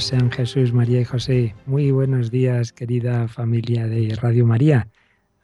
Sean 0.00 0.30
Jesús, 0.30 0.72
María 0.72 1.00
y 1.00 1.04
José. 1.04 1.54
Muy 1.66 1.90
buenos 1.90 2.30
días, 2.30 2.72
querida 2.72 3.28
familia 3.28 3.86
de 3.86 4.16
Radio 4.20 4.46
María. 4.46 4.88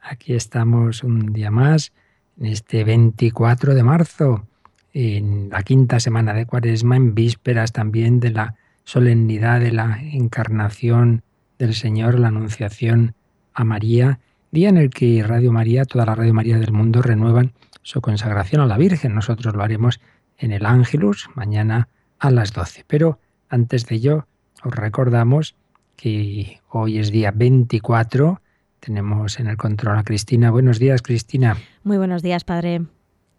Aquí 0.01 0.33
estamos 0.33 1.03
un 1.03 1.31
día 1.31 1.51
más, 1.51 1.93
en 2.39 2.47
este 2.47 2.83
24 2.83 3.75
de 3.75 3.83
marzo, 3.83 4.47
en 4.93 5.49
la 5.49 5.61
quinta 5.61 5.99
semana 5.99 6.33
de 6.33 6.47
Cuaresma, 6.47 6.95
en 6.95 7.13
vísperas 7.13 7.71
también 7.71 8.19
de 8.19 8.31
la 8.31 8.55
solemnidad 8.83 9.59
de 9.59 9.71
la 9.71 9.99
encarnación 10.01 11.21
del 11.59 11.75
Señor, 11.75 12.19
la 12.19 12.29
anunciación 12.29 13.13
a 13.53 13.63
María, 13.63 14.19
día 14.51 14.69
en 14.69 14.77
el 14.77 14.89
que 14.89 15.23
Radio 15.23 15.51
María, 15.51 15.85
toda 15.85 16.05
la 16.05 16.15
Radio 16.15 16.33
María 16.33 16.57
del 16.57 16.73
mundo, 16.73 17.03
renuevan 17.03 17.53
su 17.83 18.01
consagración 18.01 18.61
a 18.61 18.65
la 18.65 18.77
Virgen. 18.77 19.13
Nosotros 19.13 19.55
lo 19.55 19.61
haremos 19.61 19.99
en 20.39 20.51
el 20.51 20.65
Ángelus, 20.65 21.29
mañana 21.35 21.89
a 22.17 22.31
las 22.31 22.53
12. 22.53 22.85
Pero 22.87 23.19
antes 23.49 23.85
de 23.85 23.95
ello, 23.95 24.27
os 24.63 24.73
recordamos 24.73 25.55
que 25.95 26.59
hoy 26.69 26.99
es 26.99 27.11
día 27.11 27.31
24. 27.31 28.41
Tenemos 28.79 29.39
en 29.39 29.47
el 29.47 29.57
control 29.57 29.97
a 29.97 30.03
Cristina. 30.03 30.51
Buenos 30.51 30.79
días, 30.79 31.01
Cristina. 31.01 31.57
Muy 31.83 31.97
buenos 31.97 32.21
días, 32.21 32.43
padre. 32.43 32.83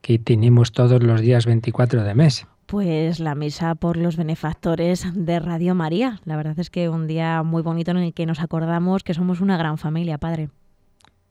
¿Qué 0.03 0.19
tenemos 0.19 0.73
todos 0.73 1.03
los 1.03 1.21
días 1.21 1.47
24 1.47 2.03
de 2.03 2.15
mes? 2.15 2.47
Pues 2.67 3.19
la 3.19 3.35
misa 3.35 3.75
por 3.75 3.97
los 3.97 4.17
benefactores 4.17 5.07
de 5.15 5.39
Radio 5.41 5.75
María. 5.75 6.21
La 6.25 6.37
verdad 6.37 6.59
es 6.59 6.69
que 6.69 6.89
un 6.89 7.07
día 7.07 7.43
muy 7.43 7.63
bonito 7.63 7.93
en 7.93 7.99
el 7.99 8.13
que 8.13 8.27
nos 8.27 8.41
acordamos 8.41 9.03
que 9.03 9.15
somos 9.15 9.41
una 9.41 9.57
gran 9.57 9.79
familia, 9.79 10.19
padre. 10.19 10.51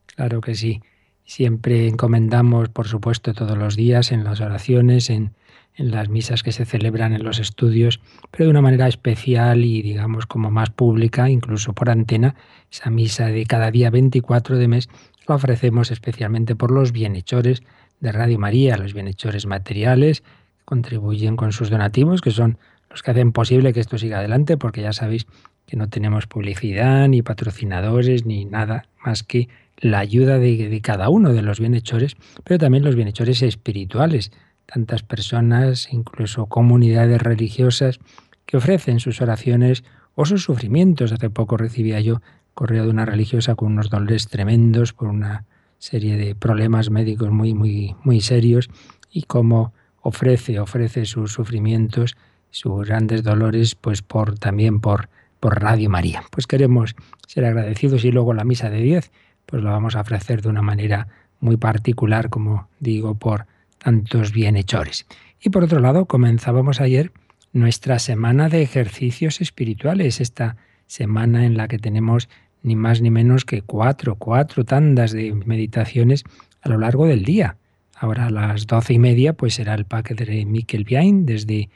Claro 0.08 0.42
que 0.42 0.56
sí. 0.56 0.82
Siempre 1.26 1.88
encomendamos, 1.88 2.70
por 2.70 2.88
supuesto, 2.88 3.34
todos 3.34 3.58
los 3.58 3.76
días 3.76 4.12
en 4.12 4.24
las 4.24 4.42
oraciones, 4.42 5.10
en 5.10 5.34
en 5.78 5.92
las 5.92 6.10
misas 6.10 6.44
que 6.44 6.52
se 6.52 6.66
celebran 6.66 7.14
en 7.14 7.24
los 7.24 7.40
estudios, 7.40 8.02
pero 8.32 8.46
de 8.46 8.50
una 8.50 8.62
manera 8.62 8.88
especial 8.88 9.64
y 9.64 9.82
digamos 9.84 10.26
como 10.26 10.52
más 10.52 10.72
pública, 10.72 11.30
incluso 11.30 11.74
por 11.74 11.90
antena, 11.90 12.36
esa 12.72 12.90
misa 12.90 13.28
de 13.28 13.46
cada 13.46 13.72
día 13.72 13.90
24 13.90 14.58
de 14.58 14.68
mes 14.68 14.90
la 15.28 15.36
ofrecemos 15.36 15.92
especialmente 15.92 16.56
por 16.56 16.72
los 16.72 16.92
bienhechores 16.92 17.62
de 18.00 18.12
Radio 18.12 18.40
María, 18.40 18.78
los 18.78 18.94
bienhechores 18.94 19.46
materiales, 19.46 20.24
contribuyen 20.66 21.36
con 21.36 21.52
sus 21.52 21.70
donativos, 21.70 22.22
que 22.22 22.32
son 22.32 22.58
los 22.90 23.04
que 23.04 23.12
hacen 23.12 23.32
posible 23.32 23.74
que 23.74 23.80
esto 23.80 23.98
siga 23.98 24.20
adelante, 24.20 24.58
porque 24.58 24.82
ya 24.82 24.94
sabéis 24.94 25.28
que 25.66 25.78
no 25.78 25.90
tenemos 25.90 26.28
publicidad, 26.28 27.08
ni 27.08 27.22
patrocinadores, 27.22 28.26
ni 28.26 28.46
nada 28.46 28.88
más 29.04 29.24
que 29.24 29.50
la 29.78 30.00
ayuda 30.00 30.40
de, 30.40 30.70
de 30.70 30.82
cada 30.82 31.10
uno 31.10 31.34
de 31.34 31.42
los 31.42 31.60
bienhechores, 31.60 32.16
pero 32.44 32.58
también 32.58 32.84
los 32.84 32.96
bienhechores 32.96 33.42
espirituales, 33.44 34.32
tantas 34.68 35.02
personas, 35.02 35.92
incluso 35.92 36.46
comunidades 36.46 37.22
religiosas, 37.22 38.00
que 38.46 38.58
ofrecen 38.58 39.00
sus 39.00 39.22
oraciones 39.22 39.84
o 40.16 40.26
sus 40.26 40.44
sufrimientos. 40.44 41.12
Hace 41.12 41.30
poco 41.30 41.58
recibía 41.58 42.00
yo 42.00 42.22
correo 42.54 42.84
de 42.84 42.90
una 42.90 43.06
religiosa 43.06 43.56
con 43.56 43.74
unos 43.74 43.90
dolores 43.90 44.28
tremendos 44.28 44.94
por 44.94 45.08
una 45.08 45.46
serie 45.80 46.18
de 46.18 46.36
problemas 46.36 46.90
médicos 46.90 47.30
muy, 47.30 47.54
muy, 47.54 47.96
muy 48.04 48.22
serios 48.22 48.70
y 49.12 49.24
cómo 49.24 49.74
ofrece, 50.02 50.60
ofrece 50.60 51.06
sus 51.06 51.34
sufrimientos, 51.34 52.18
sus 52.50 52.86
grandes 52.86 53.24
dolores, 53.24 53.76
pues 53.76 54.02
por 54.02 54.40
también 54.40 54.80
por, 54.80 55.10
por 55.40 55.62
Radio 55.62 55.90
María. 55.90 56.24
Pues 56.32 56.48
queremos 56.48 56.96
ser 57.28 57.46
agradecidos 57.46 58.04
y 58.06 58.12
luego 58.12 58.34
la 58.34 58.44
misa 58.44 58.70
de 58.70 58.82
10, 58.82 59.12
pues 59.46 59.62
lo 59.62 59.70
vamos 59.70 59.96
a 59.96 60.02
ofrecer 60.02 60.42
de 60.42 60.50
una 60.50 60.62
manera 60.62 61.08
muy 61.40 61.58
particular, 61.58 62.30
como 62.30 62.70
digo, 62.80 63.16
por 63.16 63.46
tantos 63.78 64.32
bienhechores. 64.32 65.06
Y 65.42 65.50
por 65.50 65.64
otro 65.64 65.80
lado, 65.80 66.06
comenzábamos 66.06 66.82
ayer 66.82 67.12
nuestra 67.54 68.00
semana 68.00 68.50
de 68.50 68.62
ejercicios 68.62 69.42
espirituales, 69.42 70.22
esta 70.22 70.58
semana 70.88 71.46
en 71.46 71.58
la 71.58 71.68
que 71.68 71.80
tenemos 71.80 72.30
ni 72.64 72.76
más 72.76 73.02
ni 73.02 73.12
menos 73.12 73.46
que 73.46 73.62
cuatro, 73.62 74.16
cuatro 74.16 74.66
tandas 74.66 75.12
de 75.12 75.34
meditaciones 75.34 76.24
a 76.62 76.70
lo 76.70 76.78
largo 76.78 77.06
del 77.06 77.24
día. 77.24 77.58
Ahora 77.96 78.28
a 78.28 78.30
las 78.30 78.68
doce 78.68 78.94
y 78.94 79.00
media 79.00 79.34
pues 79.34 79.56
será 79.56 79.74
el 79.74 79.86
de 79.86 80.46
Miquel 80.46 80.84
Biain 80.84 81.26
desde, 81.26 81.70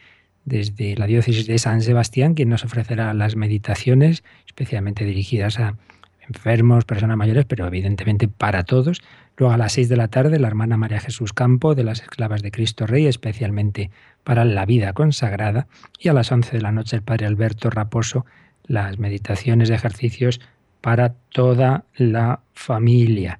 desde 0.45 0.95
la 0.95 1.07
diócesis 1.07 1.47
de 1.47 1.57
San 1.57 1.81
Sebastián, 1.81 2.33
quien 2.33 2.49
nos 2.49 2.63
ofrecerá 2.63 3.13
las 3.13 3.35
meditaciones 3.35 4.23
especialmente 4.45 5.05
dirigidas 5.05 5.59
a 5.59 5.77
enfermos, 6.35 6.85
personas 6.85 7.17
mayores, 7.17 7.45
pero 7.45 7.67
evidentemente 7.67 8.27
para 8.27 8.63
todos. 8.63 9.01
Luego 9.37 9.53
a 9.53 9.57
las 9.57 9.73
seis 9.73 9.89
de 9.89 9.97
la 9.97 10.07
tarde 10.07 10.39
la 10.39 10.47
hermana 10.47 10.77
María 10.77 10.99
Jesús 10.99 11.33
Campo 11.33 11.75
de 11.75 11.83
las 11.83 12.01
Esclavas 12.01 12.41
de 12.41 12.51
Cristo 12.51 12.87
Rey, 12.87 13.07
especialmente 13.07 13.91
para 14.23 14.45
la 14.45 14.65
vida 14.65 14.93
consagrada. 14.93 15.67
Y 15.99 16.09
a 16.09 16.13
las 16.13 16.31
once 16.31 16.55
de 16.55 16.61
la 16.61 16.71
noche 16.71 16.95
el 16.95 17.03
padre 17.03 17.25
Alberto 17.25 17.69
Raposo, 17.69 18.25
las 18.65 18.99
meditaciones 18.99 19.69
de 19.69 19.75
ejercicios 19.75 20.41
para 20.81 21.13
toda 21.29 21.85
la 21.95 22.41
familia. 22.53 23.39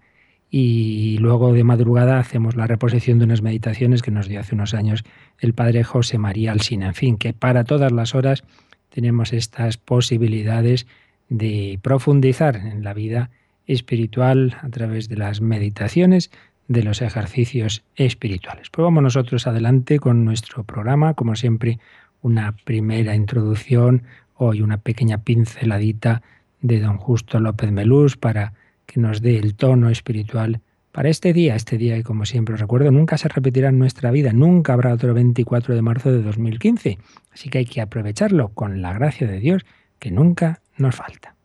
Y 0.49 1.17
luego 1.19 1.53
de 1.53 1.63
madrugada 1.63 2.19
hacemos 2.19 2.55
la 2.55 2.67
reposición 2.67 3.19
de 3.19 3.25
unas 3.25 3.41
meditaciones 3.41 4.01
que 4.01 4.11
nos 4.11 4.27
dio 4.27 4.41
hace 4.41 4.53
unos 4.53 4.73
años 4.73 5.03
el 5.39 5.53
padre 5.53 5.83
José 5.83 6.17
María 6.17 6.51
Alsina. 6.51 6.87
En 6.87 6.93
fin, 6.93 7.17
que 7.17 7.33
para 7.33 7.63
todas 7.63 7.91
las 7.91 8.15
horas 8.15 8.43
tenemos 8.89 9.31
estas 9.31 9.77
posibilidades 9.77 10.87
de 11.31 11.79
profundizar 11.81 12.57
en 12.57 12.83
la 12.83 12.93
vida 12.93 13.29
espiritual 13.65 14.57
a 14.61 14.67
través 14.67 15.07
de 15.07 15.15
las 15.15 15.39
meditaciones, 15.39 16.29
de 16.67 16.83
los 16.83 17.01
ejercicios 17.01 17.83
espirituales. 17.95 18.69
Pues 18.69 18.83
vamos 18.83 19.01
nosotros 19.01 19.47
adelante 19.47 19.97
con 19.97 20.25
nuestro 20.25 20.65
programa, 20.65 21.13
como 21.13 21.37
siempre, 21.37 21.79
una 22.21 22.51
primera 22.65 23.15
introducción, 23.15 24.03
hoy 24.35 24.61
una 24.61 24.77
pequeña 24.77 25.19
pinceladita 25.19 26.21
de 26.59 26.81
don 26.81 26.97
Justo 26.97 27.39
López 27.39 27.71
Melús 27.71 28.17
para 28.17 28.53
que 28.85 28.99
nos 28.99 29.21
dé 29.21 29.37
el 29.37 29.55
tono 29.55 29.89
espiritual 29.89 30.59
para 30.91 31.07
este 31.07 31.31
día, 31.31 31.55
este 31.55 31.77
día 31.77 32.03
como 32.03 32.25
siempre 32.25 32.57
recuerdo 32.57 32.91
nunca 32.91 33.17
se 33.17 33.29
repetirá 33.29 33.69
en 33.69 33.79
nuestra 33.79 34.11
vida, 34.11 34.33
nunca 34.33 34.73
habrá 34.73 34.93
otro 34.93 35.13
24 35.13 35.73
de 35.73 35.81
marzo 35.81 36.11
de 36.11 36.21
2015, 36.21 36.97
así 37.31 37.49
que 37.49 37.59
hay 37.59 37.65
que 37.65 37.79
aprovecharlo 37.79 38.49
con 38.49 38.81
la 38.81 38.91
gracia 38.91 39.27
de 39.27 39.39
Dios 39.39 39.65
que 39.97 40.11
nunca 40.11 40.59
nos 40.77 40.95
falta. 40.95 41.35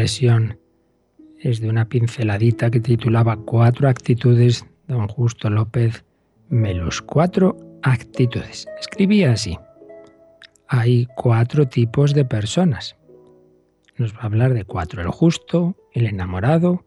Es 0.00 1.60
de 1.60 1.68
una 1.68 1.88
pinceladita 1.88 2.70
que 2.70 2.78
titulaba 2.78 3.36
Cuatro 3.36 3.88
actitudes 3.88 4.64
de 4.86 4.94
don 4.94 5.08
Justo 5.08 5.50
López 5.50 6.04
Melos. 6.48 7.02
Cuatro 7.02 7.56
actitudes. 7.82 8.68
Escribía 8.78 9.32
así. 9.32 9.58
Hay 10.68 11.08
cuatro 11.16 11.66
tipos 11.66 12.14
de 12.14 12.24
personas. 12.24 12.94
Nos 13.96 14.14
va 14.14 14.20
a 14.20 14.26
hablar 14.26 14.54
de 14.54 14.64
cuatro. 14.64 15.02
El 15.02 15.08
justo, 15.08 15.76
el 15.92 16.06
enamorado, 16.06 16.84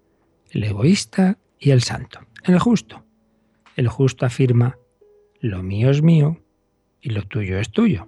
el 0.52 0.64
egoísta 0.64 1.38
y 1.60 1.72
el 1.72 1.82
santo. 1.82 2.22
El 2.46 2.60
justo. 2.60 3.04
El 3.76 3.90
justo 3.90 4.26
afirma 4.26 4.78
lo 5.42 5.64
mío 5.64 5.90
es 5.90 6.02
mío 6.02 6.42
y 7.02 7.10
lo 7.10 7.24
tuyo 7.24 7.60
es 7.60 7.72
tuyo. 7.72 8.08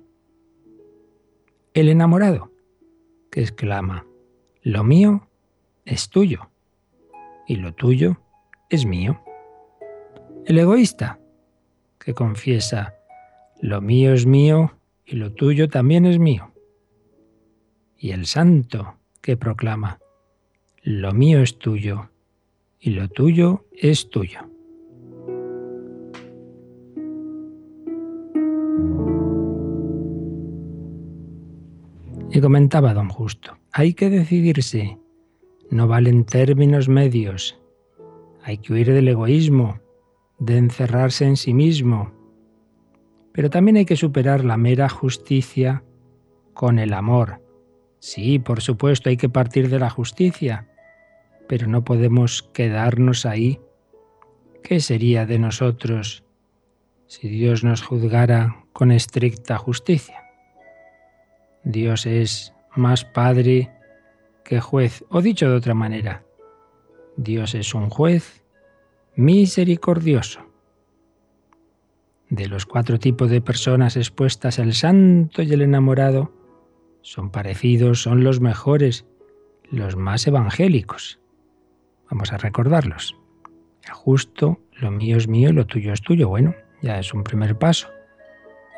El 1.74 1.90
enamorado, 1.90 2.54
que 3.32 3.42
exclama, 3.42 4.06
lo 4.64 4.86
mío 4.86 5.28
es 5.84 6.10
tuyo 6.10 6.50
y 7.46 7.58
lo 7.58 7.74
tuyo 7.74 8.22
es 8.70 8.86
mío. 8.86 9.22
El 10.46 10.58
egoísta, 10.58 11.20
que 12.00 12.14
confiesa, 12.14 12.96
lo 13.62 13.82
mío 13.82 14.14
es 14.14 14.26
mío 14.26 14.72
y 15.06 15.18
lo 15.18 15.34
tuyo 15.34 15.68
también 15.68 16.06
es 16.06 16.18
mío. 16.18 16.54
Y 17.98 18.12
el 18.12 18.26
santo, 18.26 18.96
que 19.22 19.36
proclama, 19.36 20.00
lo 20.82 21.12
mío 21.12 21.42
es 21.42 21.58
tuyo 21.60 22.10
y 22.80 22.92
lo 22.92 23.10
tuyo 23.10 23.66
es 23.74 24.10
tuyo. 24.10 24.53
Y 32.36 32.42
comentaba 32.42 32.96
don 32.96 33.10
Justo, 33.10 33.60
hay 33.72 33.94
que 33.94 34.10
decidirse, 34.10 34.98
no 35.70 35.88
valen 35.88 36.26
términos 36.26 36.90
medios, 36.90 37.62
hay 38.42 38.58
que 38.58 38.74
huir 38.74 38.92
del 38.92 39.08
egoísmo, 39.08 39.80
de 40.40 40.58
encerrarse 40.58 41.26
en 41.26 41.38
sí 41.38 41.54
mismo, 41.54 42.12
pero 43.34 43.52
también 43.52 43.78
hay 43.78 43.86
que 43.86 43.96
superar 43.96 44.44
la 44.44 44.58
mera 44.58 44.90
justicia 44.90 45.84
con 46.56 46.80
el 46.80 46.94
amor. 46.94 47.40
Sí, 48.00 48.40
por 48.40 48.62
supuesto, 48.62 49.10
hay 49.10 49.18
que 49.18 49.30
partir 49.30 49.70
de 49.70 49.78
la 49.78 49.92
justicia, 49.92 50.68
pero 51.48 51.68
no 51.68 51.84
podemos 51.84 52.42
quedarnos 52.52 53.28
ahí. 53.28 53.60
¿Qué 54.64 54.80
sería 54.80 55.28
de 55.28 55.38
nosotros 55.38 56.24
si 57.06 57.30
Dios 57.30 57.64
nos 57.64 57.84
juzgara 57.84 58.66
con 58.74 58.92
estricta 58.92 59.60
justicia? 59.60 60.23
Dios 61.64 62.06
es 62.06 62.54
más 62.76 63.06
Padre 63.06 63.72
que 64.44 64.60
juez, 64.60 65.06
o 65.10 65.22
dicho 65.22 65.50
de 65.50 65.56
otra 65.56 65.74
manera, 65.74 66.24
Dios 67.16 67.56
es 67.56 67.74
un 67.74 67.90
juez 67.90 68.44
misericordioso. 69.16 70.42
De 72.30 72.48
los 72.48 72.66
cuatro 72.66 73.00
tipos 73.00 73.30
de 73.30 73.42
personas 73.42 73.96
expuestas, 73.96 74.60
el 74.60 74.74
santo 74.74 75.44
y 75.44 75.54
el 75.54 75.62
enamorado 75.62 76.34
son 77.02 77.30
parecidos, 77.30 78.02
son 78.02 78.24
los 78.24 78.42
mejores, 78.42 79.06
los 79.70 79.96
más 79.96 80.26
evangélicos. 80.26 81.20
Vamos 82.10 82.34
a 82.34 82.38
recordarlos. 82.38 83.16
Justo, 83.92 84.60
lo 84.74 84.92
mío 84.92 85.18
es 85.18 85.28
mío 85.28 85.50
y 85.50 85.54
lo 85.54 85.66
tuyo 85.66 85.94
es 85.94 86.02
tuyo. 86.02 86.30
Bueno, 86.30 86.56
ya 86.82 87.00
es 87.00 87.14
un 87.14 87.24
primer 87.24 87.58
paso. 87.58 87.93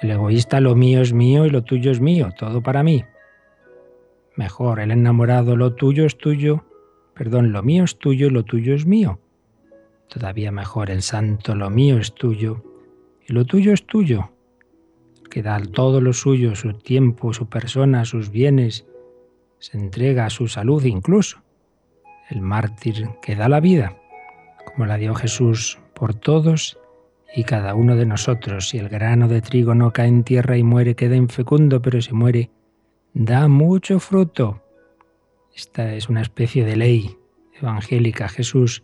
El 0.01 0.11
egoísta, 0.11 0.59
lo 0.59 0.75
mío 0.75 1.01
es 1.01 1.13
mío 1.13 1.45
y 1.45 1.49
lo 1.49 1.63
tuyo 1.63 1.91
es 1.91 2.01
mío, 2.01 2.29
todo 2.37 2.61
para 2.61 2.83
mí. 2.83 3.05
Mejor, 4.35 4.79
el 4.79 4.91
enamorado, 4.91 5.55
lo 5.55 5.73
tuyo 5.73 6.05
es 6.05 6.17
tuyo, 6.17 6.65
perdón, 7.13 7.53
lo 7.53 7.63
mío 7.63 7.85
es 7.85 7.97
tuyo 7.97 8.27
y 8.27 8.29
lo 8.29 8.43
tuyo 8.43 8.75
es 8.75 8.85
mío. 8.85 9.19
Todavía 10.09 10.51
mejor, 10.51 10.91
el 10.91 11.01
santo, 11.01 11.55
lo 11.55 11.69
mío 11.69 11.97
es 11.97 12.13
tuyo 12.13 12.63
y 13.27 13.33
lo 13.33 13.45
tuyo 13.45 13.71
es 13.73 13.85
tuyo. 13.85 14.31
Que 15.29 15.41
da 15.41 15.61
todo 15.61 16.01
lo 16.01 16.13
suyo, 16.13 16.55
su 16.55 16.73
tiempo, 16.73 17.33
su 17.33 17.47
persona, 17.47 18.05
sus 18.05 18.29
bienes, 18.29 18.85
se 19.59 19.77
entrega 19.77 20.25
a 20.25 20.29
su 20.29 20.47
salud 20.47 20.83
incluso. 20.83 21.41
El 22.29 22.41
mártir 22.41 23.09
que 23.21 23.35
da 23.35 23.49
la 23.49 23.59
vida, 23.59 23.97
como 24.65 24.85
la 24.85 24.97
dio 24.97 25.15
Jesús 25.15 25.79
por 25.93 26.13
todos 26.13 26.77
y 27.35 27.43
cada 27.43 27.75
uno 27.75 27.95
de 27.95 28.05
nosotros. 28.05 28.69
Si 28.69 28.77
el 28.77 28.87
grano 28.87 29.27
de 29.27 29.41
trigo 29.41 29.75
no 29.75 29.91
cae 29.91 30.07
en 30.07 30.23
tierra 30.23 30.57
y 30.57 30.63
muere, 30.63 30.95
queda 30.95 31.15
infecundo, 31.15 31.81
pero 31.81 32.01
si 32.01 32.13
muere, 32.13 32.49
da 33.13 33.47
mucho 33.47 33.99
fruto. 33.99 34.63
Esta 35.53 35.93
es 35.93 36.09
una 36.09 36.21
especie 36.21 36.65
de 36.65 36.77
ley 36.77 37.17
evangélica. 37.59 38.29
Jesús 38.29 38.83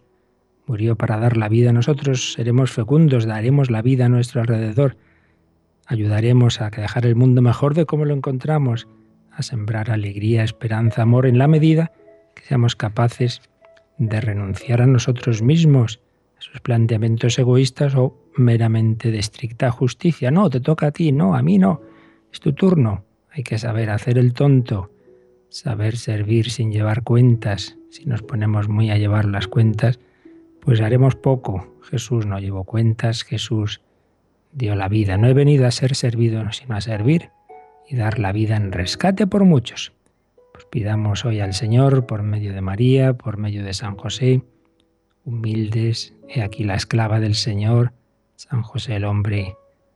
murió 0.65 0.98
para 0.98 1.18
dar 1.18 1.38
la 1.38 1.48
vida. 1.48 1.71
Nosotros 1.71 2.33
seremos 2.33 2.71
fecundos, 2.71 3.25
daremos 3.25 3.71
la 3.71 3.81
vida 3.81 4.06
a 4.06 4.09
nuestro 4.09 4.42
alrededor. 4.42 4.98
Ayudaremos 5.86 6.62
a 6.62 6.69
dejar 6.69 7.06
el 7.06 7.15
mundo 7.15 7.42
mejor 7.42 7.74
de 7.74 7.86
como 7.86 8.06
lo 8.06 8.13
encontramos, 8.13 8.88
a 9.31 9.44
sembrar 9.44 9.92
alegría, 9.92 10.44
esperanza, 10.44 11.03
amor 11.03 11.25
en 11.25 11.38
la 11.38 11.48
medida 11.48 11.92
que 12.36 12.44
seamos 12.44 12.75
capaces 12.75 13.42
de 13.98 14.19
renunciar 14.19 14.81
a 14.81 14.88
nosotros 14.88 15.42
mismos 15.42 16.01
sus 16.42 16.60
planteamientos 16.60 17.38
egoístas 17.38 17.94
o 17.96 18.18
meramente 18.36 19.12
de 19.12 19.20
estricta 19.20 19.70
justicia. 19.70 20.32
No, 20.32 20.50
te 20.50 20.60
toca 20.60 20.88
a 20.88 20.92
ti, 20.92 21.12
no, 21.12 21.36
a 21.36 21.44
mí 21.44 21.60
no. 21.60 21.82
Es 22.34 22.40
tu 22.40 22.54
turno. 22.54 23.06
Hay 23.30 23.44
que 23.44 23.60
saber 23.60 23.92
hacer 23.92 24.18
el 24.18 24.34
tonto, 24.34 24.90
saber 25.50 25.98
servir 25.98 26.50
sin 26.50 26.72
llevar 26.72 27.04
cuentas. 27.04 27.78
Si 27.92 28.06
nos 28.06 28.24
ponemos 28.24 28.70
muy 28.70 28.90
a 28.90 28.98
llevar 28.98 29.26
las 29.26 29.48
cuentas, 29.48 30.00
pues 30.62 30.82
haremos 30.82 31.16
poco. 31.16 31.78
Jesús 31.84 32.26
no 32.26 32.40
llevó 32.40 32.64
cuentas, 32.64 33.24
Jesús 33.24 33.82
dio 34.52 34.74
la 34.76 34.90
vida. 34.90 35.18
No 35.18 35.28
he 35.28 35.36
venido 35.36 35.68
a 35.68 35.72
ser 35.72 35.96
servido, 35.96 36.52
sino 36.52 36.76
a 36.76 36.82
servir 36.82 37.30
y 37.88 37.96
dar 37.96 38.18
la 38.18 38.32
vida 38.32 38.56
en 38.56 38.72
rescate 38.72 39.28
por 39.28 39.46
muchos. 39.46 39.94
Pues 40.54 40.66
pidamos 40.66 41.24
hoy 41.24 41.40
al 41.40 41.54
Señor, 41.54 42.08
por 42.08 42.24
medio 42.24 42.52
de 42.52 42.62
María, 42.62 43.14
por 43.14 43.38
medio 43.38 43.64
de 43.64 43.74
San 43.74 43.96
José, 43.96 44.42
humildes, 45.26 46.14
he 46.28 46.42
aquí 46.42 46.64
la 46.64 46.76
esclava 46.76 47.20
del 47.20 47.36
Señor, 47.36 47.94
San 48.36 48.62
José 48.62 48.96
el 48.96 49.06
hombre 49.06 49.56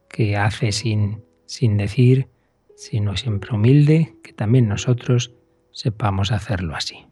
que 0.09 0.37
hace 0.37 0.71
sin, 0.71 1.23
sin 1.45 1.77
decir, 1.77 2.29
sino 2.75 3.17
siempre 3.17 3.53
humilde, 3.53 4.15
que 4.23 4.33
también 4.33 4.67
nosotros 4.67 5.33
sepamos 5.71 6.31
hacerlo 6.31 6.75
así. 6.75 7.04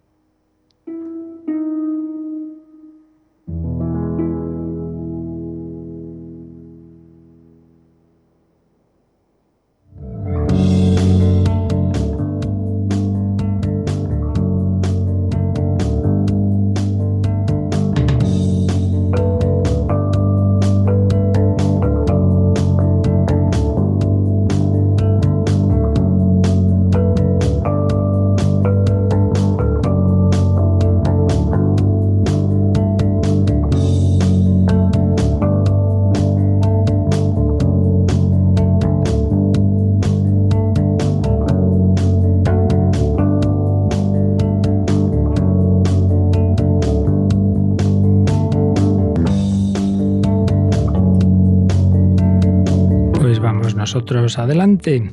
Nosotros 53.84 54.40
adelante. 54.40 55.12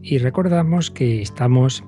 Y 0.00 0.18
recordamos 0.18 0.92
que 0.92 1.20
estamos 1.22 1.82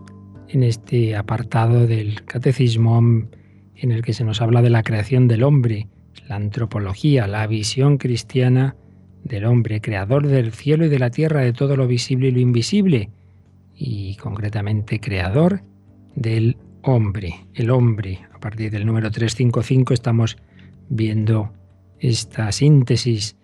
en 0.48 0.64
este 0.64 1.14
apartado 1.14 1.86
del 1.86 2.24
catecismo 2.24 2.98
en 2.98 3.92
el 3.92 4.02
que 4.02 4.12
se 4.12 4.24
nos 4.24 4.42
habla 4.42 4.60
de 4.60 4.68
la 4.70 4.82
creación 4.82 5.28
del 5.28 5.44
hombre, 5.44 5.86
la 6.28 6.34
antropología, 6.34 7.28
la 7.28 7.46
visión 7.46 7.98
cristiana 7.98 8.74
del 9.22 9.44
hombre, 9.44 9.80
creador 9.80 10.26
del 10.26 10.50
cielo 10.50 10.86
y 10.86 10.88
de 10.88 10.98
la 10.98 11.10
tierra, 11.10 11.42
de 11.42 11.52
todo 11.52 11.76
lo 11.76 11.86
visible 11.86 12.26
y 12.28 12.32
lo 12.32 12.40
invisible, 12.40 13.10
y 13.76 14.16
concretamente 14.16 14.98
creador 14.98 15.62
del 16.16 16.56
hombre, 16.82 17.46
el 17.54 17.70
hombre. 17.70 18.26
A 18.34 18.40
partir 18.40 18.72
del 18.72 18.86
número 18.86 19.12
355 19.12 19.94
estamos 19.94 20.36
viendo 20.88 21.52
esta 22.00 22.50
síntesis 22.50 23.37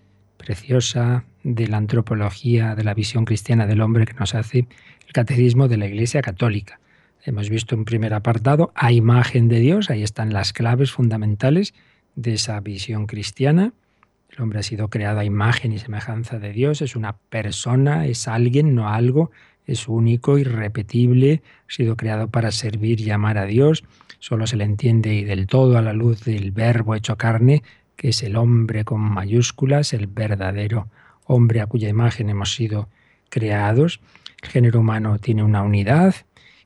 preciosa 0.44 1.24
de 1.42 1.66
la 1.66 1.78
antropología, 1.78 2.74
de 2.74 2.84
la 2.84 2.92
visión 2.92 3.24
cristiana 3.24 3.66
del 3.66 3.80
hombre 3.80 4.04
que 4.04 4.12
nos 4.14 4.34
hace 4.34 4.66
el 5.06 5.12
catecismo 5.12 5.68
de 5.68 5.78
la 5.78 5.86
Iglesia 5.86 6.20
Católica. 6.20 6.80
Hemos 7.24 7.48
visto 7.48 7.74
un 7.74 7.86
primer 7.86 8.12
apartado, 8.12 8.70
a 8.74 8.92
imagen 8.92 9.48
de 9.48 9.60
Dios, 9.60 9.88
ahí 9.88 10.02
están 10.02 10.34
las 10.34 10.52
claves 10.52 10.92
fundamentales 10.92 11.72
de 12.14 12.34
esa 12.34 12.60
visión 12.60 13.06
cristiana. 13.06 13.72
El 14.28 14.42
hombre 14.42 14.58
ha 14.58 14.62
sido 14.62 14.88
creado 14.88 15.20
a 15.20 15.24
imagen 15.24 15.72
y 15.72 15.78
semejanza 15.78 16.38
de 16.38 16.52
Dios, 16.52 16.82
es 16.82 16.94
una 16.94 17.16
persona, 17.30 18.06
es 18.06 18.28
alguien, 18.28 18.74
no 18.74 18.90
algo, 18.90 19.30
es 19.66 19.88
único, 19.88 20.36
irrepetible, 20.36 21.42
ha 21.66 21.72
sido 21.72 21.96
creado 21.96 22.28
para 22.28 22.50
servir 22.50 23.00
y 23.00 23.10
amar 23.10 23.38
a 23.38 23.46
Dios, 23.46 23.84
solo 24.18 24.46
se 24.46 24.56
le 24.56 24.64
entiende 24.64 25.14
y 25.14 25.24
del 25.24 25.46
todo 25.46 25.78
a 25.78 25.82
la 25.82 25.94
luz 25.94 26.24
del 26.24 26.52
verbo 26.52 26.94
hecho 26.94 27.16
carne, 27.16 27.62
que 27.96 28.08
es 28.08 28.22
el 28.22 28.36
hombre 28.36 28.84
con 28.84 29.00
mayúsculas, 29.00 29.92
el 29.92 30.06
verdadero 30.06 30.88
hombre 31.24 31.60
a 31.60 31.66
cuya 31.66 31.88
imagen 31.88 32.28
hemos 32.28 32.54
sido 32.54 32.88
creados. 33.28 34.00
El 34.42 34.48
género 34.48 34.80
humano 34.80 35.18
tiene 35.18 35.42
una 35.42 35.62
unidad. 35.62 36.14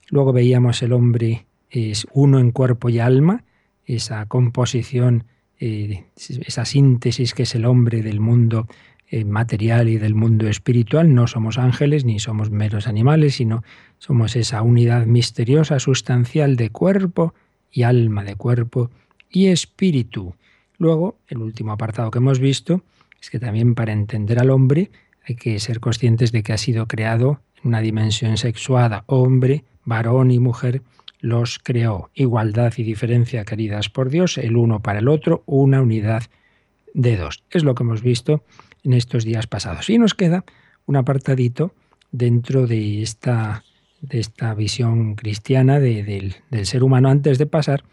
Luego 0.08 0.32
veíamos 0.32 0.82
el 0.82 0.92
hombre 0.92 1.46
es 1.70 2.06
uno 2.12 2.38
en 2.38 2.50
cuerpo 2.50 2.88
y 2.88 2.98
alma, 2.98 3.44
esa 3.84 4.26
composición, 4.26 5.24
eh, 5.60 6.04
esa 6.16 6.64
síntesis 6.64 7.34
que 7.34 7.42
es 7.44 7.54
el 7.54 7.64
hombre 7.64 8.02
del 8.02 8.20
mundo 8.20 8.66
eh, 9.10 9.24
material 9.24 9.88
y 9.88 9.98
del 9.98 10.14
mundo 10.14 10.48
espiritual. 10.48 11.14
No 11.14 11.26
somos 11.26 11.58
ángeles 11.58 12.04
ni 12.04 12.18
somos 12.18 12.50
meros 12.50 12.86
animales, 12.86 13.36
sino 13.36 13.62
somos 13.98 14.36
esa 14.36 14.62
unidad 14.62 15.06
misteriosa, 15.06 15.78
sustancial 15.78 16.56
de 16.56 16.70
cuerpo 16.70 17.34
y 17.70 17.82
alma, 17.82 18.24
de 18.24 18.36
cuerpo 18.36 18.90
y 19.30 19.46
espíritu. 19.46 20.34
Luego, 20.78 21.18
el 21.26 21.38
último 21.38 21.72
apartado 21.72 22.10
que 22.10 22.18
hemos 22.18 22.38
visto 22.38 22.82
es 23.20 23.30
que 23.30 23.40
también 23.40 23.74
para 23.74 23.92
entender 23.92 24.38
al 24.38 24.50
hombre 24.50 24.90
hay 25.28 25.34
que 25.34 25.58
ser 25.58 25.80
conscientes 25.80 26.32
de 26.32 26.42
que 26.42 26.52
ha 26.52 26.58
sido 26.58 26.86
creado 26.86 27.40
en 27.56 27.68
una 27.68 27.80
dimensión 27.80 28.36
sexuada, 28.36 29.04
hombre, 29.06 29.64
varón 29.84 30.30
y 30.30 30.38
mujer, 30.38 30.82
los 31.20 31.58
creó. 31.58 32.10
Igualdad 32.14 32.72
y 32.76 32.84
diferencia 32.84 33.44
queridas 33.44 33.88
por 33.88 34.08
Dios, 34.08 34.38
el 34.38 34.56
uno 34.56 34.80
para 34.80 35.00
el 35.00 35.08
otro, 35.08 35.42
una 35.46 35.82
unidad 35.82 36.22
de 36.94 37.16
dos. 37.16 37.42
Es 37.50 37.64
lo 37.64 37.74
que 37.74 37.82
hemos 37.82 38.02
visto 38.02 38.44
en 38.84 38.92
estos 38.92 39.24
días 39.24 39.46
pasados. 39.46 39.90
Y 39.90 39.98
nos 39.98 40.14
queda 40.14 40.44
un 40.86 40.96
apartadito 40.96 41.74
dentro 42.12 42.66
de 42.66 43.02
esta, 43.02 43.64
de 44.00 44.20
esta 44.20 44.54
visión 44.54 45.16
cristiana 45.16 45.80
del, 45.80 46.36
del 46.50 46.66
ser 46.66 46.82
humano 46.82 47.08
antes 47.08 47.36
de 47.38 47.46
pasar 47.46 47.84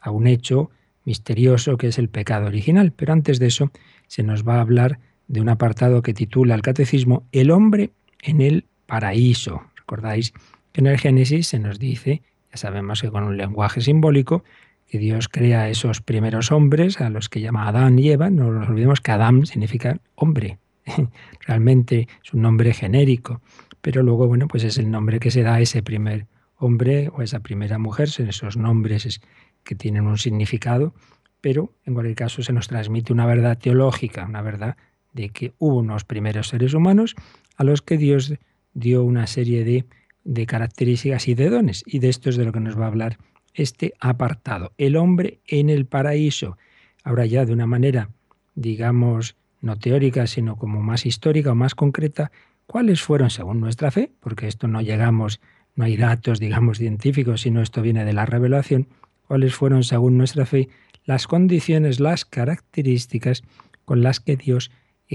a 0.00 0.10
un 0.10 0.26
hecho 0.26 0.70
misterioso 1.04 1.76
que 1.76 1.88
es 1.88 1.98
el 1.98 2.08
pecado 2.08 2.46
original. 2.46 2.92
Pero 2.92 3.12
antes 3.12 3.38
de 3.38 3.46
eso 3.46 3.70
se 4.06 4.22
nos 4.22 4.46
va 4.46 4.56
a 4.56 4.60
hablar 4.60 4.98
de 5.28 5.40
un 5.40 5.48
apartado 5.48 6.02
que 6.02 6.14
titula 6.14 6.54
el 6.54 6.62
Catecismo 6.62 7.26
El 7.32 7.50
hombre 7.50 7.90
en 8.22 8.40
el 8.40 8.66
paraíso. 8.86 9.62
Recordáis 9.76 10.32
que 10.72 10.80
en 10.80 10.86
el 10.86 10.98
Génesis 10.98 11.48
se 11.48 11.58
nos 11.58 11.78
dice 11.78 12.22
ya 12.52 12.58
sabemos 12.58 13.00
que 13.00 13.10
con 13.10 13.24
un 13.24 13.36
lenguaje 13.36 13.80
simbólico, 13.80 14.44
que 14.86 14.98
Dios 14.98 15.28
crea 15.28 15.62
a 15.62 15.68
esos 15.70 16.02
primeros 16.02 16.52
hombres, 16.52 17.00
a 17.00 17.08
los 17.08 17.30
que 17.30 17.40
llama 17.40 17.66
Adán 17.66 17.98
y 17.98 18.10
Eva, 18.10 18.28
no 18.28 18.52
nos 18.52 18.68
olvidemos 18.68 19.00
que 19.00 19.10
Adán 19.10 19.46
significa 19.46 19.98
hombre. 20.14 20.58
Realmente 21.46 22.08
es 22.22 22.34
un 22.34 22.42
nombre 22.42 22.74
genérico, 22.74 23.40
pero 23.80 24.02
luego, 24.02 24.26
bueno, 24.26 24.48
pues 24.48 24.64
es 24.64 24.76
el 24.76 24.90
nombre 24.90 25.18
que 25.18 25.30
se 25.30 25.42
da 25.42 25.54
a 25.54 25.60
ese 25.60 25.82
primer 25.82 26.26
hombre 26.56 27.08
o 27.08 27.20
a 27.20 27.24
esa 27.24 27.40
primera 27.40 27.78
mujer, 27.78 28.10
son 28.10 28.28
esos 28.28 28.58
nombres 28.58 29.20
que 29.64 29.74
tienen 29.74 30.06
un 30.06 30.18
significado, 30.18 30.94
pero 31.40 31.72
en 31.84 31.94
cualquier 31.94 32.16
caso 32.16 32.42
se 32.42 32.52
nos 32.52 32.68
transmite 32.68 33.12
una 33.12 33.26
verdad 33.26 33.58
teológica, 33.58 34.24
una 34.26 34.42
verdad 34.42 34.76
de 35.12 35.28
que 35.30 35.54
hubo 35.58 35.78
unos 35.78 36.04
primeros 36.04 36.48
seres 36.48 36.74
humanos 36.74 37.14
a 37.56 37.64
los 37.64 37.82
que 37.82 37.96
Dios 37.96 38.34
dio 38.72 39.04
una 39.04 39.26
serie 39.26 39.64
de 39.64 39.86
de 40.24 40.46
características 40.46 41.28
y 41.28 41.34
de 41.34 41.50
dones. 41.50 41.82
Y 41.86 41.98
de 41.98 42.08
esto 42.08 42.30
es 42.30 42.36
de 42.36 42.44
lo 42.44 42.52
que 42.52 42.60
nos 42.60 42.78
va 42.78 42.84
a 42.84 42.88
hablar 42.88 43.18
este 43.54 43.94
apartado. 44.00 44.72
El 44.78 44.96
hombre 44.96 45.40
en 45.46 45.68
el 45.68 45.86
paraíso. 45.86 46.56
Ahora 47.04 47.26
ya 47.26 47.44
de 47.44 47.52
una 47.52 47.66
manera, 47.66 48.10
digamos, 48.54 49.36
no 49.60 49.76
teórica, 49.76 50.26
sino 50.26 50.56
como 50.56 50.80
más 50.80 51.06
histórica 51.06 51.52
o 51.52 51.54
más 51.54 51.74
concreta, 51.74 52.30
cuáles 52.66 53.02
fueron 53.02 53.30
según 53.30 53.60
nuestra 53.60 53.90
fe, 53.90 54.12
porque 54.20 54.46
esto 54.48 54.68
no 54.68 54.80
llegamos, 54.80 55.40
no 55.74 55.84
hay 55.84 55.96
datos, 55.96 56.40
digamos, 56.40 56.78
científicos, 56.78 57.42
sino 57.42 57.60
esto 57.60 57.82
viene 57.82 58.04
de 58.04 58.12
la 58.12 58.26
revelación, 58.26 58.88
cuáles 59.32 59.54
fueron 59.54 59.82
según 59.82 60.18
nuestra 60.18 60.44
fe 60.44 60.68
las 61.06 61.26
condiciones, 61.26 62.00
las 62.00 62.26
características 62.26 63.42
con 63.86 64.02
las 64.02 64.20
que 64.20 64.36
Dios 64.36 64.70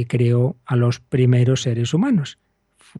creó 0.07 0.55
a 0.65 0.75
los 0.75 0.99
primeros 0.99 1.61
seres 1.61 1.93
humanos 1.93 2.39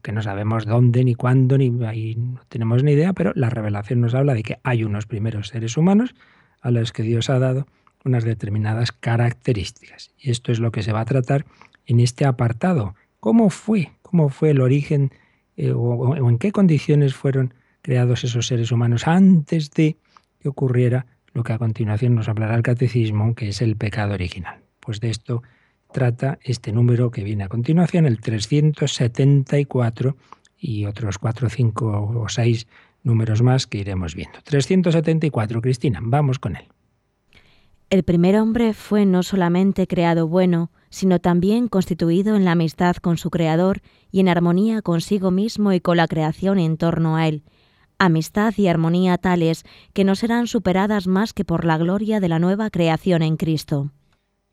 que 0.00 0.12
no 0.12 0.22
sabemos 0.22 0.64
dónde 0.64 1.02
ni 1.02 1.16
cuándo, 1.16 1.58
ni 1.58 1.72
ahí 1.84 2.14
no 2.14 2.42
tenemos 2.48 2.84
ni 2.84 2.92
idea, 2.92 3.14
pero 3.14 3.32
la 3.34 3.50
revelación 3.50 4.00
nos 4.00 4.14
habla 4.14 4.32
de 4.32 4.44
que 4.44 4.60
hay 4.62 4.84
unos 4.84 5.06
primeros 5.06 5.48
seres 5.48 5.76
humanos 5.76 6.14
a 6.60 6.70
los 6.70 6.92
que 6.92 7.02
Dios 7.02 7.30
ha 7.30 7.40
dado 7.40 7.66
unas 8.04 8.22
determinadas 8.22 8.92
características. 8.92 10.12
Y 10.20 10.30
esto 10.30 10.52
es 10.52 10.60
lo 10.60 10.70
que 10.70 10.84
se 10.84 10.92
va 10.92 11.00
a 11.00 11.04
tratar 11.04 11.46
en 11.86 11.98
este 11.98 12.26
apartado. 12.26 12.94
¿Cómo 13.18 13.50
fue? 13.50 13.90
¿Cómo 14.02 14.28
fue 14.28 14.50
el 14.50 14.60
origen 14.60 15.10
eh, 15.56 15.72
o, 15.74 16.14
en 16.14 16.38
qué 16.38 16.52
condiciones 16.52 17.12
fueron 17.12 17.54
creados 17.82 18.22
esos 18.22 18.46
seres 18.46 18.70
humanos 18.70 19.08
antes 19.08 19.72
de 19.72 19.96
que 20.40 20.48
ocurriera 20.48 21.06
lo 21.32 21.42
que 21.44 21.52
a 21.52 21.58
continuación 21.58 22.14
nos 22.14 22.28
hablará 22.28 22.54
el 22.54 22.62
catecismo, 22.62 23.34
que 23.34 23.48
es 23.48 23.62
el 23.62 23.76
pecado 23.76 24.14
original? 24.14 24.60
Pues 24.80 25.00
de 25.00 25.10
esto 25.10 25.42
trata 25.92 26.38
este 26.42 26.72
número 26.72 27.10
que 27.10 27.24
viene 27.24 27.44
a 27.44 27.48
continuación, 27.48 28.06
el 28.06 28.20
374, 28.20 30.16
y 30.58 30.86
otros 30.86 31.18
4, 31.18 31.48
5 31.48 32.14
o 32.16 32.28
6 32.28 32.66
números 33.02 33.42
más 33.42 33.66
que 33.66 33.78
iremos 33.78 34.14
viendo. 34.14 34.40
374, 34.42 35.60
Cristina, 35.62 36.00
vamos 36.02 36.38
con 36.38 36.56
él. 36.56 36.66
El 37.90 38.02
primer 38.02 38.36
hombre 38.36 38.74
fue 38.74 39.06
no 39.06 39.22
solamente 39.22 39.86
creado 39.86 40.28
bueno, 40.28 40.70
sino 40.90 41.20
también 41.20 41.68
constituido 41.68 42.36
en 42.36 42.44
la 42.44 42.52
amistad 42.52 42.96
con 42.96 43.16
su 43.16 43.30
Creador 43.30 43.80
y 44.10 44.20
en 44.20 44.28
armonía 44.28 44.82
consigo 44.82 45.30
mismo 45.30 45.72
y 45.72 45.80
con 45.80 45.96
la 45.96 46.08
creación 46.08 46.58
en 46.58 46.76
torno 46.76 47.16
a 47.16 47.28
él. 47.28 47.44
Amistad 47.98 48.54
y 48.56 48.68
armonía 48.68 49.18
tales 49.18 49.64
que 49.92 50.04
no 50.04 50.14
serán 50.14 50.46
superadas 50.46 51.06
más 51.06 51.32
que 51.32 51.44
por 51.44 51.64
la 51.64 51.78
gloria 51.78 52.20
de 52.20 52.28
la 52.28 52.38
nueva 52.38 52.70
creación 52.70 53.22
en 53.22 53.36
Cristo. 53.36 53.90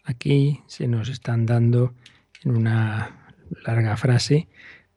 Aquí 0.04 0.62
se 0.68 0.88
nos 0.88 1.10
están 1.10 1.46
dando 1.46 1.94
en 2.44 2.58
una 2.58 3.34
larga 3.66 3.98
frase 3.98 4.48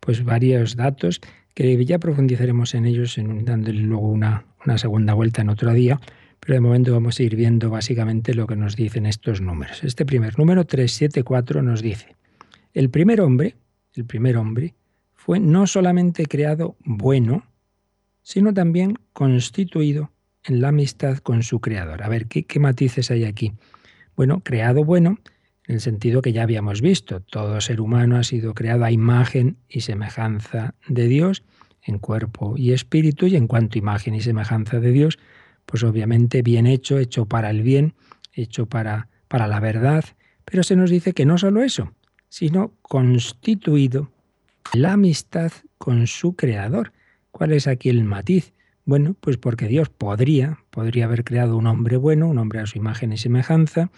pues 0.00 0.24
varios 0.24 0.76
datos 0.76 1.20
que 1.54 1.84
ya 1.84 1.98
profundizaremos 1.98 2.74
en 2.74 2.86
ellos 2.86 3.18
en, 3.18 3.44
dándole 3.44 3.80
luego 3.80 4.08
una, 4.08 4.46
una 4.64 4.78
segunda 4.78 5.12
vuelta 5.14 5.42
en 5.42 5.48
otro 5.48 5.72
día, 5.72 6.00
pero 6.40 6.54
de 6.54 6.60
momento 6.60 6.92
vamos 6.92 7.18
a 7.18 7.22
ir 7.22 7.36
viendo 7.36 7.68
básicamente 7.68 8.32
lo 8.32 8.46
que 8.46 8.56
nos 8.56 8.76
dicen 8.76 9.06
estos 9.06 9.40
números. 9.40 9.82
Este 9.82 10.06
primer 10.06 10.38
número 10.38 10.64
374 10.64 11.62
nos 11.62 11.82
dice, 11.82 12.14
el 12.74 12.90
primer 12.90 13.20
hombre, 13.20 13.56
el 13.94 14.04
primer 14.04 14.36
hombre 14.36 14.74
fue 15.14 15.40
no 15.40 15.66
solamente 15.66 16.26
creado 16.26 16.76
bueno, 16.84 17.44
sino 18.28 18.52
también 18.52 18.98
constituido 19.14 20.12
en 20.44 20.60
la 20.60 20.68
amistad 20.68 21.16
con 21.16 21.42
su 21.42 21.60
creador. 21.60 22.02
A 22.02 22.10
ver, 22.10 22.26
¿qué, 22.26 22.60
matices 22.60 23.10
hay 23.10 23.24
aquí? 23.24 23.54
Bueno, 24.16 24.40
creado 24.40 24.84
bueno, 24.84 25.18
en 25.64 25.76
el 25.76 25.80
sentido 25.80 26.20
que 26.20 26.34
ya 26.34 26.42
habíamos 26.42 26.82
visto. 26.82 27.20
Todo 27.20 27.58
ser 27.62 27.80
humano 27.80 28.18
ha 28.18 28.24
sido 28.24 28.52
creado 28.52 28.84
a 28.84 28.90
imagen 28.90 29.56
y 29.66 29.80
semejanza 29.80 30.74
de 30.86 31.08
Dios, 31.08 31.42
en 31.80 31.98
cuerpo 31.98 32.52
y 32.58 32.72
espíritu, 32.72 33.28
y 33.28 33.36
en 33.36 33.46
cuanto 33.46 33.78
a 33.78 33.80
imagen 33.80 34.14
y 34.14 34.20
semejanza 34.20 34.78
de 34.78 34.92
Dios, 34.92 35.18
pues 35.64 35.82
obviamente 35.82 36.42
bien 36.42 36.66
hecho, 36.66 36.98
hecho 36.98 37.24
para 37.24 37.48
el 37.48 37.62
bien, 37.62 37.94
hecho 38.34 38.66
para, 38.66 39.08
para 39.28 39.46
la 39.46 39.58
verdad. 39.58 40.04
Pero 40.44 40.64
se 40.64 40.76
nos 40.76 40.90
dice 40.90 41.14
que 41.14 41.24
no 41.24 41.38
solo 41.38 41.62
eso, 41.62 41.94
sino 42.28 42.74
constituido 42.82 44.12
la 44.74 44.92
amistad 44.92 45.50
con 45.78 46.06
su 46.06 46.36
creador. 46.36 46.92
¿Cuál 47.38 47.52
es 47.52 47.68
aquí 47.68 47.88
el 47.88 48.02
matiz? 48.02 48.52
Bueno, 48.84 49.14
pues 49.20 49.36
porque 49.36 49.68
Dios 49.68 49.90
podría, 49.90 50.58
podría 50.70 51.04
haber 51.04 51.22
creado 51.22 51.56
un 51.56 51.68
hombre 51.68 51.96
bueno, 51.96 52.26
un 52.26 52.36
hombre 52.38 52.58
a 52.58 52.66
su 52.66 52.78
imagen 52.78 53.12
y 53.12 53.16
semejanza, 53.16 53.92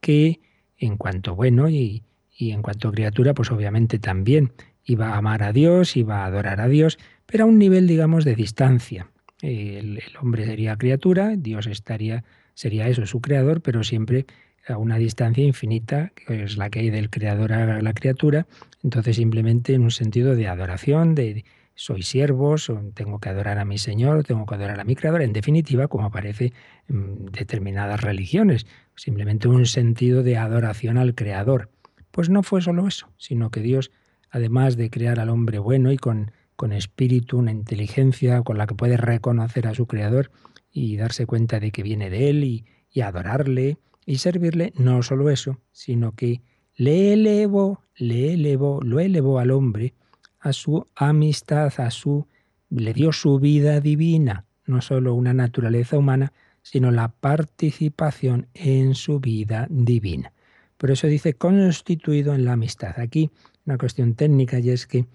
que 0.00 0.40
en 0.78 0.96
cuanto 0.96 1.34
bueno 1.34 1.68
y, 1.68 2.04
en 2.38 2.62
cuanto 2.62 2.90
criatura, 2.90 3.34
pues 3.34 3.50
obviamente 3.50 3.98
también 3.98 4.52
iba 4.82 5.10
a 5.10 5.18
amar 5.18 5.42
a 5.42 5.52
Dios, 5.52 5.94
iba 5.94 6.22
a 6.22 6.24
adorar 6.24 6.58
a 6.58 6.68
Dios, 6.68 6.98
pero 7.26 7.44
a 7.44 7.46
un 7.46 7.58
nivel, 7.58 7.86
digamos, 7.86 8.24
de 8.24 8.34
distancia. 8.34 9.10
El, 9.42 9.98
el, 9.98 10.16
hombre 10.18 10.46
sería 10.46 10.78
criatura, 10.78 11.36
Dios 11.36 11.66
estaría, 11.66 12.24
sería 12.54 12.88
eso, 12.88 13.04
su 13.04 13.20
creador, 13.20 13.60
pero 13.60 13.84
siempre 13.84 14.24
a 14.66 14.78
una 14.78 14.96
distancia 14.96 15.44
infinita, 15.44 16.12
que 16.14 16.44
es 16.44 16.56
la 16.56 16.70
que 16.70 16.78
hay 16.78 16.88
del 16.88 17.10
creador 17.10 17.52
a 17.52 17.82
la 17.82 17.92
criatura, 17.92 18.46
entonces 18.82 19.16
simplemente 19.16 19.74
en 19.74 19.82
un 19.82 19.90
sentido 19.90 20.34
de 20.34 20.48
adoración, 20.48 21.14
de, 21.14 21.44
soy 21.76 22.02
siervo, 22.02 22.56
tengo 22.94 23.20
que 23.20 23.28
adorar 23.28 23.58
a 23.58 23.66
mi 23.66 23.76
Señor, 23.76 24.24
tengo 24.24 24.46
que 24.46 24.54
adorar 24.54 24.80
a 24.80 24.84
mi 24.84 24.96
Creador, 24.96 25.20
en 25.20 25.34
definitiva, 25.34 25.88
como 25.88 26.06
aparece 26.06 26.54
en 26.88 27.26
determinadas 27.26 28.00
religiones, 28.00 28.66
simplemente 28.96 29.46
un 29.46 29.66
sentido 29.66 30.22
de 30.22 30.38
adoración 30.38 30.96
al 30.96 31.14
Creador. 31.14 31.70
Pues 32.10 32.30
no 32.30 32.42
fue 32.42 32.62
solo 32.62 32.88
eso, 32.88 33.12
sino 33.18 33.50
que 33.50 33.60
Dios, 33.60 33.92
además 34.30 34.78
de 34.78 34.88
crear 34.88 35.20
al 35.20 35.28
hombre 35.28 35.58
bueno 35.58 35.92
y 35.92 35.98
con, 35.98 36.32
con 36.56 36.72
espíritu, 36.72 37.38
una 37.38 37.52
inteligencia 37.52 38.42
con 38.42 38.56
la 38.56 38.66
que 38.66 38.74
puede 38.74 38.96
reconocer 38.96 39.68
a 39.68 39.74
su 39.74 39.86
Creador 39.86 40.30
y 40.72 40.96
darse 40.96 41.26
cuenta 41.26 41.60
de 41.60 41.72
que 41.72 41.82
viene 41.82 42.08
de 42.08 42.30
Él 42.30 42.42
y, 42.42 42.64
y 42.90 43.02
adorarle 43.02 43.76
y 44.06 44.16
servirle, 44.18 44.72
no 44.76 45.02
solo 45.02 45.28
eso, 45.28 45.60
sino 45.72 46.12
que 46.12 46.40
le 46.74 47.12
elevó, 47.12 47.82
le 47.96 48.32
elevó, 48.32 48.80
lo 48.82 48.98
elevó 48.98 49.40
al 49.40 49.50
hombre, 49.50 49.92
a 50.46 50.52
su 50.52 50.86
amistad, 50.94 51.72
a 51.78 51.90
su 51.90 52.26
le 52.70 52.92
dio 52.92 53.12
su 53.12 53.38
vida 53.38 53.80
divina, 53.80 54.44
no 54.66 54.80
solo 54.80 55.14
una 55.14 55.32
naturaleza 55.32 55.98
humana, 55.98 56.32
sino 56.62 56.90
la 56.90 57.08
participación 57.08 58.48
en 58.54 58.94
su 58.94 59.20
vida 59.20 59.66
divina. 59.70 60.32
Por 60.76 60.90
eso 60.90 61.06
dice 61.06 61.34
constituido 61.34 62.34
en 62.34 62.44
la 62.44 62.52
amistad. 62.52 62.98
Aquí 62.98 63.30
una 63.64 63.78
cuestión 63.78 64.14
técnica 64.14 64.58
y 64.58 64.70
es 64.70 64.86
que 64.86 65.06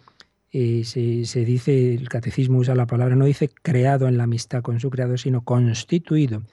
eh, 0.51 0.83
se, 0.83 1.25
se, 1.25 1.45
dice, 1.45 1.93
el 1.93 2.09
catecismo 2.09 2.57
usa 2.57 2.75
la 2.75 2.87
palabra, 2.87 3.15
no 3.15 3.25
dice 3.25 3.49
creado 3.49 4.07
en 4.07 4.17
la 4.17 4.23
amistad 4.23 4.61
con 4.61 4.79
su 4.79 4.89
creador, 4.89 5.19
sino 5.19 5.43
constituido, 5.43 6.43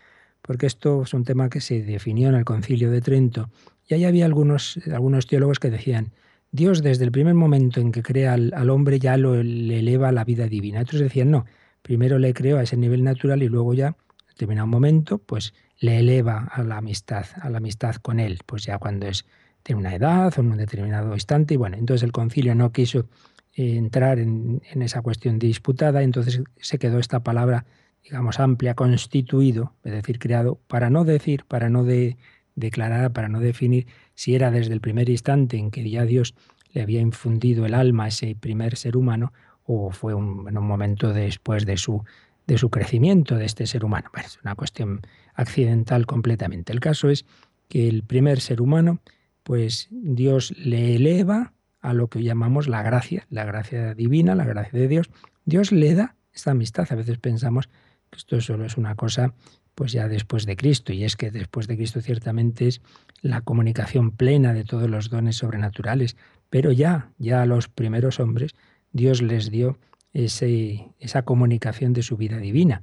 porque 0.43 0.67
esto 0.67 1.03
es 1.03 1.15
un 1.15 1.25
tema 1.25 1.49
que 1.49 1.61
se 1.61 1.83
definió 1.83 2.29
en 2.29 2.37
el 2.37 2.45
concilio 2.45 2.91
de 2.91 3.01
Trento 3.01 3.51
y 3.89 3.95
ahí 3.95 4.05
había 4.05 4.27
algunos, 4.27 4.79
algunos 4.93 5.27
teólogos 5.27 5.59
que 5.59 5.71
decían, 5.71 6.13
Dios 6.51 6.83
desde 6.83 7.05
el 7.05 7.13
primer 7.13 7.35
momento 7.35 7.81
en 7.81 7.93
que 7.93 8.03
crea 8.03 8.35
al, 8.35 8.71
hombre 8.71 8.99
ya 8.99 9.17
lo, 9.17 9.43
le 9.43 9.81
eleva 9.81 10.09
a 10.09 10.13
la 10.13 10.25
vida 10.25 10.47
divina. 10.47 10.81
Otros 10.81 11.01
decían, 11.01 11.31
no, 11.31 11.45
primero 11.83 12.19
le 12.19 12.33
creó 12.35 12.59
a 12.59 12.63
ese 12.63 12.77
nivel 12.77 13.05
natural 13.05 13.43
y 13.43 13.49
luego 13.49 13.75
ya, 13.75 13.89
en 13.89 14.27
determinado 14.29 14.67
momento, 14.67 15.19
pues 15.19 15.53
le 15.79 15.99
eleva 15.99 16.49
a 16.51 16.63
la 16.63 16.79
amistad, 16.79 17.27
a 17.41 17.51
la 17.51 17.59
amistad 17.59 17.97
con 17.97 18.19
él, 18.19 18.41
pues 18.47 18.65
ya 18.65 18.79
cuando 18.79 19.07
es 19.07 19.27
tiene 19.63 19.81
una 19.81 19.95
edad 19.95 20.33
o 20.37 20.41
en 20.41 20.53
un 20.53 20.57
determinado 20.57 21.13
instante. 21.15 21.55
Y 21.55 21.57
bueno, 21.57 21.77
entonces 21.77 22.03
el 22.03 22.13
concilio 22.13 22.55
no 22.55 22.73
quiso 22.73 23.09
eh, 23.55 23.77
entrar 23.77 24.19
en, 24.19 24.63
esa 24.81 25.03
cuestión 25.03 25.39
disputada, 25.39 26.03
entonces 26.03 26.43
se 26.57 26.79
quedó 26.79 26.99
esta 26.99 27.23
palabra, 27.23 27.67
digamos, 28.03 28.41
amplia, 28.41 28.75
constituido, 28.75 29.75
es 29.85 29.93
decir, 29.93 30.19
creado, 30.19 30.59
para 30.69 30.91
no 30.91 31.05
decir, 31.05 31.45
para 31.47 31.69
no 31.69 31.85
de, 31.85 32.17
declarar, 32.59 33.13
para 33.13 33.29
no 33.29 33.41
definir 33.41 33.87
si 34.15 34.35
era 34.35 34.51
desde 34.51 34.73
el 34.73 34.81
primer 34.81 35.09
instante 35.09 35.57
en 35.57 35.71
que 35.71 35.89
ya 35.89 36.05
Dios 36.05 36.35
le 36.73 36.83
había 36.83 37.01
infundido 37.01 37.67
el 37.67 37.75
alma 37.75 38.05
a 38.05 38.09
ese 38.09 38.35
primer 38.35 38.77
ser 38.77 38.97
humano 38.97 39.33
o 39.65 39.91
fue 39.91 40.15
un, 40.15 40.49
en 40.49 40.59
un 40.59 40.67
momento 40.67 41.13
después 41.13 41.67
de 41.67 41.77
su, 41.77 42.05
de 42.47 42.59
su 42.59 42.71
crecimiento 42.71 43.37
de 43.37 43.45
este 43.45 43.67
ser 43.67 43.85
humano. 43.85 44.11
es 44.25 44.39
una 44.43 44.55
cuestión 44.55 45.01
accidental 45.35 46.07
completamente. 46.07 46.73
El 46.73 46.81
caso 46.81 47.11
es 47.11 47.27
que 47.69 47.89
el 47.89 48.03
primer 48.03 48.41
ser 48.41 48.61
humano, 48.61 49.01
pues 49.43 49.89
Dios 49.91 50.55
le 50.57 50.97
eleva 50.97 51.53
a 51.81 51.93
lo 51.93 52.09
que 52.09 52.23
llamamos 52.23 52.69
la 52.69 52.83
gracia, 52.83 53.27
la 53.31 53.45
gracia 53.45 53.95
divina, 53.95 54.35
la 54.35 54.45
gracia 54.45 54.79
de 54.79 54.89
Dios. 54.89 55.11
Dios 55.45 55.71
le 55.71 55.95
da 55.95 56.17
esta 56.33 56.51
amistad. 56.51 56.87
A 56.91 56.95
veces 56.95 57.19
pensamos 57.19 57.69
que 58.11 58.17
esto 58.17 58.41
solo 58.41 58.65
es 58.65 58.77
una 58.77 58.95
cosa 58.95 59.35
pues 59.79 59.93
ya 59.93 60.09
después 60.09 60.45
de 60.45 60.57
Cristo, 60.57 60.93
y 60.93 61.05
es 61.05 61.15
que 61.15 61.31
después 61.31 61.69
de 61.69 61.77
Cristo 61.77 62.01
ciertamente 62.01 62.67
es 62.67 62.83
la 63.23 63.43
comunicación 63.43 64.11
plena 64.11 64.53
de 64.53 64.65
todos 64.65 64.91
los 64.91 65.09
dones 65.09 65.37
sobrenaturales, 65.37 66.17
pero 66.51 66.73
ya, 66.73 67.13
ya 67.17 67.43
a 67.43 67.47
los 67.47 67.69
primeros 67.69 68.19
hombres, 68.19 68.57
Dios 68.91 69.23
les 69.23 69.53
dio 69.53 69.79
ese, 70.13 70.89
esa 70.99 71.23
comunicación 71.23 71.93
de 71.93 72.03
su 72.03 72.17
vida 72.17 72.39
divina. 72.39 72.83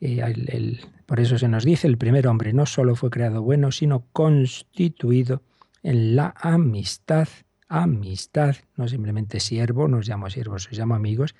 Eh, 0.00 0.78
por 1.04 1.18
eso 1.18 1.36
se 1.36 1.48
nos 1.48 1.64
dice, 1.64 1.88
el 1.88 1.98
primer 1.98 2.28
hombre 2.28 2.52
no 2.52 2.64
solo 2.64 2.94
fue 2.94 3.10
creado 3.10 3.42
bueno, 3.42 3.72
sino 3.72 4.06
constituido 4.12 5.42
en 5.82 6.14
la 6.14 6.32
amistad, 6.36 7.26
amistad, 7.66 8.54
no 8.76 8.86
simplemente 8.86 9.40
siervo, 9.40 9.88
nos 9.88 10.06
llamo 10.06 10.30
siervos, 10.30 10.62
se 10.62 10.76
llamo 10.76 10.94
amigos, 10.94 11.34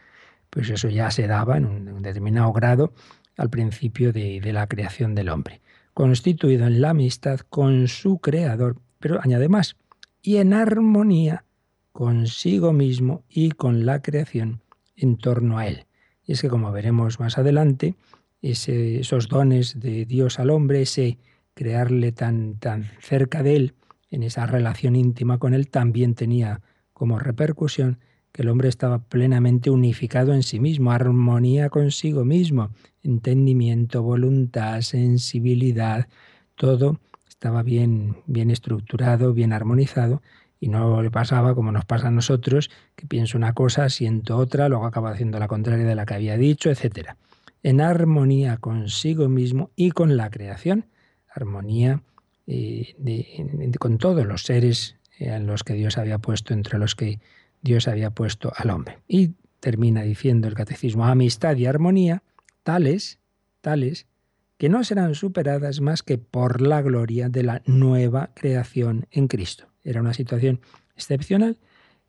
pues 0.51 0.69
eso 0.69 0.89
ya 0.89 1.13
se 1.13 1.29
daba 1.29 1.59
en 1.59 1.67
un 1.67 2.03
determinado 2.03 2.53
grado 2.53 2.93
al 3.37 3.51
principio 3.51 4.13
de, 4.13 4.41
la 4.53 4.67
creación 4.67 5.15
del 5.15 5.29
hombre, 5.29 5.61
constituido 5.95 6.67
en 6.67 6.81
la 6.81 6.91
amistad 6.91 7.41
con 7.41 7.89
su 7.89 8.19
creador, 8.19 8.77
pero 8.99 9.21
añade 9.23 9.49
más, 9.49 9.77
y 10.23 10.37
en 10.37 10.53
armonía 10.53 11.45
consigo 11.93 12.73
mismo 12.73 13.25
y 13.29 13.51
con 13.51 13.87
la 13.87 14.03
creación 14.03 14.61
en 14.97 15.17
torno 15.17 15.59
a 15.59 15.67
él. 15.67 15.87
Y 16.25 16.33
es 16.33 16.43
que 16.43 16.49
como 16.49 16.73
veremos 16.73 17.21
más 17.21 17.39
adelante, 17.39 17.95
esos 18.43 19.29
dones 19.29 19.79
de 19.81 20.05
Dios 20.05 20.39
al 20.39 20.51
hombre, 20.51 20.83
ese 20.83 21.19
crearle 21.55 22.13
tan, 22.13 22.59
tan 22.59 22.85
cerca 23.01 23.43
de 23.43 23.57
él, 23.57 23.75
en 24.11 24.23
esa 24.23 24.47
relación 24.47 24.97
íntima 24.97 25.39
con 25.39 25.55
él, 25.55 25.69
también 25.69 26.15
tenía 26.15 26.61
como 26.93 27.19
repercusión 27.19 27.99
que 28.37 28.43
el 28.43 28.51
hombre 28.51 28.69
estaba 28.69 28.99
plenamente 28.99 29.71
unificado 29.71 30.35
en 30.35 30.43
sí 30.43 30.61
mismo, 30.61 30.93
armonía 30.93 31.71
consigo 31.71 32.23
mismo, 32.27 32.69
entendimiento, 33.03 34.03
voluntad, 34.03 34.83
sensibilidad, 34.83 36.07
todo 36.55 37.01
estaba 37.27 37.63
bien, 37.63 38.19
bien 38.27 38.51
estructurado, 38.51 39.33
bien 39.33 39.55
armonizado, 39.55 40.21
y 40.61 40.69
no 40.69 41.01
le 41.01 41.11
pasaba 41.11 41.55
como 41.55 41.73
nos 41.73 41.87
pasa 41.87 42.09
a 42.09 42.11
nosotros, 42.11 42.71
que 42.95 43.07
pienso 43.07 43.39
una 43.39 43.55
cosa, 43.55 43.89
siento 43.89 44.37
otra, 44.37 44.69
luego 44.69 44.85
acaba 44.85 45.13
haciendo 45.13 45.39
la 45.39 45.49
contraria 45.49 45.87
de 45.87 45.95
la 45.95 46.05
que 46.05 46.17
había 46.17 46.37
dicho, 46.37 46.69
etc. 46.69 47.13
En 47.63 47.81
armonía 47.81 48.59
consigo 48.59 49.31
mismo 49.31 49.71
y 49.77 49.93
con 49.93 50.19
la 50.19 50.29
creación, 50.29 50.85
armonía 51.35 52.03
eh, 52.47 52.97
con 53.79 53.97
todos 53.97 54.27
los 54.27 54.43
seres 54.43 54.97
en 55.19 55.47
los 55.47 55.65
que 55.65 55.73
Dios 55.73 55.97
había 55.97 56.19
puesto, 56.19 56.53
entre 56.53 56.79
los 56.79 56.95
que 56.95 57.19
Dios 57.67 57.89
había 57.89 58.11
puesto 58.11 58.53
al 58.57 58.71
hombre. 58.71 58.99
Y 59.09 59.33
termina 59.61 60.03
diciendo 60.03 60.47
el 60.47 60.55
catecismo, 60.55 61.07
amistad 61.07 61.57
y 61.57 61.67
armonía, 61.67 62.23
tales, 62.63 63.19
tales, 63.61 64.07
que 64.57 64.69
no 64.69 64.85
serán 64.85 65.15
superadas 65.15 65.81
más 65.81 66.03
que 66.03 66.17
por 66.17 66.63
la 66.63 66.81
gloria 66.81 67.29
de 67.29 67.43
la 67.43 67.63
nueva 67.67 68.31
creación 68.35 69.07
en 69.11 69.27
Cristo. 69.27 69.67
Era 69.83 70.01
una 70.01 70.15
situación 70.15 70.61
excepcional 70.95 71.59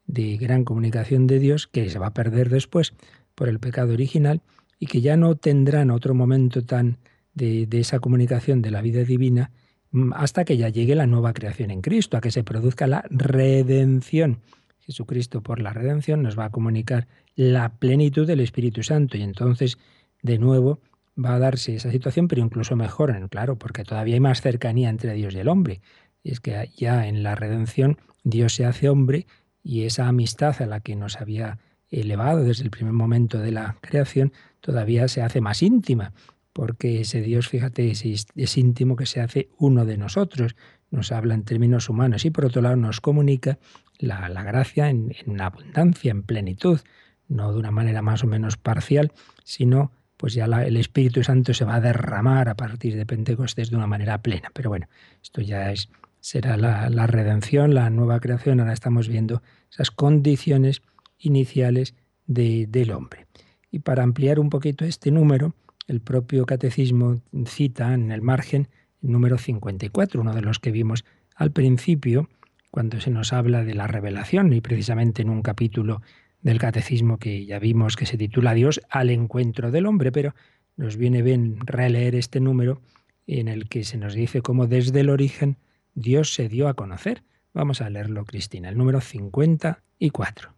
de 0.06 0.38
gran 0.38 0.63
comunicación 0.63 1.28
de 1.28 1.39
Dios 1.39 1.67
que 1.67 1.89
se 1.89 2.00
va 2.00 2.08
a 2.08 2.13
perder 2.13 2.50
después 2.50 2.93
por 3.36 3.50
el 3.50 3.60
pecado 3.60 3.93
original 3.93 4.41
y 4.80 4.86
que 4.86 5.02
ya 5.02 5.17
no 5.17 5.36
tendrán 5.36 5.89
otro 5.89 6.13
momento 6.13 6.63
tan 6.63 7.00
de, 7.34 7.67
esa 7.72 8.00
comunicación 8.00 8.62
de 8.62 8.72
la 8.72 8.82
vida 8.82 9.04
divina 9.04 9.52
mm, 9.91 10.13
hasta 10.13 10.46
que 10.46 10.56
ya 10.56 10.70
llegue 10.70 10.96
la 10.96 11.08
nueva 11.08 11.34
creación 11.34 11.72
en 11.72 11.82
Cristo, 11.82 12.15
a 12.15 12.22
que 12.22 12.32
se 12.32 12.43
produzca 12.43 12.88
la 12.88 13.04
redención 13.10 14.39
Jesucristo 14.88 15.43
por 15.43 15.62
la 15.62 15.73
redención 15.73 16.23
nos 16.23 16.39
va 16.39 16.45
a 16.45 16.50
comunicar 16.50 17.08
la 17.36 17.69
plenitud 17.69 18.26
del 18.26 18.39
Espíritu 18.39 18.84
Santo 18.84 19.17
y 19.17 19.21
entonces 19.21 19.78
de 20.23 20.39
nuevo 20.39 20.80
va 21.23 21.36
a 21.36 21.39
darse 21.39 21.76
esa 21.76 21.91
situación, 21.91 22.28
pero 22.28 22.41
incluso 22.41 22.76
mejor, 22.76 23.30
claro, 23.30 23.58
porque 23.58 23.84
todavía 23.84 24.15
hay 24.15 24.19
más 24.19 24.41
cercanía 24.41 24.89
entre 24.89 25.13
Dios 25.13 25.34
y 25.36 25.39
el 25.39 25.50
hombre. 25.50 25.82
Y 26.23 26.32
es 26.32 26.39
que 26.39 26.69
ya 26.76 27.08
en 27.08 27.21
la 27.21 27.36
redención 27.36 27.97
Dios 28.23 28.54
se 28.54 28.65
hace 28.65 28.89
hombre 28.89 29.28
y 29.63 29.84
esa 29.84 30.08
amistad 30.08 30.62
a 30.62 30.65
la 30.65 30.80
que 30.80 30.95
nos 30.95 31.19
había 31.19 31.60
elevado 31.89 32.43
desde 32.43 32.63
el 32.63 32.69
primer 32.69 32.93
momento 32.93 33.39
de 33.39 33.52
la 33.52 33.78
creación 33.82 34.32
todavía 34.62 35.08
se 35.08 35.21
hace 35.21 35.41
más 35.41 35.62
íntima, 35.62 36.13
porque 36.54 37.02
ese 37.02 37.21
Dios, 37.21 37.47
fíjate, 37.47 37.91
es, 37.91 38.04
es 38.04 38.58
íntimo 38.58 38.95
que 38.95 39.06
se 39.06 39.21
hace 39.21 39.50
uno 39.58 39.86
de 39.86 39.97
nosotros, 39.97 40.56
nos 40.91 41.12
habla 41.12 41.34
en 41.34 41.43
términos 41.43 41.89
humanos 41.89 42.26
y 42.26 42.32
por 42.32 42.45
otro 42.45 42.62
lado 42.62 42.76
nos 42.76 43.02
comunica 43.02 43.58
la, 44.00 44.30
gracia 44.43 44.89
en, 44.89 45.13
abundancia, 45.39 46.12
en 46.12 46.23
plenitud, 46.23 46.80
no 47.28 47.52
de 47.52 47.60
una 47.60 47.71
manera 47.71 48.02
más 48.02 48.23
o 48.23 48.28
menos 48.28 48.58
parcial, 48.58 49.12
sino 49.43 49.91
pues 50.17 50.34
ya 50.34 50.45
el 50.45 50.78
Espíritu 50.78 51.23
Santo 51.23 51.54
se 51.54 51.65
va 51.65 51.76
a 51.76 51.82
derramar 51.82 52.50
a 52.50 52.56
partir 52.56 52.95
de 52.95 53.06
Pentecostés 53.06 53.69
de 53.69 53.76
una 53.76 53.88
manera 53.88 54.21
plena. 54.21 54.50
Pero 54.54 54.69
bueno, 54.69 54.88
esto 55.21 55.41
ya 55.41 55.71
es, 55.71 55.89
será 56.19 56.58
la, 56.58 57.08
redención, 57.08 57.76
la 57.76 57.89
nueva 57.89 58.19
creación. 58.19 58.60
Ahora 58.60 58.73
estamos 58.73 59.08
viendo 59.08 59.43
esas 59.71 59.91
condiciones 59.91 60.82
iniciales 61.19 61.93
del 62.26 62.91
hombre. 62.91 63.28
Y 63.71 63.80
para 63.80 64.04
ampliar 64.04 64.39
un 64.39 64.50
poquito 64.50 64.86
este 64.86 65.12
número, 65.12 65.54
el 65.88 66.02
propio 66.02 66.45
catecismo 66.45 67.21
cita 67.45 67.93
en 67.93 68.12
el 68.12 68.21
margen 68.21 68.69
número 69.01 69.38
54, 69.38 70.21
uno 70.21 70.33
de 70.33 70.41
los 70.41 70.60
que 70.60 70.71
vimos 70.71 71.05
al 71.36 71.51
principio, 71.51 72.29
cuando 72.71 72.99
se 72.99 73.12
nos 73.12 73.33
habla 73.33 73.63
de 73.63 73.73
la 73.73 73.88
revelación 73.88 74.53
y 74.53 74.62
precisamente 74.62 75.21
en 75.21 75.29
un 75.29 75.41
capítulo 75.41 76.01
del 76.41 76.60
catecismo 76.60 77.17
que 77.17 77.45
ya 77.45 77.60
vimos 77.60 77.95
que 77.95 78.05
se 78.05 78.17
titula 78.17 78.53
Dios 78.53 78.81
al 78.89 79.10
encuentro 79.10 79.71
del 79.71 79.86
hombre, 79.86 80.12
pero 80.12 80.36
nos 80.75 80.97
viene 80.97 81.21
bien 81.21 81.57
releer 81.65 82.15
este 82.15 82.39
número 82.39 82.81
en 83.25 83.47
el 83.47 83.67
que 83.67 83.83
se 83.83 83.97
nos 83.97 84.13
dice 84.13 84.41
cómo 84.41 84.67
desde 84.67 85.01
el 85.01 85.10
origen 85.10 85.57
Dios 85.95 86.33
se 86.33 86.49
dio 86.49 86.67
a 86.67 86.75
conocer. 86.75 87.23
Vamos 87.53 87.81
a 87.81 87.89
leerlo, 87.89 88.25
Cristina, 88.25 88.69
el 88.69 88.77
número 88.77 89.01
54. 89.01 90.57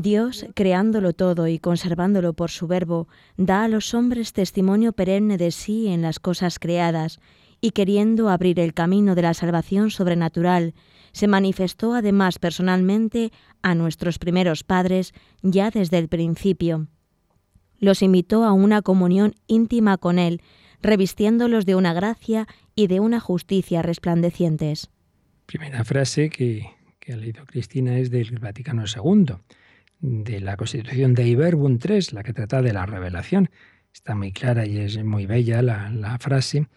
Dios, 0.00 0.46
creándolo 0.54 1.12
todo 1.12 1.48
y 1.48 1.58
conservándolo 1.58 2.32
por 2.32 2.52
su 2.52 2.68
verbo, 2.68 3.08
da 3.36 3.64
a 3.64 3.68
los 3.68 3.94
hombres 3.94 4.32
testimonio 4.32 4.92
perenne 4.92 5.38
de 5.38 5.50
sí 5.50 5.88
en 5.88 6.02
las 6.02 6.20
cosas 6.20 6.60
creadas, 6.60 7.18
y 7.60 7.72
queriendo 7.72 8.28
abrir 8.28 8.60
el 8.60 8.74
camino 8.74 9.16
de 9.16 9.22
la 9.22 9.34
salvación 9.34 9.90
sobrenatural, 9.90 10.74
se 11.10 11.26
manifestó 11.26 11.94
además 11.94 12.38
personalmente 12.38 13.32
a 13.60 13.74
nuestros 13.74 14.20
primeros 14.20 14.62
padres 14.62 15.14
ya 15.42 15.72
desde 15.72 15.98
el 15.98 16.06
principio. 16.06 16.86
Los 17.80 18.00
invitó 18.00 18.44
a 18.44 18.52
una 18.52 18.82
comunión 18.82 19.34
íntima 19.48 19.98
con 19.98 20.20
Él, 20.20 20.42
revistiéndolos 20.80 21.66
de 21.66 21.74
una 21.74 21.92
gracia 21.92 22.46
y 22.76 22.86
de 22.86 23.00
una 23.00 23.18
justicia 23.18 23.82
resplandecientes. 23.82 24.90
Primera 25.46 25.84
frase 25.84 26.30
que, 26.30 26.70
ha 27.12 27.16
leído 27.16 27.44
Cristina 27.46 27.98
es 27.98 28.12
del 28.12 28.38
Vaticano 28.38 28.84
II, 28.84 29.34
de 30.00 30.40
la 30.40 30.56
Constitución 30.56 31.14
de 31.14 31.26
Iberbum 31.26 31.78
III, 31.82 32.08
la 32.12 32.22
que 32.22 32.32
trata 32.32 32.62
de 32.62 32.72
la 32.72 32.86
revelación. 32.86 33.50
Está 33.92 34.14
muy 34.14 34.32
clara 34.32 34.66
y 34.66 34.78
es 34.78 35.02
muy 35.02 35.26
bella 35.26 35.62
la, 35.62 36.18
frase 36.20 36.68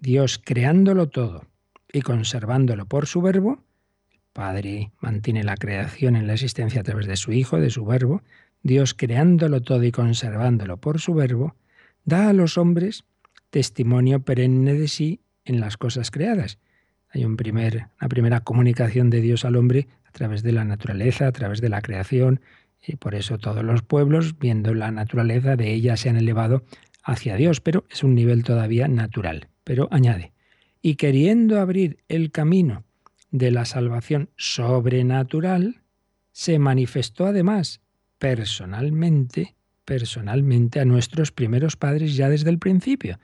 Dios 0.00 0.40
creándolo 0.42 1.08
todo 1.08 1.46
y 1.92 2.02
conservándolo 2.02 2.86
por 2.86 3.06
su 3.06 3.22
verbo, 3.22 3.62
Padre 4.34 4.90
mantiene 5.00 5.44
la 5.44 5.56
creación 5.56 6.16
en 6.16 6.26
la 6.26 6.32
existencia 6.32 6.80
a 6.80 6.84
través 6.84 7.06
de 7.06 7.16
su 7.16 7.30
Hijo, 7.30 7.60
de 7.60 7.70
su 7.70 7.86
Verbo. 7.86 8.20
Dios 8.64 8.92
creándolo 8.92 9.62
todo 9.62 9.84
y 9.84 9.92
conservándolo 9.92 10.76
por 10.78 11.00
su 11.00 11.14
Verbo, 11.14 11.54
da 12.04 12.28
a 12.28 12.32
los 12.32 12.58
hombres 12.58 13.04
testimonio 13.50 14.24
perenne 14.24 14.74
de 14.74 14.88
sí 14.88 15.20
en 15.44 15.60
las 15.60 15.76
cosas 15.76 16.10
creadas. 16.10 16.58
Hay 17.10 17.24
un 17.24 17.36
primer, 17.36 17.90
una 18.00 18.08
primera 18.08 18.40
comunicación 18.40 19.08
de 19.08 19.20
Dios 19.20 19.44
al 19.44 19.54
hombre 19.54 19.86
a 20.04 20.10
través 20.10 20.42
de 20.42 20.50
la 20.50 20.64
naturaleza, 20.64 21.28
a 21.28 21.32
través 21.32 21.60
de 21.60 21.68
la 21.68 21.80
creación, 21.80 22.40
y 22.86 22.96
por 22.96 23.14
eso 23.14 23.38
todos 23.38 23.64
los 23.64 23.82
pueblos, 23.82 24.38
viendo 24.38 24.74
la 24.74 24.90
naturaleza 24.90 25.56
de 25.56 25.72
ella, 25.72 25.96
se 25.96 26.10
han 26.10 26.16
elevado 26.16 26.64
hacia 27.02 27.36
Dios, 27.36 27.60
pero 27.60 27.84
es 27.90 28.02
un 28.02 28.14
nivel 28.14 28.44
todavía 28.44 28.88
natural. 28.88 29.48
Pero 29.64 29.88
añade, 29.90 30.32
y 30.82 30.96
queriendo 30.96 31.60
abrir 31.60 31.98
el 32.08 32.30
camino 32.30 32.84
de 33.30 33.50
la 33.50 33.64
salvación 33.64 34.30
sobrenatural, 34.36 35.80
se 36.32 36.58
manifestó 36.58 37.26
además 37.26 37.80
personalmente, 38.18 39.54
personalmente 39.84 40.80
a 40.80 40.84
nuestros 40.84 41.32
primeros 41.32 41.76
padres 41.76 42.16
ya 42.16 42.28
desde 42.28 42.50
el 42.50 42.58
principio. 42.58 43.18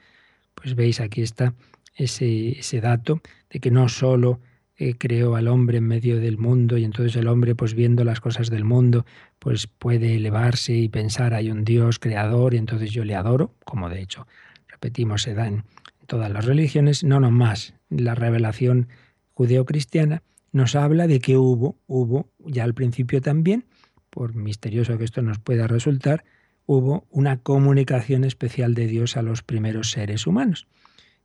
Pues 0.55 0.75
veis, 0.75 1.01
aquí 1.01 1.23
está 1.23 1.55
ese, 1.95 2.59
ese 2.59 2.81
dato 2.81 3.21
de 3.51 3.61
que 3.61 3.71
no 3.71 3.89
solo 3.89 4.41
eh, 4.77 4.95
creó 4.97 5.37
al 5.37 5.49
hombre 5.49 5.77
en 5.79 5.87
medio 5.87 6.21
del 6.21 6.39
mundo 6.39 6.79
y 6.79 6.85
entonces 6.85 7.15
el 7.17 7.29
hombre 7.29 7.55
pues 7.55 7.75
viendo 7.75 8.03
las 8.03 8.21
cosas 8.21 8.49
del 8.49 8.65
mundo 8.65 9.05
pues 9.41 9.67
puede 9.67 10.15
elevarse 10.15 10.75
y 10.75 10.89
pensar 10.89 11.35
hay 11.35 11.51
un 11.51 11.65
Dios 11.65 11.99
creador 11.99 12.55
y 12.55 12.59
entonces 12.59 12.93
yo 12.93 13.05
le 13.05 13.17
adoro, 13.17 13.57
como 13.65 13.89
de 13.89 14.01
hecho 14.01 14.29
repetimos 14.69 15.23
se 15.23 15.35
da 15.35 15.49
en 15.49 15.65
todas 16.07 16.31
las 16.31 16.45
religiones, 16.45 17.03
no 17.03 17.19
nomás 17.19 17.75
la 17.89 18.15
revelación 18.15 18.89
judeocristiana 19.35 20.23
nos 20.53 20.75
habla 20.75 21.07
de 21.07 21.21
que 21.21 21.37
hubo, 21.37 21.77
hubo 21.87 22.29
ya 22.39 22.65
al 22.65 22.75
principio 22.75 23.21
también, 23.21 23.65
por 24.11 24.35
misterioso 24.35 24.99
que 24.99 25.05
esto 25.05 25.23
nos 25.23 25.39
pueda 25.39 25.67
resultar, 25.67 26.25
hubo 26.67 27.07
una 27.11 27.39
comunicación 27.39 28.25
especial 28.25 28.75
de 28.75 28.87
Dios 28.87 29.17
a 29.17 29.23
los 29.23 29.43
primeros 29.43 29.91
seres 29.91 30.27
humanos. 30.27 30.67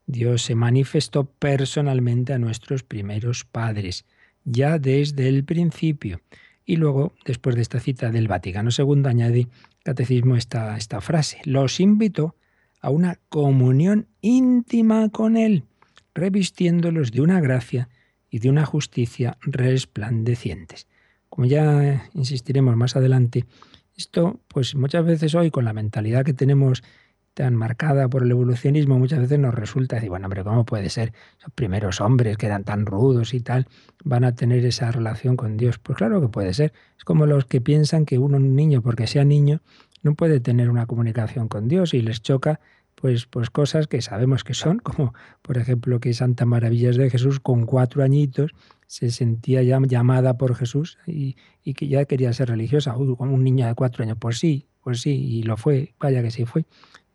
Dios 0.08 0.44
se 0.44 0.56
manifestó 0.56 1.26
personalmente 1.26 2.34
a 2.34 2.40
nuestros 2.40 2.84
primeros 2.84 3.44
padres, 3.44 4.06
ya 4.44 4.78
desde 4.78 5.28
el 5.28 5.44
principio. 5.44 6.22
Y 6.66 6.78
luego, 6.78 7.14
después 7.26 7.56
de 7.56 7.62
esta 7.62 7.80
cita 7.80 8.10
del 8.10 8.28
Vaticano 8.28 8.72
II, 8.76 9.04
añade 9.06 9.48
Catecismo 9.84 10.36
esta, 10.36 10.78
esta 10.78 11.00
frase, 11.00 11.40
los 11.46 11.80
invitó 11.80 12.36
a 12.82 12.90
una 12.90 13.20
comunión 13.30 14.08
íntima 14.22 15.10
con 15.10 15.38
Él, 15.38 15.64
revistiéndolos 16.16 17.12
de 17.12 17.22
una 17.22 17.40
gracia 17.40 17.90
y 18.30 18.40
de 18.40 18.50
una 18.50 18.66
justicia 18.66 19.38
resplandecientes. 19.42 20.88
Como 21.30 21.46
ya 21.46 22.10
insistiremos 22.14 22.76
más 22.76 22.96
adelante, 22.96 23.46
esto 23.96 24.40
pues 24.48 24.76
muchas 24.76 25.06
veces 25.06 25.36
hoy 25.36 25.52
con 25.52 25.66
la 25.66 25.74
mentalidad 25.74 26.26
que 26.26 26.34
tenemos 26.34 26.84
tan 27.36 27.54
marcada 27.54 28.08
por 28.08 28.24
el 28.24 28.32
evolucionismo, 28.32 28.98
muchas 28.98 29.20
veces 29.20 29.38
nos 29.38 29.54
resulta 29.54 29.98
decir, 29.98 30.10
bueno, 30.10 30.26
hombre, 30.26 30.44
¿cómo 30.44 30.66
puede 30.66 30.90
ser? 30.90 31.12
Los 31.44 31.52
primeros 31.54 32.00
hombres 32.00 32.38
que 32.38 32.46
eran 32.46 32.64
tan 32.64 32.86
rudos 32.86 33.34
y 33.34 33.42
tal, 33.42 33.68
van 34.06 34.24
a 34.24 34.34
tener 34.34 34.66
esa 34.66 34.90
relación 34.90 35.36
con 35.36 35.58
Dios. 35.58 35.78
Pues 35.78 35.98
claro 35.98 36.22
que 36.22 36.30
puede 36.30 36.54
ser. 36.54 36.72
Es 36.98 37.04
como 37.04 37.26
los 37.26 37.46
que 37.46 37.60
piensan 37.60 38.06
que 38.06 38.18
uno, 38.18 38.38
un 38.38 38.56
niño, 38.56 38.82
porque 38.82 39.06
sea 39.06 39.26
niño, 39.26 39.62
no 40.02 40.16
puede 40.16 40.40
tener 40.40 40.70
una 40.70 40.86
comunicación 40.86 41.50
con 41.50 41.68
Dios 41.68 41.94
y 41.94 42.02
les 42.02 42.22
choca 42.22 42.62
pues, 42.96 43.26
pues 43.26 43.50
cosas 43.50 43.88
que 43.88 44.02
sabemos 44.02 44.46
que 44.46 44.54
son, 44.54 44.80
como 44.80 45.14
por 45.42 45.58
ejemplo 45.58 46.00
que 46.00 46.14
Santa 46.14 46.46
Maravillas 46.46 46.96
de 46.96 47.10
Jesús 47.10 47.42
con 47.42 47.66
cuatro 47.66 48.02
añitos 48.02 48.52
se 48.88 49.12
sentía 49.12 49.62
ya 49.62 49.78
llamada 49.82 50.38
por 50.38 50.56
Jesús 50.56 51.00
y, 51.06 51.36
y 51.64 51.74
que 51.74 51.90
ya 51.90 52.06
quería 52.06 52.32
ser 52.32 52.48
religiosa, 52.48 52.94
como 52.94 53.34
un 53.34 53.44
niño 53.44 53.68
de 53.68 53.76
cuatro 53.76 54.04
años, 54.04 54.18
pues 54.22 54.40
sí, 54.40 54.68
pues 54.82 55.02
sí, 55.02 55.12
y 55.12 55.44
lo 55.44 55.58
fue, 55.58 55.96
vaya 56.00 56.22
que 56.22 56.32
sí 56.32 56.46
fue 56.46 56.66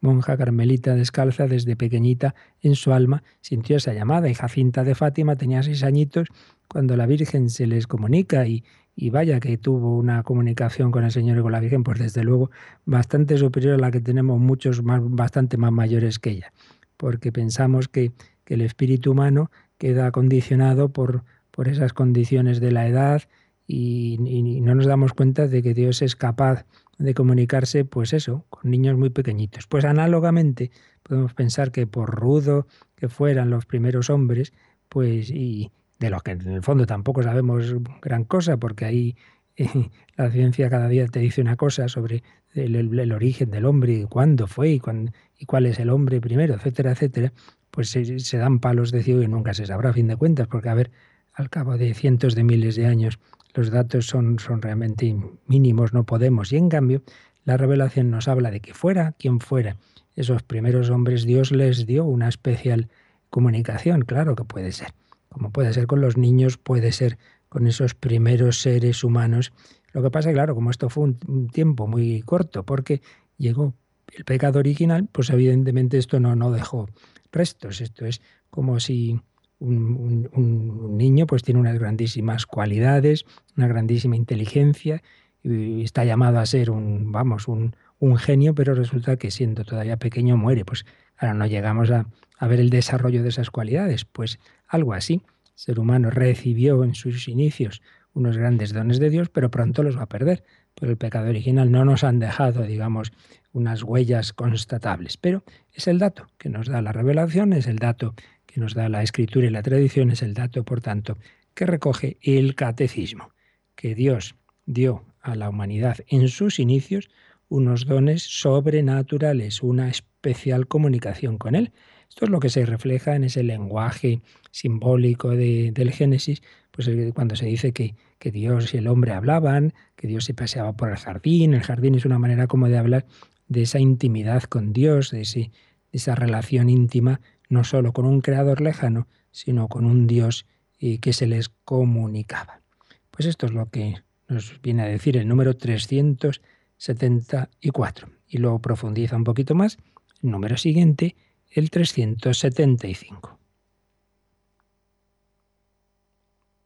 monja 0.01 0.37
carmelita 0.37 0.95
descalza 0.95 1.47
desde 1.47 1.77
pequeñita 1.77 2.35
en 2.63 2.75
su 2.75 2.93
alma 2.93 3.23
sintió 3.41 3.77
esa 3.77 3.93
llamada. 3.93 4.29
Y 4.29 4.35
Jacinta 4.35 4.85
de 4.85 4.95
Fátima 4.95 5.37
tenía 5.37 5.63
seis 5.63 5.83
añitos 5.83 6.29
cuando 6.69 6.97
la 6.97 7.07
Virgen 7.07 7.51
se 7.51 7.67
les 7.67 7.87
comunica 7.87 8.47
y, 8.47 8.65
y 8.97 9.11
vaya 9.11 9.41
que 9.41 9.57
tuvo 9.59 9.97
una 9.97 10.23
comunicación 10.23 10.91
con 10.91 11.05
el 11.05 11.11
Señor 11.11 11.39
y 11.39 11.43
con 11.43 11.53
la 11.53 11.61
Virgen, 11.61 11.85
pues 11.85 11.99
desde 11.99 12.25
luego 12.25 12.51
bastante 12.85 13.37
superior 13.37 13.75
a 13.75 13.79
la 13.79 13.91
que 13.91 14.01
tenemos 14.01 14.39
muchos 14.39 14.83
más, 14.83 15.01
bastante 15.03 15.57
más 15.57 15.73
mayores 15.73 16.19
que 16.19 16.31
ella, 16.31 16.53
porque 16.97 17.33
pensamos 17.33 17.89
que, 17.89 18.13
que 18.45 18.55
el 18.55 18.61
espíritu 18.61 19.13
humano 19.13 19.51
queda 19.79 20.11
condicionado 20.11 20.91
por, 20.91 21.25
por 21.51 21.69
esas 21.69 21.93
condiciones 21.93 22.61
de 22.61 22.73
la 22.73 22.87
edad 22.87 23.23
y, 23.73 24.61
no 24.61 24.75
nos 24.75 24.87
damos 24.87 25.13
cuenta 25.13 25.47
de 25.47 25.63
que 25.63 25.75
Dios 25.75 26.03
es 26.03 26.17
capaz 26.17 26.67
de 26.99 27.15
comunicarse, 27.15 27.85
pues 27.85 28.13
eso, 28.13 28.45
con 28.51 28.71
niños 28.71 28.99
muy 28.99 29.11
pequeñitos. 29.11 29.67
Pues 29.67 29.85
análogamente 29.85 30.71
podemos 31.03 31.35
pensar 31.35 31.71
que 31.71 31.87
por 31.87 32.11
rudo 32.11 32.67
que 32.97 33.09
fueran 33.09 33.49
los 33.49 33.67
primeros 33.67 34.11
hombres, 34.11 34.53
pues 34.89 35.31
y 35.31 35.71
de 35.99 36.11
los 36.11 36.23
que 36.23 36.33
en 36.33 36.49
el 36.49 36.63
fondo 36.63 36.85
tampoco 36.85 37.23
sabemos 37.23 37.75
gran 38.03 38.25
cosa, 38.25 38.57
porque 38.57 38.85
ahí 38.85 39.17
eh, 39.57 39.69
la 40.17 40.31
ciencia 40.31 40.69
cada 40.69 40.89
día 40.89 41.07
te 41.07 41.21
dice 41.21 41.41
una 41.41 41.57
cosa 41.57 41.89
sobre 41.89 42.23
el, 42.55 43.13
origen 43.13 43.51
del 43.51 43.67
hombre, 43.67 43.93
y 43.93 44.05
cuándo 44.05 44.49
fue 44.49 44.71
y, 44.71 44.81
cuál 44.81 45.67
es 45.67 45.79
el 45.79 45.91
hombre 45.91 46.21
primero, 46.21 46.55
etcétera, 46.55 46.91
etcétera, 46.91 47.33
pues 47.71 47.89
se, 47.89 48.19
se 48.19 48.37
dan 48.37 48.59
palos 48.59 48.91
de 48.91 49.05
ciego 49.05 49.23
y 49.23 49.29
nunca 49.29 49.55
se 49.55 49.65
sabrá 49.65 49.91
a 49.91 49.93
fin 49.93 50.09
de 50.09 50.17
cuentas, 50.17 50.49
porque 50.49 50.69
a 50.69 50.75
ver, 50.75 50.91
al 51.33 51.49
cabo 51.49 51.79
de 51.79 51.95
cientos 51.95 52.35
de 52.35 52.43
miles 52.43 52.75
de 52.75 52.87
años, 52.87 53.21
los 53.55 53.71
datos 53.71 54.07
son, 54.07 54.39
son 54.39 54.63
realmente 54.63 55.17
mínimos, 55.47 55.93
no 55.93 56.05
podemos. 56.05 56.53
Y 56.53 56.57
en 56.57 56.69
cambio, 56.69 57.03
la 57.45 57.57
revelación 57.57 58.11
nos 58.11 58.29
habla 58.29 58.51
de 58.51 58.61
que 58.61 58.75
fuera 58.75 59.13
quien 59.13 59.41
fuera, 59.41 59.77
esos 60.17 60.43
primeros 60.43 60.91
hombres, 60.91 61.25
Dios 61.25 61.53
les 61.53 61.87
dio 61.87 62.05
una 62.05 62.29
especial 62.29 62.89
comunicación, 63.31 64.03
claro 64.03 64.35
que 64.35 64.45
puede 64.45 64.73
ser. 64.73 64.89
Como 65.29 65.51
puede 65.51 65.73
ser 65.73 65.87
con 65.87 66.01
los 66.01 66.17
niños, 66.17 66.59
puede 66.59 66.93
ser 66.93 67.19
con 67.49 67.67
esos 67.67 67.95
primeros 67.95 68.61
seres 68.61 69.05
humanos. 69.05 69.53
Lo 69.93 70.03
que 70.03 70.11
pasa, 70.11 70.33
claro, 70.33 70.55
como 70.55 70.71
esto 70.71 70.89
fue 70.89 71.05
un, 71.05 71.49
tiempo 71.49 71.87
muy 71.87 72.23
corto, 72.23 72.65
porque 72.65 73.01
llegó 73.39 73.75
el 74.13 74.25
pecado 74.25 74.59
original, 74.59 75.09
pues 75.11 75.31
evidentemente 75.31 75.99
esto 75.99 76.19
no, 76.21 76.35
no 76.35 76.51
dejó 76.51 76.89
restos. 77.33 77.81
Esto 77.81 78.05
es 78.05 78.21
como 78.51 78.81
si 78.81 79.21
un, 79.61 80.97
niño 80.97 81.27
pues 81.27 81.43
tiene 81.43 81.61
unas 81.61 81.79
grandísimas 81.79 82.47
cualidades, 82.47 83.25
una 83.57 83.69
grandísima 83.69 84.17
inteligencia 84.17 85.03
y 85.43 85.83
está 85.83 86.05
llamado 86.05 86.39
a 86.39 86.47
ser 86.47 86.71
un, 86.71 87.13
vamos, 87.13 87.49
un, 87.49 87.75
genio, 88.19 88.55
pero 88.55 88.75
resulta 88.75 89.17
que 89.17 89.31
siendo 89.31 89.65
todavía 89.65 89.99
pequeño 89.99 90.37
muere. 90.37 90.65
Pues 90.65 90.85
ahora 91.17 91.35
no 91.35 91.47
llegamos 91.47 91.91
a, 91.91 92.07
a 92.39 92.47
ver 92.47 92.61
el 92.61 92.71
desarrollo 92.71 93.23
de 93.23 93.29
esas 93.29 93.51
cualidades. 93.51 94.05
Pues 94.05 94.39
algo 94.67 94.95
así. 94.95 95.23
El 95.45 95.53
ser 95.55 95.81
humano 95.81 96.11
recibió 96.11 96.83
en 96.85 96.95
sus 96.95 97.29
inicios 97.29 97.83
unos 98.15 98.37
grandes 98.37 98.73
dones 98.73 98.99
de 98.99 99.11
Dios, 99.11 99.29
pero 99.29 99.51
pronto 99.51 99.83
los 99.83 99.97
va 99.97 100.03
a 100.03 100.09
perder. 100.09 100.43
Por 100.75 100.89
el 100.89 100.97
pecado 100.97 101.29
original 101.29 101.71
no 101.71 101.85
nos 101.85 102.05
han 102.05 102.19
dejado, 102.19 102.63
digamos, 102.63 103.13
unas 103.53 103.83
huellas 103.83 104.33
constatables. 104.33 105.17
Pero 105.17 105.45
es 105.73 105.87
el 105.89 105.99
dato 105.99 106.29
que 106.39 106.49
nos 106.49 106.67
da 106.67 106.83
la 106.83 106.93
revelación, 106.93 107.53
es 107.53 107.67
el 107.67 107.79
dato 107.79 108.15
que 108.53 108.61
nos 108.61 108.75
da 108.75 108.89
la 108.89 109.03
escritura 109.03 109.47
y 109.47 109.51
la 109.51 109.63
tradición 109.63 110.11
es 110.11 110.23
el 110.23 110.35
dato, 110.35 110.65
por 110.65 110.81
tanto, 110.81 111.19
que 111.55 111.67
recoge 111.67 112.19
el 112.23 112.55
catecismo, 112.55 113.31
que 113.75 113.95
Dios 113.95 114.35
dio 114.67 115.05
a 115.21 115.37
la 115.37 115.49
humanidad 115.49 115.99
en 116.09 116.29
sus 116.29 116.59
inicios 116.59 117.11
unos 117.49 117.87
dones 117.87 118.23
sobrenaturales, 118.23 119.63
una 119.63 119.89
especial 119.89 120.67
comunicación 120.67 121.39
con 121.39 121.55
Él. 121.55 121.73
Esto 122.09 122.25
es 122.25 122.31
lo 122.31 122.41
que 122.41 122.49
se 122.49 122.67
refleja 122.67 123.15
en 123.15 123.25
ese 123.25 123.43
lenguaje 123.43 124.21
simbólico 124.51 125.31
de, 125.31 125.71
del 125.73 125.93
Génesis, 125.93 126.43
pues 126.71 126.89
cuando 127.15 127.37
se 127.37 127.47
dice 127.47 127.73
que, 127.73 127.95
que, 128.19 128.31
Dios 128.31 128.75
y 128.75 128.79
el 128.79 128.89
hombre 128.89 129.13
hablaban, 129.13 129.75
que 129.97 130.07
Dios 130.07 130.25
se 130.25 130.35
paseaba 130.35 130.73
por 130.73 130.91
el 130.91 130.97
jardín, 130.97 131.55
el 131.55 131.63
jardín 131.63 131.95
es 131.95 132.05
una 132.05 132.19
manera 132.19 132.47
como 132.47 132.69
de 132.69 132.79
hablar 132.79 133.07
de 133.49 133.63
esa 133.63 133.81
intimidad 133.81 134.45
con 134.45 134.73
Dios, 134.73 135.11
de, 135.11 135.23
ese, 135.23 135.39
de 135.39 135.51
esa 135.93 136.15
relación 136.15 136.69
íntima 136.69 137.21
no 137.51 137.65
solo 137.65 137.93
con 137.93 138.07
un 138.07 138.23
creador 138.23 138.63
lejano, 138.63 139.07
sino 139.31 139.69
con 139.69 139.85
un 139.85 140.07
Dios 140.07 140.47
que 140.79 141.13
se 141.13 141.27
les 141.27 141.51
comunicaba. 141.51 142.63
Pues 143.11 143.27
esto 143.27 143.45
es 143.45 143.53
lo 143.53 143.69
que 143.69 143.97
nos 144.29 144.63
viene 144.63 144.83
a 144.83 144.87
decir 144.87 145.19
el 145.19 145.29
número 145.29 145.55
374. 145.55 148.09
Y 148.27 148.39
luego 148.39 148.61
profundiza 148.61 149.17
un 149.17 149.25
poquito 149.25 149.55
más 149.55 149.77
el 150.23 150.31
número 150.31 150.57
siguiente, 150.57 151.17
el 151.51 151.69
375. 151.71 153.39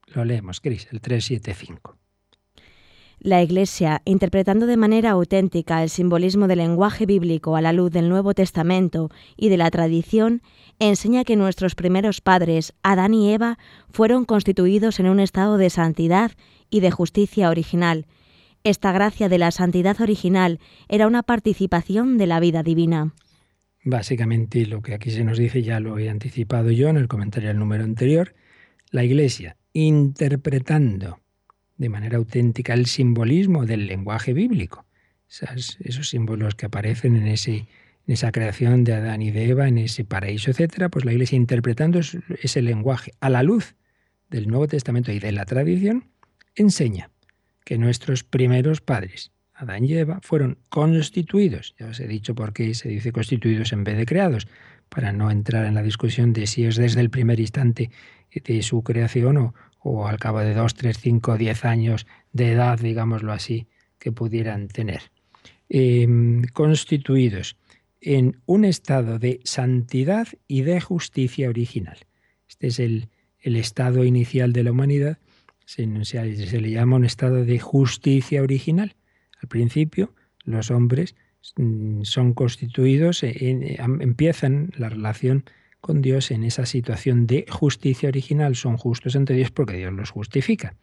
Lo 0.08 0.24
leemos, 0.24 0.60
Cris, 0.60 0.86
el 0.92 1.00
375. 1.00 1.96
La 3.24 3.42
Iglesia, 3.42 4.02
interpretando 4.04 4.66
de 4.66 4.76
manera 4.76 5.12
auténtica 5.12 5.82
el 5.82 5.88
simbolismo 5.88 6.46
del 6.46 6.58
lenguaje 6.58 7.06
bíblico 7.06 7.56
a 7.56 7.62
la 7.62 7.72
luz 7.72 7.90
del 7.90 8.10
Nuevo 8.10 8.34
Testamento 8.34 9.08
y 9.34 9.48
de 9.48 9.56
la 9.56 9.70
tradición, 9.70 10.42
enseña 10.78 11.24
que 11.24 11.34
nuestros 11.34 11.74
primeros 11.74 12.20
padres, 12.20 12.74
Adán 12.82 13.14
y 13.14 13.32
Eva, 13.32 13.58
fueron 13.90 14.26
constituidos 14.26 15.00
en 15.00 15.06
un 15.06 15.20
estado 15.20 15.56
de 15.56 15.70
santidad 15.70 16.32
y 16.68 16.80
de 16.80 16.90
justicia 16.90 17.48
original. 17.48 18.04
Esta 18.62 18.92
gracia 18.92 19.30
de 19.30 19.38
la 19.38 19.52
santidad 19.52 19.98
original 20.02 20.60
era 20.90 21.06
una 21.06 21.22
participación 21.22 22.18
de 22.18 22.26
la 22.26 22.40
vida 22.40 22.62
divina. 22.62 23.14
Básicamente 23.84 24.66
lo 24.66 24.82
que 24.82 24.92
aquí 24.92 25.10
se 25.10 25.24
nos 25.24 25.38
dice 25.38 25.62
ya 25.62 25.80
lo 25.80 25.98
he 25.98 26.10
anticipado 26.10 26.70
yo 26.72 26.90
en 26.90 26.98
el 26.98 27.08
comentario 27.08 27.48
del 27.48 27.58
número 27.58 27.84
anterior. 27.84 28.34
La 28.90 29.02
Iglesia, 29.02 29.56
interpretando 29.72 31.23
de 31.76 31.88
manera 31.88 32.16
auténtica 32.16 32.74
el 32.74 32.86
simbolismo 32.86 33.66
del 33.66 33.86
lenguaje 33.86 34.32
bíblico. 34.32 34.86
esos 35.28 36.08
símbolos 36.08 36.54
que 36.54 36.66
aparecen 36.66 37.16
en, 37.16 37.26
ese, 37.26 37.56
en 38.06 38.14
esa 38.14 38.30
creación 38.32 38.84
de 38.84 38.94
Adán 38.94 39.22
y 39.22 39.30
de 39.30 39.48
Eva, 39.48 39.68
en 39.68 39.78
ese 39.78 40.04
paraíso, 40.04 40.50
etcétera, 40.50 40.88
pues 40.88 41.04
la 41.04 41.12
Iglesia 41.12 41.36
interpretando 41.36 42.00
ese 42.42 42.62
lenguaje 42.62 43.12
a 43.20 43.30
la 43.30 43.42
luz 43.42 43.74
del 44.30 44.48
Nuevo 44.48 44.68
Testamento 44.68 45.12
y 45.12 45.18
de 45.18 45.32
la 45.32 45.44
tradición, 45.44 46.08
enseña 46.54 47.10
que 47.64 47.78
nuestros 47.78 48.22
primeros 48.22 48.80
padres, 48.80 49.32
Adán 49.54 49.84
y 49.84 49.94
Eva, 49.94 50.20
fueron 50.22 50.58
constituidos. 50.68 51.74
Ya 51.78 51.86
os 51.86 52.00
he 52.00 52.08
dicho 52.08 52.34
por 52.34 52.52
qué 52.52 52.74
se 52.74 52.88
dice 52.88 53.12
constituidos 53.12 53.72
en 53.72 53.84
vez 53.84 53.96
de 53.96 54.06
creados, 54.06 54.48
para 54.88 55.12
no 55.12 55.30
entrar 55.30 55.64
en 55.64 55.74
la 55.74 55.82
discusión 55.82 56.32
de 56.32 56.46
si 56.46 56.64
es 56.64 56.76
desde 56.76 57.00
el 57.00 57.10
primer 57.10 57.40
instante 57.40 57.90
de 58.32 58.62
su 58.62 58.82
creación 58.82 59.36
o, 59.36 59.54
o 59.78 60.06
al 60.06 60.18
cabo 60.18 60.40
de 60.40 60.54
dos, 60.54 60.74
tres, 60.74 60.98
cinco, 60.98 61.36
diez 61.36 61.64
años 61.64 62.06
de 62.32 62.52
edad, 62.52 62.78
digámoslo 62.78 63.32
así, 63.32 63.68
que 63.98 64.12
pudieran 64.12 64.68
tener. 64.68 65.02
Em, 65.68 66.42
constituidos 66.52 67.56
en 68.00 68.40
un 68.44 68.64
estado 68.64 69.18
de 69.18 69.40
santidad 69.44 70.28
y 70.46 70.62
de 70.62 70.80
justicia 70.80 71.48
original. 71.48 71.98
Este 72.48 72.66
es 72.66 72.78
el, 72.78 73.08
estado 73.40 74.04
inicial 74.04 74.52
de 74.52 74.62
la 74.62 74.72
humanidad, 74.72 75.18
se, 75.64 75.86
le 75.86 76.70
llama 76.70 76.96
un 76.96 77.04
estado 77.04 77.44
de 77.44 77.58
justicia 77.58 78.42
original. 78.42 78.94
Al 79.44 79.48
principio, 79.48 80.14
los 80.44 80.70
hombres 80.70 81.16
mm, 81.58 82.00
son 82.04 82.32
constituidos, 82.32 83.22
empiezan 83.22 84.70
la 84.78 84.88
relación 84.88 85.44
con 85.82 86.00
Dios 86.00 86.30
en 86.30 86.44
esa 86.44 86.64
situación 86.64 87.26
de 87.26 87.44
justicia 87.50 88.08
original. 88.08 88.56
Son 88.56 88.78
justos 88.78 89.16
ante 89.16 89.34
Dios 89.34 89.50
porque 89.50 89.76
Dios 89.76 89.92
los 89.92 90.08
justifica. 90.08 90.76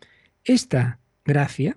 Esta 0.43 0.99
gracia 1.25 1.75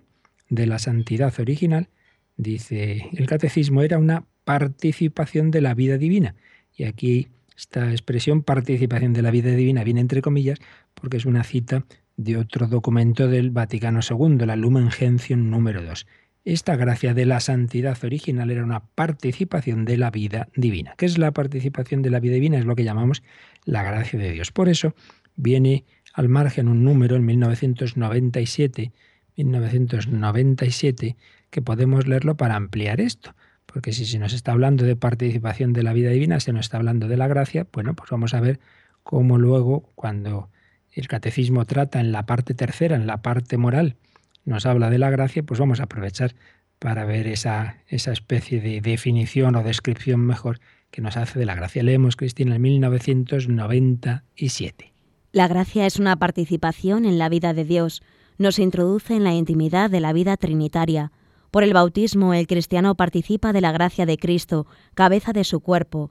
de 0.51 0.67
la 0.67 0.79
santidad 0.79 1.33
original, 1.41 1.89
dice 2.37 3.09
el 3.15 3.27
catecismo, 3.27 3.81
era 3.81 3.97
una 3.97 4.27
participación 4.45 5.51
de 5.51 5.63
la 5.63 5.73
vida 5.73 5.97
divina. 5.97 6.35
Y 6.77 6.85
aquí 6.85 7.29
esta 7.57 7.91
expresión 7.93 8.43
participación 8.43 9.15
de 9.15 9.23
la 9.23 9.31
vida 9.31 9.53
divina 9.53 9.85
viene 9.85 10.03
entre 10.03 10.21
comillas 10.21 10.59
porque 10.93 11.17
es 11.17 11.25
una 11.25 11.45
cita 11.45 11.87
de 12.19 12.37
otro 12.37 12.67
documento 12.67 13.27
del 13.27 13.53
Vaticano 13.53 14.01
II, 14.07 14.45
la 14.45 14.57
Lumen 14.57 14.91
Gentium 14.91 15.49
número 15.49 15.83
2. 15.83 16.07
Esta 16.45 16.77
gracia 16.77 17.15
de 17.15 17.25
la 17.25 17.41
santidad 17.41 17.97
original 18.05 18.51
era 18.51 18.63
una 18.63 18.81
participación 18.81 19.87
de 19.87 19.97
la 19.97 20.11
vida 20.11 20.49
divina. 20.55 20.95
¿Qué 20.99 21.07
es 21.07 21.17
la 21.17 21.33
participación 21.33 22.03
de 22.03 22.11
la 22.11 22.21
vida 22.21 22.35
divina? 22.35 22.59
Es 22.59 22.67
lo 22.67 22.77
que 22.77 22.85
llamamos 22.85 23.23
la 23.65 23.83
gracia 23.83 24.19
de 24.19 24.31
Dios. 24.31 24.53
Por 24.53 24.69
eso 24.69 24.95
viene 25.37 25.87
al 26.13 26.29
margen 26.29 26.69
un 26.69 26.85
número 26.85 27.17
en 27.17 27.25
1997, 27.25 28.93
1997, 29.37 31.17
que 31.49 31.63
podemos 31.63 32.07
leerlo 32.07 32.37
para 32.37 32.57
ampliar 32.57 33.01
esto. 33.01 33.35
Porque 33.65 33.95
si 33.95 34.05
se 34.05 34.19
nos 34.19 34.35
está 34.35 34.53
hablando 34.53 34.85
de 34.85 34.97
participación 34.97 35.73
de 35.73 35.83
la 35.83 35.95
vida 35.95 36.11
divina, 36.11 36.41
se 36.41 36.53
nos 36.53 36.67
está 36.67 36.77
hablando 36.77 37.09
de 37.09 37.17
la 37.17 37.27
gracia, 37.27 37.67
bueno, 37.73 37.95
pues 37.95 38.11
vamos 38.11 38.35
a 38.35 38.41
ver 38.41 38.61
cómo 39.03 39.39
luego, 39.39 39.91
cuando 39.95 40.51
el 40.93 41.09
catecismo 41.09 41.65
trata 41.65 42.01
en 42.01 42.13
la 42.13 42.27
parte 42.27 42.53
tercera, 42.53 42.97
en 42.97 43.07
la 43.07 43.23
parte 43.23 43.57
moral, 43.57 43.97
nos 44.45 44.67
habla 44.67 44.91
de 44.91 44.99
la 44.99 45.09
gracia, 45.11 45.43
pues 45.43 45.59
vamos 45.61 45.81
a 45.81 45.85
aprovechar 45.85 46.35
para 46.79 47.05
ver 47.05 47.27
esa, 47.27 47.79
esa 47.89 48.13
especie 48.13 48.61
de 48.61 48.81
definición 48.81 49.57
o 49.57 49.63
descripción 49.63 50.21
mejor 50.21 50.61
que 50.91 51.01
nos 51.01 51.17
hace 51.17 51.39
de 51.39 51.47
la 51.47 51.55
gracia. 51.55 51.83
Leemos, 51.83 52.17
Cristina, 52.17 52.57
en 52.57 52.63
1997. 52.63 54.93
La 55.33 55.49
gracia 55.49 55.87
es 55.87 55.99
una 55.99 56.17
participación 56.17 57.07
en 57.07 57.19
la 57.19 57.29
vida 57.29 57.53
de 57.55 57.65
Dios, 57.65 58.03
nos 58.39 58.59
introduce 58.59 59.15
en 59.15 59.25
la 59.25 59.33
intimidad 59.33 59.91
de 59.91 60.01
la 60.01 60.13
vida 60.13 60.37
trinitaria. 60.37 61.13
Por 61.51 61.65
el 61.65 61.73
bautismo 61.73 62.35
el 62.35 62.47
cristiano 62.47 62.95
participa 62.97 63.53
de 63.53 63.61
la 63.61 63.73
gracia 63.73 64.07
de 64.07 64.19
Cristo, 64.19 64.67
cabeza 64.95 65.33
de 65.33 65.45
su 65.45 65.61
cuerpo. 65.61 66.11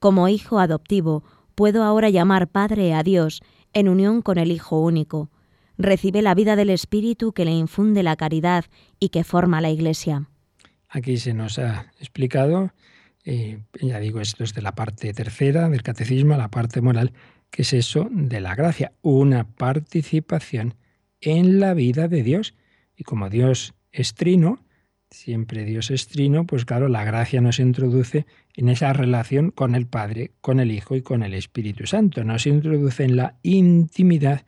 Como 0.00 0.28
hijo 0.28 0.58
adoptivo, 0.58 1.22
puedo 1.54 1.84
ahora 1.84 2.10
llamar 2.10 2.48
Padre 2.48 2.94
a 2.94 3.02
Dios 3.02 3.42
en 3.72 3.88
unión 3.88 4.22
con 4.22 4.38
el 4.38 4.50
Hijo 4.50 4.80
único 4.80 5.30
recibe 5.80 6.22
la 6.22 6.34
vida 6.34 6.56
del 6.56 6.70
Espíritu 6.70 7.32
que 7.32 7.44
le 7.44 7.52
infunde 7.52 8.02
la 8.02 8.16
caridad 8.16 8.64
y 8.98 9.08
que 9.08 9.24
forma 9.24 9.60
la 9.60 9.70
Iglesia. 9.70 10.28
Aquí 10.88 11.16
se 11.16 11.34
nos 11.34 11.58
ha 11.58 11.92
explicado, 11.98 12.72
ya 13.24 14.00
digo, 14.00 14.20
esto 14.20 14.44
es 14.44 14.54
de 14.54 14.62
la 14.62 14.74
parte 14.74 15.12
tercera 15.12 15.68
del 15.68 15.82
catecismo, 15.82 16.36
la 16.36 16.50
parte 16.50 16.80
moral, 16.80 17.12
que 17.50 17.62
es 17.62 17.72
eso 17.72 18.08
de 18.10 18.40
la 18.40 18.54
gracia, 18.54 18.92
una 19.02 19.44
participación 19.44 20.74
en 21.20 21.60
la 21.60 21.74
vida 21.74 22.08
de 22.08 22.22
Dios. 22.22 22.54
Y 22.96 23.04
como 23.04 23.30
Dios 23.30 23.74
es 23.92 24.14
trino, 24.14 24.64
siempre 25.10 25.64
Dios 25.64 25.90
es 25.90 26.08
trino, 26.08 26.44
pues 26.46 26.64
claro, 26.64 26.88
la 26.88 27.04
gracia 27.04 27.40
nos 27.40 27.58
introduce 27.58 28.26
en 28.54 28.68
esa 28.68 28.92
relación 28.92 29.50
con 29.50 29.74
el 29.74 29.86
Padre, 29.86 30.32
con 30.40 30.60
el 30.60 30.70
Hijo 30.70 30.96
y 30.96 31.02
con 31.02 31.22
el 31.22 31.34
Espíritu 31.34 31.86
Santo. 31.86 32.24
Nos 32.24 32.46
introduce 32.46 33.04
en 33.04 33.16
la 33.16 33.36
intimidad 33.42 34.42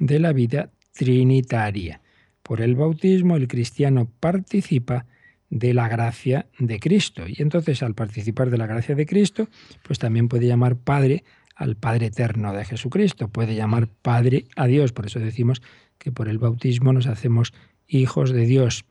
de 0.00 0.18
la 0.18 0.32
vida 0.32 0.70
trinitaria. 0.98 2.00
Por 2.42 2.60
el 2.60 2.74
bautismo 2.74 3.36
el 3.36 3.46
cristiano 3.46 4.10
participa 4.18 5.06
de 5.48 5.72
la 5.72 5.88
gracia 5.88 6.46
de 6.58 6.80
Cristo. 6.80 7.22
Y 7.28 7.40
entonces 7.40 7.84
al 7.84 7.94
participar 7.94 8.50
de 8.50 8.58
la 8.58 8.66
gracia 8.66 8.96
de 8.96 9.06
Cristo, 9.06 9.48
pues 9.84 10.00
también 10.00 10.28
puede 10.28 10.48
llamar 10.48 10.76
Padre 10.76 11.22
al 11.54 11.76
Padre 11.76 12.06
eterno 12.06 12.52
de 12.52 12.64
Jesucristo, 12.64 13.28
puede 13.28 13.54
llamar 13.54 13.88
Padre 13.88 14.46
a 14.56 14.66
Dios. 14.66 14.92
Por 14.92 15.06
eso 15.06 15.20
decimos 15.20 15.62
que 15.98 16.10
por 16.10 16.28
el 16.28 16.38
bautismo 16.38 16.92
nos 16.92 17.06
hacemos 17.06 17.54
hijos 17.86 18.32
de 18.32 18.46
Dios. 18.46 18.84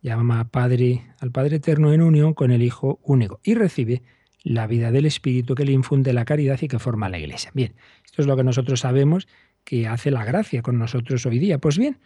Llama 0.00 0.48
Padre 0.48 1.02
al 1.20 1.30
Padre 1.30 1.56
eterno 1.56 1.92
en 1.92 2.02
unión 2.02 2.34
con 2.34 2.50
el 2.50 2.62
Hijo 2.62 2.98
único 3.04 3.38
y 3.44 3.54
recibe 3.54 4.02
la 4.42 4.66
vida 4.66 4.90
del 4.90 5.06
Espíritu 5.06 5.54
que 5.54 5.64
le 5.64 5.70
infunde 5.70 6.12
la 6.12 6.24
caridad 6.24 6.58
y 6.60 6.66
que 6.66 6.80
forma 6.80 7.08
la 7.08 7.20
Iglesia. 7.20 7.52
Bien, 7.54 7.74
esto 8.04 8.20
es 8.20 8.26
lo 8.26 8.36
que 8.36 8.42
nosotros 8.42 8.80
sabemos 8.80 9.28
que 9.64 9.86
hace 9.86 10.10
la 10.10 10.24
gracia 10.24 10.62
con 10.62 10.78
nosotros 10.78 11.24
hoy 11.26 11.38
día. 11.38 11.58
Pues 11.58 11.78
bien, 11.78 11.98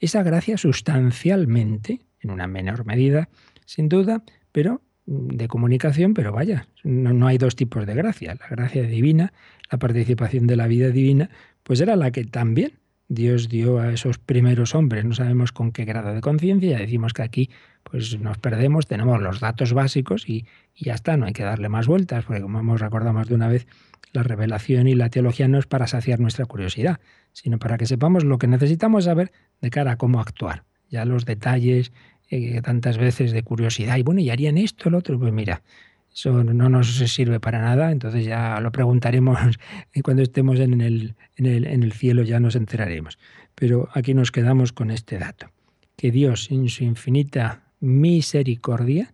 esa 0.00 0.22
gracia 0.22 0.56
sustancialmente, 0.58 2.00
en 2.20 2.30
una 2.30 2.46
menor 2.46 2.84
medida, 2.84 3.28
sin 3.64 3.88
duda, 3.88 4.22
pero 4.52 4.82
mm, 5.06 5.28
de 5.28 5.48
comunicación, 5.48 6.14
pero 6.14 6.32
vaya, 6.32 6.68
no, 6.82 7.12
no, 7.12 7.26
hay 7.26 7.38
dos 7.38 7.56
tipos 7.56 7.86
de 7.86 7.94
gracia. 7.94 8.34
La 8.34 8.48
gracia 8.48 8.82
divina, 8.82 9.32
la 9.70 9.78
participación 9.78 10.46
de 10.46 10.56
la 10.56 10.66
vida 10.66 10.88
divina, 10.88 11.30
pues 11.62 11.80
era 11.80 11.96
la 11.96 12.10
que 12.10 12.24
también 12.24 12.72
Dios 13.08 13.48
dio 13.48 13.78
a 13.78 13.92
esos 13.92 14.18
primeros 14.18 14.74
hombres. 14.74 15.04
No 15.04 15.14
sabemos 15.14 15.52
con 15.52 15.72
qué 15.72 15.84
grado 15.84 16.14
de 16.14 16.20
conciencia, 16.20 16.70
ya 16.70 16.78
decimos 16.78 17.12
que 17.12 17.22
aquí 17.22 17.50
pues 17.82 18.18
nos 18.18 18.38
perdemos, 18.38 18.86
tenemos 18.86 19.20
los 19.20 19.40
datos 19.40 19.74
básicos 19.74 20.28
y, 20.28 20.46
y, 20.74 20.86
ya 20.86 20.94
está, 20.94 21.16
no 21.16 21.26
hay 21.26 21.32
que 21.32 21.42
darle 21.42 21.68
más 21.68 21.86
vueltas, 21.86 22.24
porque 22.24 22.40
como 22.40 22.58
hemos 22.58 22.80
recordado 22.80 23.12
más 23.12 23.28
de 23.28 23.34
una 23.34 23.48
vez, 23.48 23.66
la 24.14 24.22
revelación 24.22 24.88
y 24.88 24.94
la 24.94 25.10
teología 25.10 25.48
no 25.48 25.58
es 25.58 25.66
para 25.66 25.86
saciar 25.86 26.20
nuestra 26.20 26.46
curiosidad, 26.46 27.00
sino 27.32 27.58
para 27.58 27.76
que 27.76 27.84
sepamos 27.84 28.24
lo 28.24 28.38
que 28.38 28.46
necesitamos 28.46 29.04
saber 29.04 29.32
de 29.60 29.70
cara 29.70 29.92
a 29.92 29.96
cómo 29.96 30.20
actuar. 30.20 30.64
Ya 30.88 31.04
los 31.04 31.24
detalles 31.24 31.92
eh, 32.30 32.62
tantas 32.62 32.96
veces 32.96 33.32
de 33.32 33.42
curiosidad, 33.42 33.96
y 33.98 34.02
bueno, 34.02 34.20
¿y 34.20 34.30
harían 34.30 34.56
esto, 34.56 34.88
el 34.88 34.94
otro? 34.94 35.18
Pues 35.18 35.32
mira, 35.32 35.62
eso 36.14 36.44
no 36.44 36.68
nos 36.68 36.94
sirve 36.94 37.40
para 37.40 37.60
nada, 37.60 37.90
entonces 37.90 38.24
ya 38.24 38.60
lo 38.60 38.70
preguntaremos 38.70 39.38
y 39.92 40.00
cuando 40.02 40.22
estemos 40.22 40.60
en 40.60 40.80
el, 40.80 41.16
en, 41.36 41.46
el, 41.46 41.66
en 41.66 41.82
el 41.82 41.92
cielo 41.92 42.22
ya 42.22 42.38
nos 42.38 42.54
enteraremos. 42.54 43.18
Pero 43.56 43.88
aquí 43.94 44.14
nos 44.14 44.30
quedamos 44.30 44.72
con 44.72 44.92
este 44.92 45.18
dato, 45.18 45.50
que 45.96 46.12
Dios 46.12 46.50
en 46.52 46.68
su 46.68 46.84
infinita 46.84 47.64
misericordia 47.80 49.12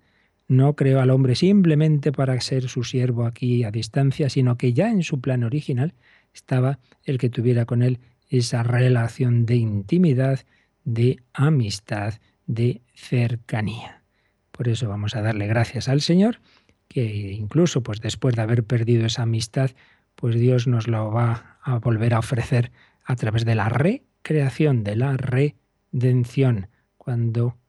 no 0.51 0.75
creó 0.75 1.01
al 1.01 1.11
hombre 1.11 1.37
simplemente 1.37 2.11
para 2.11 2.39
ser 2.41 2.69
su 2.69 2.83
siervo 2.83 3.25
aquí 3.25 3.63
a 3.63 3.71
distancia, 3.71 4.29
sino 4.29 4.57
que 4.57 4.73
ya 4.73 4.91
en 4.91 5.05
su 5.05 5.21
plan 5.21 5.45
original 5.45 5.95
estaba 6.35 6.81
el 7.05 7.19
que 7.19 7.31
tuviera 7.31 7.67
con 7.67 7.83
él 7.83 8.01
esa 8.29 8.65
relación 8.65 9.47
de 9.47 9.55
intimidad, 9.55 10.41
de 10.83 11.23
amistad, 11.35 12.15
de 12.49 12.83
cercanía. 12.95 14.03
Por 14.51 14.67
eso 14.67 14.89
vamos 14.89 15.15
a 15.15 15.23
darle 15.23 15.47
gracias 15.47 15.89
al 15.89 16.01
Señor, 16.01 16.41
que 16.89 17.31
incluso 17.31 17.85
pues 17.85 18.01
después 18.01 18.35
de 18.35 18.43
haber 18.43 18.65
perdido 18.65 19.07
esa 19.07 19.23
amistad, 19.23 19.71
pues 20.17 20.35
Dios 20.35 20.67
nos 20.67 20.89
lo 20.89 21.13
va 21.13 21.59
a 21.63 21.79
volver 21.79 22.13
a 22.13 22.19
ofrecer 22.19 22.73
a 23.05 23.15
través 23.15 23.45
de 23.45 23.55
la 23.55 23.69
recreación, 23.69 24.83
de 24.83 24.97
la 24.97 25.17
redención, 25.17 26.67
cuando 26.99 27.60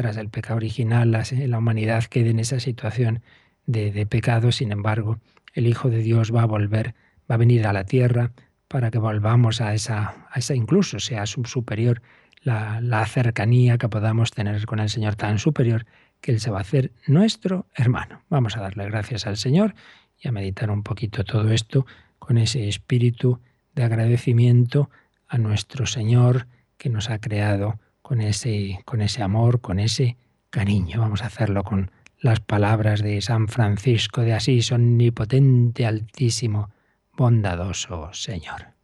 tras 0.00 0.16
el 0.16 0.30
pecado 0.30 0.56
original 0.56 1.10
la, 1.10 1.58
humanidad 1.58 2.04
quede 2.04 2.30
en 2.30 2.38
esa 2.38 2.58
situación 2.58 3.20
de, 3.66 4.06
pecado. 4.06 4.50
Sin 4.50 4.72
embargo, 4.72 5.18
el 5.52 5.66
Hijo 5.66 5.90
de 5.90 5.98
Dios 5.98 6.34
va 6.34 6.40
a 6.40 6.46
volver, 6.46 6.94
va 7.30 7.34
a 7.34 7.36
venir 7.36 7.66
a 7.66 7.74
la 7.74 7.84
tierra 7.84 8.32
para 8.66 8.90
que 8.90 8.96
volvamos 8.96 9.60
a 9.60 9.74
esa, 9.74 10.26
a 10.30 10.38
esa 10.38 10.54
incluso 10.54 11.00
sea 11.00 11.26
superior 11.26 12.00
la, 12.40 12.80
la 12.80 13.04
cercanía 13.04 13.76
que 13.76 13.90
podamos 13.90 14.30
tener 14.30 14.64
con 14.64 14.78
el 14.78 14.88
Señor 14.88 15.16
tan 15.16 15.38
superior 15.38 15.84
que 16.22 16.32
Él 16.32 16.40
se 16.40 16.50
va 16.50 16.56
a 16.56 16.62
hacer 16.62 16.92
nuestro 17.06 17.66
hermano. 17.74 18.22
Vamos 18.30 18.56
a 18.56 18.60
darle 18.60 18.86
gracias 18.86 19.26
al 19.26 19.36
Señor 19.36 19.74
y 20.18 20.28
a 20.28 20.32
meditar 20.32 20.70
un 20.70 20.82
poquito 20.82 21.24
todo 21.24 21.50
esto 21.50 21.84
con 22.18 22.38
ese 22.38 22.68
espíritu 22.68 23.38
de 23.74 23.82
agradecimiento 23.82 24.88
a 25.28 25.36
nuestro 25.36 25.84
Señor 25.84 26.46
que 26.78 26.88
nos 26.88 27.10
ha 27.10 27.18
creado 27.18 27.78
con 28.10 28.20
ese, 28.22 28.82
con 28.86 29.02
ese 29.02 29.22
amor, 29.22 29.60
con 29.60 29.78
ese 29.78 30.16
cariño. 30.50 30.98
Vamos 30.98 31.22
a 31.22 31.26
hacerlo 31.26 31.62
con 31.62 31.92
las 32.18 32.40
palabras 32.40 33.04
de 33.04 33.20
San 33.20 33.46
Francisco 33.46 34.22
de 34.22 34.32
Asís, 34.32 34.72
omnipotente, 34.72 35.86
altísimo, 35.86 36.70
bondadoso 37.16 38.12
Señor. 38.12 38.74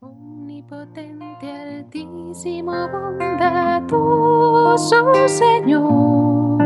Omnipotente, 0.00 1.50
altísimo, 1.50 2.88
bondadoso 2.90 3.66
Señor, 5.26 6.58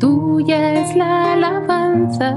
tuya 0.00 0.82
es 0.82 0.96
la 0.96 1.34
alabanza, 1.34 2.34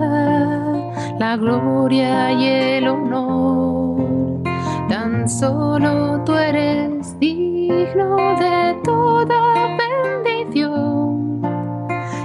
la 1.18 1.36
gloria 1.36 2.32
y 2.32 2.46
el 2.46 2.88
honor. 2.90 3.87
Solo 5.28 6.24
tú 6.24 6.34
eres 6.36 7.20
digno 7.20 8.16
de 8.40 8.78
toda 8.82 9.78
bendición 10.24 11.42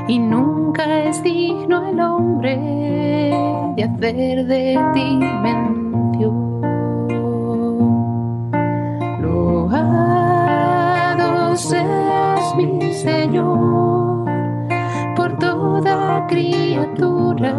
y 0.07 0.21
nunca 0.21 1.03
es 1.03 1.21
digno 1.21 1.89
el 1.89 1.99
hombre 2.01 2.57
de 3.77 3.83
hacer 3.83 4.47
de 4.47 4.79
ti 4.95 5.19
mención. 5.43 6.61
Loado 9.21 10.37
seas 11.57 12.55
mi 12.57 12.93
Señor 12.93 13.72
toda 15.83 16.27
criatura, 16.29 17.53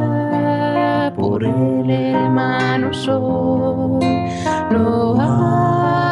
por 1.16 1.44
el 1.44 1.90
hermano 1.90 2.94
soy. 2.94 4.30
Loado 4.72 6.12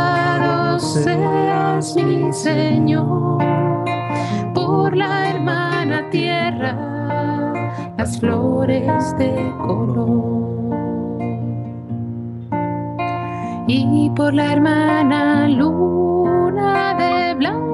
seas 0.79 1.95
mi 1.95 2.33
Señor 2.33 3.43
por 4.53 4.95
la 4.95 5.29
hermana 5.29 6.09
tierra, 6.09 6.75
las 7.97 8.19
flores 8.19 9.15
de 9.17 9.53
color. 9.65 10.41
y 13.67 14.09
por 14.09 14.33
la 14.33 14.51
hermana 14.51 15.47
luna 15.47 16.93
de 16.95 17.35
blanca 17.35 17.70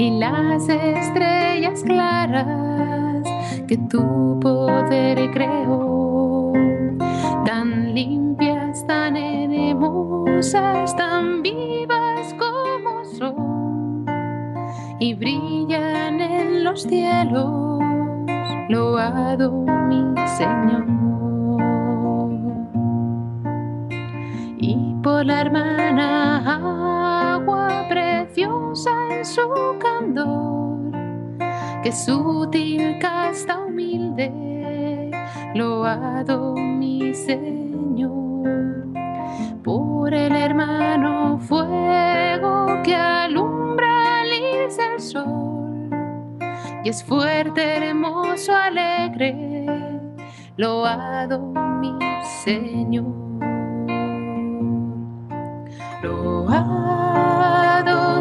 y 0.00 0.10
las 0.12 0.66
estrellas 0.66 1.82
claras 1.84 3.22
que 3.68 3.76
tu 3.76 4.40
poder 4.40 5.30
creó, 5.30 6.54
tan 7.44 7.94
limpias, 7.94 8.86
tan 8.86 9.14
hermosas, 9.14 10.96
tan 10.96 11.42
vivas 11.42 12.34
como 12.38 13.04
son 13.04 14.06
y 15.00 15.12
brillan 15.12 16.18
en 16.18 16.64
los 16.64 16.82
cielos, 16.84 17.78
loado 18.70 19.52
mi 19.86 20.14
Señor. 20.38 21.00
por 25.02 25.24
la 25.24 25.40
hermana 25.40 27.34
agua 27.34 27.86
preciosa 27.88 28.90
en 29.10 29.24
su 29.24 29.69
que 31.90 31.96
sutil 31.96 32.98
casta 33.00 33.58
humilde, 33.58 34.30
loado 35.56 36.54
mi 36.54 37.12
Señor, 37.12 38.86
por 39.64 40.14
el 40.14 40.36
hermano 40.36 41.40
fuego 41.40 42.80
que 42.84 42.94
alumbra 42.94 44.20
al 44.20 44.28
irse 44.28 44.82
el 44.94 45.00
sol, 45.00 45.90
y 46.84 46.90
es 46.90 47.02
fuerte, 47.02 47.78
hermoso, 47.78 48.54
alegre, 48.54 49.66
loado 50.56 51.40
mi 51.80 51.98
Señor. 52.44 53.18
Loado 56.04 57.02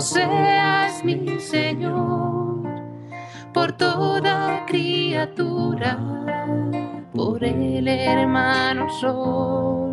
seas 0.02 1.06
mi 1.06 1.40
Señor 1.40 2.29
por 3.60 3.74
toda 3.74 4.66
criatura, 4.68 6.00
por 7.14 7.44
el 7.44 7.90
hermano 7.90 8.88
sol. 9.02 9.92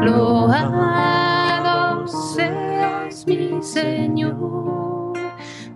Loado 0.00 1.28
seas 2.08 3.24
mi 3.24 3.62
Señor 3.62 5.12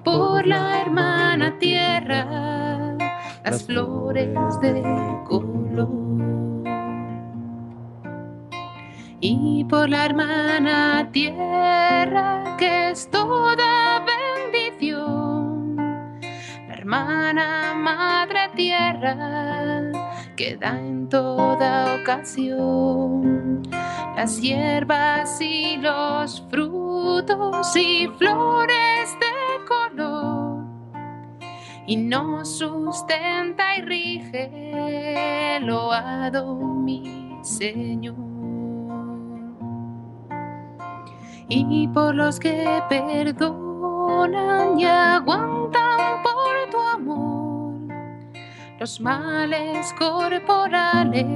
por 0.02 0.44
la 0.48 0.80
hermana 0.80 1.56
tierra, 1.60 2.96
las 3.44 3.62
flores 3.62 4.60
de 4.60 4.82
color 5.28 5.88
y 9.20 9.64
por 9.64 9.88
la 9.88 10.06
hermana 10.06 11.08
tierra 11.12 12.56
que 12.58 12.90
es 12.90 13.08
toda 13.12 14.04
hermana 16.86 17.74
madre 17.74 18.48
tierra 18.54 19.90
que 20.36 20.56
da 20.56 20.78
en 20.78 21.08
toda 21.08 21.96
ocasión. 22.00 23.62
Las 24.14 24.40
hierbas 24.40 25.40
y 25.40 25.78
los 25.78 26.46
frutos 26.48 27.74
y 27.74 28.06
flores 28.18 29.16
de 29.20 29.64
color 29.66 30.64
y 31.88 31.96
nos 31.96 32.56
sustenta 32.58 33.76
y 33.78 33.82
rige, 33.82 35.58
loado 35.62 36.54
mi 36.54 37.36
Señor. 37.42 38.14
Y 41.48 41.88
por 41.88 42.14
los 42.14 42.38
que 42.38 42.82
perdonan 42.88 44.78
y 44.78 44.84
aguantan 44.84 45.55
los 48.78 49.00
males 49.00 49.92
corporales 49.98 51.26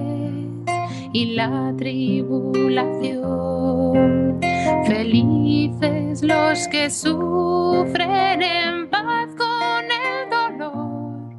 y 1.12 1.34
la 1.34 1.74
tribulación. 1.76 4.38
Felices 4.86 6.22
los 6.22 6.68
que 6.68 6.88
sufren 6.90 8.40
en 8.42 8.88
paz 8.90 9.28
con 9.36 9.84
el 9.90 10.30
dolor, 10.58 11.34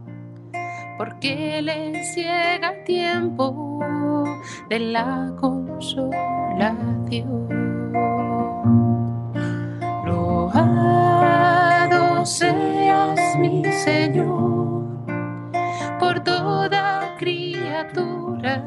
porque 0.98 1.62
les 1.62 2.14
llega 2.16 2.72
el 2.72 2.84
tiempo 2.84 3.80
de 4.70 4.80
la 4.80 5.32
consolación. 5.40 7.48
Loado 10.06 12.26
seas 12.26 13.38
mi 13.38 13.64
Señor 13.66 14.61
por 16.02 16.20
toda 16.22 17.16
criatura, 17.20 18.64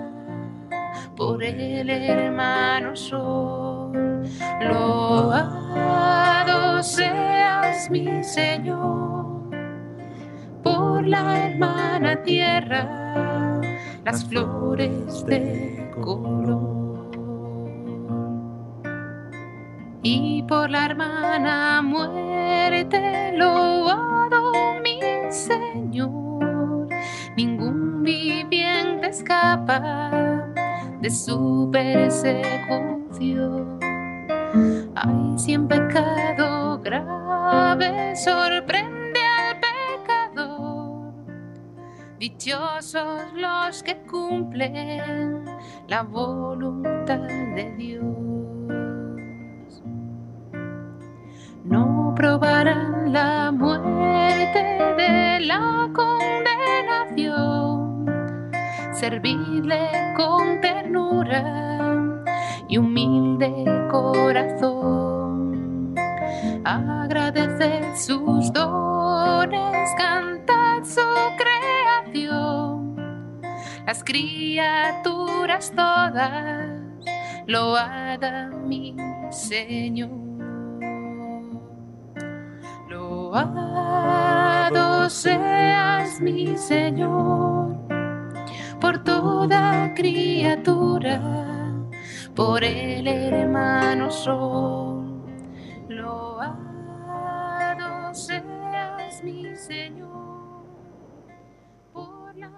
por 1.17 1.43
el 1.43 1.91
hermano 1.91 2.95
sol. 2.95 4.23
Loado 4.61 5.53
seas 6.83 7.91
mi 7.91 8.23
Señor 8.23 9.51
por 10.63 11.05
la 11.07 11.49
hermana 11.49 12.23
tierra, 12.23 13.61
las 14.05 14.25
flores 14.25 15.27
de 15.27 15.91
color. 16.01 16.55
y 20.07 20.43
por 20.43 20.71
la 20.71 20.85
hermana 20.85 21.81
muerte 21.83 23.33
loado 23.39 24.34
De 29.67 31.11
su 31.11 31.71
persecución. 31.73 33.79
Ay, 34.95 35.39
si 35.39 35.55
en 35.55 35.67
pecado 35.67 36.79
grave 36.81 38.15
sorprende 38.15 39.21
al 39.21 39.59
pecador, 39.61 41.15
dichosos 42.19 43.33
los 43.35 43.83
que 43.83 43.97
cumplen 44.03 45.47
la 45.89 46.03
voluntad 46.03 47.27
de 47.55 47.75
Dios. 47.79 48.05
No 51.65 52.13
probarán 52.15 53.11
la 53.13 53.51
muerte 53.51 54.63
de 54.99 55.41
la 55.41 55.89
condenación, 55.95 57.54
servidle 59.05 60.15
con 60.17 60.63
ternura 60.63 61.45
y 62.69 62.79
humilde 62.79 63.53
corazón. 63.91 65.45
Agradeced 66.65 67.97
sus 67.97 68.51
dones, 68.55 69.91
cantad 69.99 70.83
su 70.85 71.03
creación. 71.37 72.97
Las 73.87 74.03
criaturas 74.03 75.71
todas 75.77 76.71
lo 77.47 77.77
hagan 77.77 78.67
mi 78.67 78.97
Señor. 79.31 80.09
Loado 82.89 83.91
seas 85.11 86.23
mi 86.23 86.57
Señor 86.57 87.64
por 88.85 89.03
toda 89.03 89.95
criatura 89.95 91.19
por 92.35 92.63
el 92.63 93.09
hermano 93.09 94.11
sol. 94.11 95.25
Loado 95.89 96.55
seas 98.15 99.25
mi 99.25 99.57
Señor. 99.57 100.67
Por 101.95 102.37
la 102.37 102.51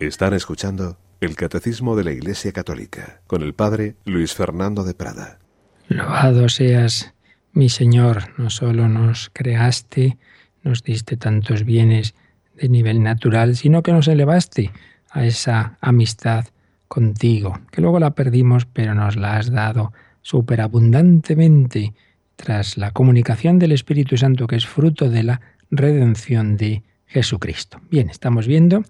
Están 0.00 0.34
escuchando 0.34 0.96
el 1.20 1.36
Catecismo 1.36 1.94
de 1.94 2.02
la 2.02 2.10
Iglesia 2.10 2.50
Católica 2.50 3.20
con 3.28 3.42
el 3.42 3.54
Padre 3.54 3.94
Luis 4.04 4.34
Fernando 4.34 4.82
de 4.82 4.94
Prada. 4.94 5.38
Loado 5.86 6.48
seas 6.48 7.14
mi 7.52 7.68
Señor, 7.68 8.36
no 8.36 8.50
solo 8.50 8.88
nos 8.88 9.30
creaste, 9.32 10.18
nos 10.64 10.82
diste 10.82 11.16
tantos 11.16 11.62
bienes 11.62 12.16
de 12.56 12.68
nivel 12.68 13.04
natural, 13.04 13.54
sino 13.54 13.84
que 13.84 13.92
nos 13.92 14.08
elevaste 14.08 14.72
a 15.12 15.24
esa 15.24 15.78
amistad 15.80 16.46
contigo, 16.88 17.60
que 17.70 17.80
luego 17.80 18.00
la 18.00 18.14
perdimos, 18.14 18.66
pero 18.66 18.94
nos 18.94 19.16
la 19.16 19.36
has 19.36 19.50
dado 19.50 19.92
superabundantemente 20.22 21.94
tras 22.36 22.76
la 22.76 22.90
comunicación 22.90 23.58
del 23.58 23.72
Espíritu 23.72 24.16
Santo, 24.16 24.46
que 24.46 24.56
es 24.56 24.66
fruto 24.66 25.08
de 25.08 25.22
la 25.22 25.40
redención 25.70 26.56
de 26.56 26.82
Jesucristo. 27.06 27.80
Bien, 27.90 28.10
estamos 28.10 28.46
viendo 28.46 28.82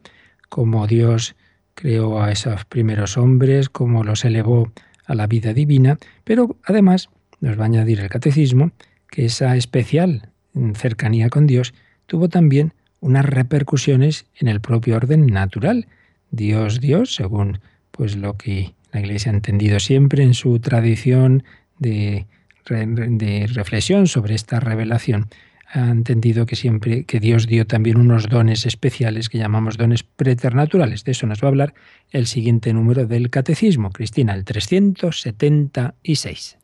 cómo 0.49 0.87
Dios 0.87 1.37
creó 1.75 2.23
a 2.23 2.31
esos 2.31 2.65
primeros 2.65 3.17
hombres, 3.17 3.69
cómo 3.69 4.05
los 4.05 4.25
elevó 4.25 4.73
a 5.07 5.15
la 5.15 5.27
vida 5.27 5.53
divina, 5.53 5.99
pero 6.25 6.57
además 6.65 7.09
nos 7.41 7.59
va 7.59 7.65
a 7.65 7.67
añadir 7.67 8.01
el 8.01 8.09
catecismo 8.09 8.71
que 9.11 9.25
esa 9.27 9.57
especial 9.57 10.31
cercanía 10.75 11.29
con 11.29 11.47
Dios 11.47 11.75
tuvo 12.07 12.29
también 12.29 12.75
unas 13.01 13.27
repercusiones 13.27 14.27
en 14.37 14.49
el 14.49 14.61
propio 14.61 14.97
orden 14.97 15.27
natural. 15.27 15.89
Dios, 16.33 16.81
Dios, 16.81 17.15
según 17.15 17.61
pues 17.93 18.17
lo 18.17 18.37
que 18.37 18.75
la 18.91 19.01
Iglesia 19.01 19.31
ha 19.31 19.35
entendido 19.35 19.79
siempre 19.79 20.25
en 20.25 20.35
su 20.35 20.59
tradición 20.59 21.45
de, 21.79 22.27
de 22.69 23.47
reflexión 23.53 24.09
sobre 24.09 24.35
esta 24.35 24.59
revelación, 24.59 25.29
ha 25.73 25.89
entendido 25.89 26.47
que 26.47 26.57
siempre 26.57 27.05
que 27.05 27.21
Dios 27.21 27.47
dio 27.47 27.65
también 27.67 27.99
unos 27.99 28.29
dones 28.29 28.67
especiales 28.67 29.29
que 29.29 29.39
llamamos 29.39 29.79
dones 29.79 30.03
preternaturales. 30.03 31.05
De 31.05 31.13
eso 31.13 31.27
nos 31.27 31.41
va 31.43 31.47
a 31.47 31.51
hablar 31.51 31.75
el 32.11 32.27
siguiente 32.27 32.75
número 32.75 33.07
del 33.07 33.31
Catecismo, 33.31 33.91
Cristina, 33.91 34.35
el 34.35 34.45
376. 34.45 36.59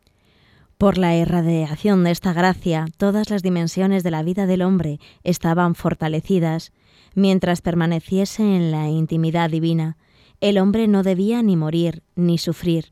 Por 0.77 0.99
la 0.99 1.17
irradiación 1.17 2.03
de 2.05 2.11
esta 2.11 2.33
gracia, 2.33 2.87
todas 2.99 3.31
las 3.31 3.43
dimensiones 3.43 4.03
de 4.03 4.11
la 4.11 4.23
vida 4.23 4.47
del 4.47 4.63
hombre 4.63 4.99
estaban 5.25 5.75
fortalecidas, 5.75 6.73
mientras 7.19 7.61
permaneciese 7.61 8.43
en 8.43 8.71
la 8.71 8.89
intimidad 8.89 9.51
divina, 9.51 9.97
el 10.41 10.57
hombre 10.59 10.87
no 10.89 11.03
debía 11.03 11.43
ni 11.43 11.57
morir 11.57 12.03
ni 12.15 12.39
sufrir. 12.39 12.87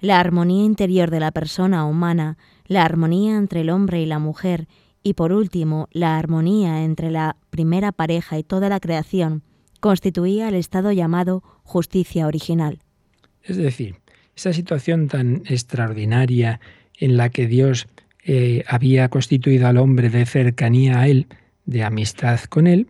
La 0.00 0.18
armonía 0.18 0.64
interior 0.64 1.10
de 1.10 1.20
la 1.20 1.32
persona 1.32 1.84
humana, 1.84 2.38
la 2.66 2.84
armonía 2.84 3.36
entre 3.36 3.60
el 3.60 3.70
hombre 3.70 4.00
y 4.00 4.06
la 4.06 4.18
mujer, 4.18 4.68
y 5.02 5.14
por 5.14 5.32
último 5.32 5.88
la 5.92 6.18
armonía 6.18 6.82
entre 6.84 7.10
la 7.10 7.36
primera 7.50 7.92
pareja 7.92 8.38
y 8.38 8.42
toda 8.42 8.68
la 8.68 8.80
creación, 8.80 9.42
constituía 9.80 10.48
el 10.48 10.54
estado 10.54 10.90
llamado 10.92 11.42
justicia 11.62 12.26
original. 12.26 12.78
Es 13.42 13.56
decir, 13.56 13.96
esa 14.34 14.52
situación 14.52 15.08
tan 15.08 15.42
extraordinaria 15.46 16.60
en 16.98 17.16
la 17.16 17.28
que 17.28 17.46
Dios 17.46 17.86
eh, 18.24 18.64
había 18.66 19.08
constituido 19.08 19.66
al 19.68 19.76
hombre 19.76 20.10
de 20.10 20.26
cercanía 20.26 21.00
a 21.00 21.08
Él, 21.08 21.26
de 21.66 21.84
amistad 21.84 22.40
con 22.48 22.66
Él, 22.66 22.88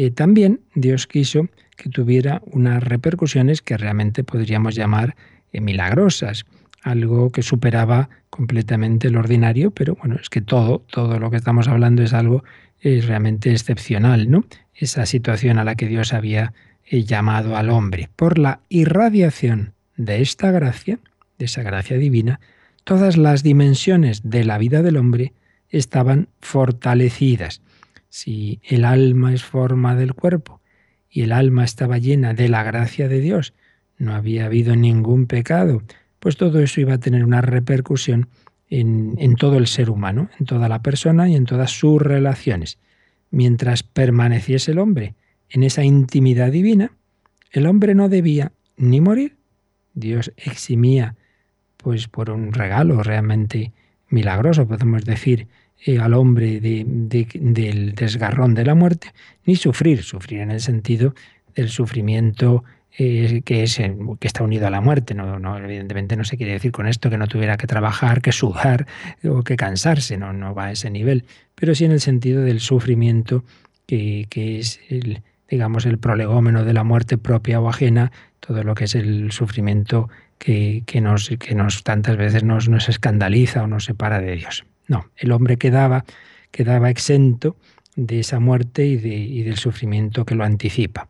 eh, 0.00 0.12
también 0.12 0.60
Dios 0.76 1.08
quiso 1.08 1.48
que 1.76 1.88
tuviera 1.88 2.40
unas 2.46 2.80
repercusiones 2.84 3.62
que 3.62 3.76
realmente 3.76 4.22
podríamos 4.22 4.76
llamar 4.76 5.16
eh, 5.52 5.60
milagrosas, 5.60 6.46
algo 6.82 7.32
que 7.32 7.42
superaba 7.42 8.08
completamente 8.30 9.10
lo 9.10 9.18
ordinario, 9.18 9.72
pero 9.72 9.96
bueno, 9.96 10.14
es 10.22 10.30
que 10.30 10.40
todo, 10.40 10.84
todo 10.88 11.18
lo 11.18 11.32
que 11.32 11.36
estamos 11.36 11.66
hablando 11.66 12.04
es 12.04 12.12
algo 12.12 12.44
es 12.78 13.08
realmente 13.08 13.50
excepcional, 13.50 14.30
¿no? 14.30 14.44
Esa 14.72 15.04
situación 15.04 15.58
a 15.58 15.64
la 15.64 15.74
que 15.74 15.88
Dios 15.88 16.12
había 16.12 16.52
eh, 16.86 17.02
llamado 17.02 17.56
al 17.56 17.68
hombre. 17.68 18.08
Por 18.14 18.38
la 18.38 18.60
irradiación 18.68 19.72
de 19.96 20.22
esta 20.22 20.52
gracia, 20.52 21.00
de 21.38 21.46
esa 21.46 21.64
gracia 21.64 21.98
divina, 21.98 22.38
todas 22.84 23.16
las 23.16 23.42
dimensiones 23.42 24.20
de 24.22 24.44
la 24.44 24.58
vida 24.58 24.82
del 24.82 24.96
hombre 24.96 25.32
estaban 25.70 26.28
fortalecidas. 26.40 27.62
Si 28.08 28.60
el 28.64 28.84
alma 28.84 29.34
es 29.34 29.44
forma 29.44 29.94
del 29.94 30.14
cuerpo 30.14 30.60
y 31.10 31.22
el 31.22 31.32
alma 31.32 31.64
estaba 31.64 31.98
llena 31.98 32.34
de 32.34 32.48
la 32.48 32.62
gracia 32.62 33.08
de 33.08 33.20
Dios, 33.20 33.54
no 33.98 34.14
había 34.14 34.46
habido 34.46 34.76
ningún 34.76 35.26
pecado, 35.26 35.82
pues 36.18 36.36
todo 36.36 36.60
eso 36.60 36.80
iba 36.80 36.94
a 36.94 36.98
tener 36.98 37.24
una 37.24 37.40
repercusión 37.40 38.28
en, 38.70 39.14
en, 39.18 39.36
todo 39.36 39.56
el 39.56 39.66
ser 39.66 39.90
humano, 39.90 40.30
en 40.38 40.46
toda 40.46 40.68
la 40.68 40.82
persona 40.82 41.28
y 41.28 41.36
en 41.36 41.46
todas 41.46 41.70
sus 41.70 42.00
relaciones. 42.00 42.78
Mientras 43.30 43.82
permaneciese 43.82 44.72
el 44.72 44.78
hombre 44.78 45.14
en 45.50 45.62
esa 45.62 45.84
intimidad 45.84 46.52
divina, 46.52 46.92
el 47.50 47.66
hombre 47.66 47.94
no 47.94 48.08
debía 48.08 48.52
ni 48.76 49.00
morir. 49.00 49.36
Dios 49.94 50.32
eximía, 50.36 51.16
pues 51.76 52.08
por 52.08 52.30
un 52.30 52.52
regalo 52.52 53.02
realmente 53.02 53.72
milagroso, 54.08 54.66
podemos 54.66 55.04
decir, 55.04 55.48
eh, 55.84 55.98
al 55.98 56.14
hombre 56.14 56.60
del 56.60 57.94
desgarrón 57.94 58.54
de 58.54 58.64
la 58.64 58.74
muerte, 58.74 59.12
ni 59.44 59.56
sufrir, 59.56 60.02
sufrir 60.02 60.40
en 60.40 60.50
el 60.50 60.60
sentido 60.60 61.14
del 61.54 61.68
sufrimiento 61.68 62.64
eh, 63.00 63.42
que, 63.44 63.62
es, 63.62 63.76
que 63.76 64.26
está 64.26 64.42
unido 64.42 64.66
a 64.66 64.70
la 64.70 64.80
muerte. 64.80 65.14
No, 65.14 65.56
evidentemente 65.58 66.16
no 66.16 66.24
se 66.24 66.36
quiere 66.36 66.52
decir 66.52 66.72
con 66.72 66.88
esto 66.88 67.10
que 67.10 67.18
no 67.18 67.28
tuviera 67.28 67.56
que 67.56 67.68
trabajar, 67.68 68.20
que 68.20 68.32
sudar 68.32 68.86
o 69.24 69.44
que 69.44 69.56
cansarse, 69.56 70.16
no, 70.16 70.32
no 70.32 70.52
va 70.52 70.66
a 70.66 70.72
ese 70.72 70.90
nivel, 70.90 71.24
pero 71.54 71.76
sí 71.76 71.84
en 71.84 71.92
el 71.92 72.00
sentido 72.00 72.42
del 72.42 72.58
sufrimiento 72.58 73.44
que, 73.86 74.26
es 74.34 74.80
el, 74.88 75.22
digamos, 75.48 75.86
el 75.86 75.98
prolegómeno 75.98 76.64
de 76.64 76.72
la 76.72 76.82
muerte 76.82 77.18
propia 77.18 77.60
o 77.60 77.68
ajena, 77.68 78.10
todo 78.40 78.64
lo 78.64 78.74
que 78.74 78.84
es 78.84 78.96
el 78.96 79.30
sufrimiento 79.30 80.08
que, 80.38 80.82
que, 80.84 81.00
nos, 81.00 81.30
que 81.38 81.54
nos 81.54 81.84
tantas 81.84 82.16
veces 82.16 82.42
nos, 82.42 82.68
nos 82.68 82.88
escandaliza 82.88 83.62
o 83.62 83.66
nos 83.68 83.84
separa 83.84 84.20
de 84.20 84.34
Dios. 84.34 84.64
No, 84.88 85.10
el 85.16 85.32
hombre 85.32 85.56
quedaba, 85.56 86.04
quedaba 86.50 86.90
exento 86.90 87.56
de 87.94 88.20
esa 88.20 88.40
muerte 88.40 88.86
y, 88.86 88.96
de, 88.96 89.14
y 89.14 89.42
del 89.42 89.56
sufrimiento 89.56 90.24
que 90.24 90.34
lo 90.34 90.44
anticipa. 90.44 91.08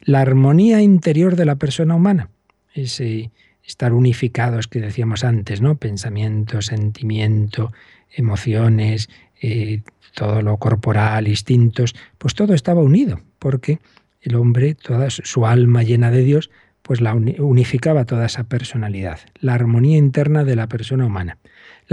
La 0.00 0.20
armonía 0.20 0.82
interior 0.82 1.36
de 1.36 1.44
la 1.44 1.56
persona 1.56 1.94
humana, 1.94 2.28
ese 2.74 3.30
estar 3.64 3.92
unificados 3.92 4.66
que 4.66 4.80
decíamos 4.80 5.24
antes, 5.24 5.60
¿no? 5.60 5.76
Pensamiento, 5.76 6.62
sentimiento, 6.62 7.72
emociones, 8.10 9.08
eh, 9.40 9.82
todo 10.14 10.42
lo 10.42 10.56
corporal, 10.58 11.28
instintos, 11.28 11.94
pues 12.18 12.34
todo 12.34 12.54
estaba 12.54 12.82
unido, 12.82 13.20
porque 13.38 13.78
el 14.20 14.34
hombre, 14.34 14.74
toda 14.74 15.10
su 15.10 15.46
alma 15.46 15.82
llena 15.82 16.10
de 16.10 16.22
Dios, 16.22 16.50
pues 16.82 17.00
la 17.00 17.14
unificaba 17.14 18.04
toda 18.04 18.26
esa 18.26 18.44
personalidad, 18.44 19.20
la 19.40 19.54
armonía 19.54 19.96
interna 19.96 20.44
de 20.44 20.56
la 20.56 20.66
persona 20.66 21.06
humana. 21.06 21.38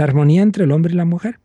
La 0.00 0.04
armonía 0.04 0.40
entre 0.40 0.64
el 0.64 0.72
hombre 0.72 0.94
y 0.94 0.96
la 0.96 1.04
mujer, 1.04 1.40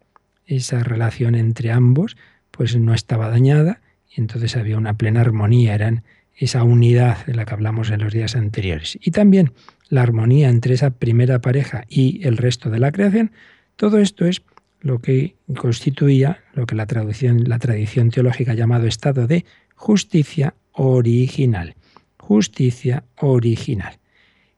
esa 0.46 0.82
relación 0.82 1.36
entre 1.36 1.74
ambos, 1.74 2.16
pues 2.52 2.78
no 2.78 2.94
estaba 2.94 3.28
dañada 3.28 3.82
y 4.10 4.22
entonces 4.22 4.56
había 4.56 4.78
una 4.78 4.94
plena 4.94 5.20
armonía, 5.20 5.76
eran 5.76 6.04
esa 6.34 6.64
unidad 6.64 7.26
de 7.26 7.36
la 7.36 7.44
que 7.44 7.54
hablamos 7.54 7.90
en 7.90 8.00
los 8.00 8.14
días 8.14 8.38
anteriores. 8.38 8.98
Y 9.02 9.12
también 9.12 9.52
la 9.90 10.04
armonía 10.04 10.48
entre 10.48 10.74
esa 10.74 10.92
primera 10.92 11.42
pareja 11.42 11.84
y 11.90 12.26
el 12.26 12.38
resto 12.38 12.70
de 12.70 12.80
la 12.80 12.94
creación, 12.94 13.34
todo 13.76 13.98
esto 13.98 14.26
es 14.26 14.42
lo 14.80 15.00
que 15.00 15.36
constituía 15.58 16.40
lo 16.54 16.66
que 16.66 16.76
la, 16.76 16.88
la 16.88 17.60
tradición 17.60 18.10
teológica 18.10 18.54
ha 18.54 18.56
llamado 18.56 18.88
estado 18.88 19.28
de 19.28 19.44
justicia 19.76 20.54
original. 20.72 21.76
Justicia 22.18 23.04
original. 23.18 24.00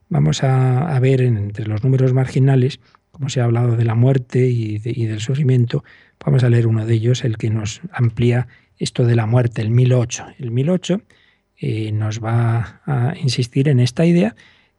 Vamos 0.10 0.42
a, 0.44 0.98
ver 1.00 1.22
entre 1.22 1.66
los 1.66 1.84
números 1.84 2.14
marginales, 2.14 2.80
como 3.18 3.30
se 3.30 3.42
ha 3.42 3.46
hablado 3.46 3.76
de 3.76 3.84
la 3.84 3.96
muerte 3.96 4.46
y, 4.48 4.78
del 4.78 5.20
sufrimiento, 5.22 5.84
vamos 6.24 6.44
a 6.44 6.50
leer 6.52 6.68
uno 6.68 6.86
de 6.86 6.94
ellos, 6.94 7.24
el 7.24 7.38
que 7.38 7.50
nos 7.50 7.82
amplía 7.92 8.48
esto 8.78 9.06
de 9.06 9.16
la 9.16 9.26
muerte, 9.26 9.64
el 9.64 9.72
1008. 9.72 10.26
El 10.38 10.52
1008 10.52 11.02
eh, 11.58 11.92
nos 11.94 12.24
va 12.24 12.82
a 12.86 13.16
insistir 13.20 13.70
en 13.70 13.80
esta 13.80 14.06
idea 14.06 14.36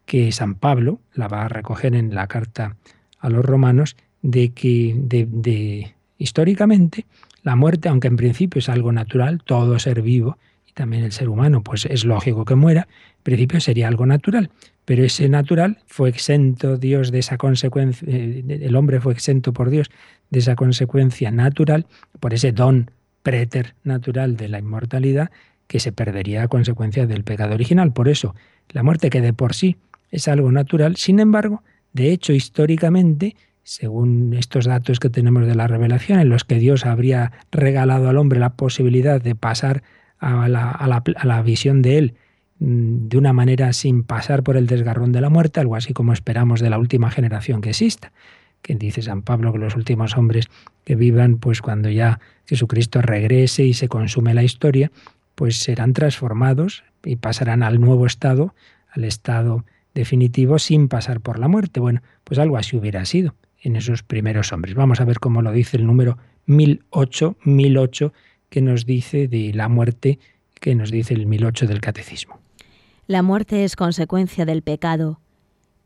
que 0.07 0.31
San 0.31 0.55
Pablo 0.55 1.01
la 1.15 1.27
va 1.27 1.47
a 1.47 1.49
recoger 1.49 1.97
en 1.97 2.15
la 2.15 2.29
carta 2.29 2.77
a 3.19 3.29
los 3.29 3.45
romanos 3.45 3.97
de 4.23 4.51
que 4.51 4.95
de, 4.97 5.95
históricamente 6.17 7.07
la 7.43 7.57
muerte, 7.57 7.89
aunque 7.89 8.07
en 8.07 8.17
principio 8.17 8.61
es 8.61 8.69
algo 8.69 8.93
natural, 8.93 9.43
todo 9.45 9.81
ser 9.81 10.01
vivo 10.01 10.39
y 10.65 10.75
también 10.75 11.03
el 11.03 11.11
ser 11.11 11.29
humano, 11.29 11.65
pues 11.65 11.87
es 11.87 12.05
lógico 12.05 12.45
que 12.45 12.55
muera, 12.55 12.87
en 13.17 13.23
principio 13.25 13.61
sería 13.61 13.89
algo 13.89 14.07
natural, 14.07 14.51
pero 14.89 15.05
ese 15.05 15.29
natural 15.29 15.77
fue 15.87 16.09
exento 16.09 16.79
Dios 16.79 17.13
de 17.13 17.19
esa 17.19 17.37
consecuencia, 17.37 18.09
eh, 18.11 18.43
el 18.49 18.75
hombre 18.75 19.03
fue 19.03 19.13
exento 19.13 19.53
por 19.53 19.69
Dios 19.69 19.91
de 20.31 20.39
esa 20.39 20.57
consecuencia 20.57 21.31
natural, 21.31 21.85
por 22.21 22.33
ese 22.33 22.53
don 22.53 22.91
preternatural 23.23 24.39
de 24.39 24.49
la 24.49 24.61
inmortalidad 24.61 25.31
que 25.67 25.79
se 25.79 25.93
perdería 25.93 26.43
a 26.43 26.49
consecuencia 26.49 27.07
del 27.07 27.23
pecado 27.23 27.53
original. 27.53 27.93
Por 27.93 28.09
eso, 28.09 28.35
la 28.71 28.83
muerte 28.83 29.11
que 29.11 29.21
de 29.21 29.35
por 29.35 29.53
sí 29.53 29.77
es 30.11 30.27
algo 30.27 30.51
natural. 30.53 30.97
Sin 30.97 31.21
embargo, 31.21 31.63
de 31.93 32.11
hecho, 32.11 32.33
históricamente, 32.33 33.37
según 33.65 34.33
estos 34.33 34.65
datos 34.65 35.01
que 35.01 35.11
tenemos 35.11 35.47
de 35.47 35.55
la 35.55 35.67
revelación, 35.67 36.19
en 36.19 36.31
los 36.31 36.45
que 36.45 36.55
Dios 36.55 36.87
habría 36.87 37.33
regalado 37.53 38.09
al 38.09 38.17
hombre 38.17 38.41
la 38.41 38.55
posibilidad 38.55 39.21
de 39.21 39.35
pasar 39.35 39.83
a 40.19 40.49
la, 40.49 41.43
visión 41.43 41.83
de 41.83 41.99
Él 41.99 42.15
de 42.61 43.17
una 43.17 43.33
manera 43.33 43.73
sin 43.73 44.03
pasar 44.03 44.43
por 44.43 44.57
el 44.57 44.67
desgarrón 44.67 45.13
de 45.13 45.21
la 45.21 45.31
muerte, 45.31 45.61
algo 45.61 45.77
así 45.77 45.93
como 45.93 46.13
esperamos 46.13 46.61
de 46.61 46.71
la 46.71 46.79
última 46.79 47.11
generación 47.11 47.61
que 47.61 47.71
exista. 47.71 48.13
Que 48.63 48.75
dice 48.75 49.03
San 49.03 49.23
Pablo 49.23 49.53
que 49.53 49.59
los 49.59 49.77
últimos 49.77 50.17
hombres 50.17 50.47
que 50.85 50.97
vivan, 50.97 51.39
pues 51.39 51.63
cuando 51.63 51.89
ya 51.91 52.19
Jesucristo 52.47 53.01
regrese 53.01 53.65
y 53.65 53.75
se 53.75 53.89
consume 53.89 54.35
la 54.35 54.43
historia, 54.43 54.91
pues 55.37 55.61
serán 55.61 55.93
transformados 55.93 56.83
y 57.05 57.17
pasarán 57.17 57.63
al 57.63 57.81
nuevo 57.81 58.07
estado, 58.07 58.55
al 58.91 59.05
estado 59.05 59.65
definitivo 59.95 60.59
sin 60.59 60.89
pasar 60.89 61.21
por 61.21 61.39
la 61.39 61.47
muerte. 61.47 61.79
Bueno, 61.79 62.03
pues 62.25 62.41
algo 62.41 62.57
así 62.57 62.77
hubiera 62.77 63.05
sido 63.05 63.37
en 63.61 63.77
esos 63.77 64.03
primeros 64.03 64.53
hombres. 64.53 64.75
Vamos 64.75 65.01
a 65.01 65.05
ver 65.05 65.21
cómo 65.21 65.43
lo 65.43 65.53
dice 65.53 65.77
el 65.77 65.87
número 65.87 66.19
1008, 66.47 67.37
1008 67.45 68.13
que 68.49 68.63
nos 68.63 68.87
dice 68.87 69.29
de 69.29 69.53
la 69.55 69.69
muerte, 69.69 70.19
que 70.61 70.75
nos 70.75 70.91
dice 70.91 71.15
el 71.15 71.27
1008 71.27 71.67
del 71.67 71.81
catecismo. 71.81 72.41
La 73.09 73.23
muerte 73.23 73.65
es 73.65 73.75
consecuencia 73.75 74.45
del 74.45 74.61
pecado. 74.61 75.19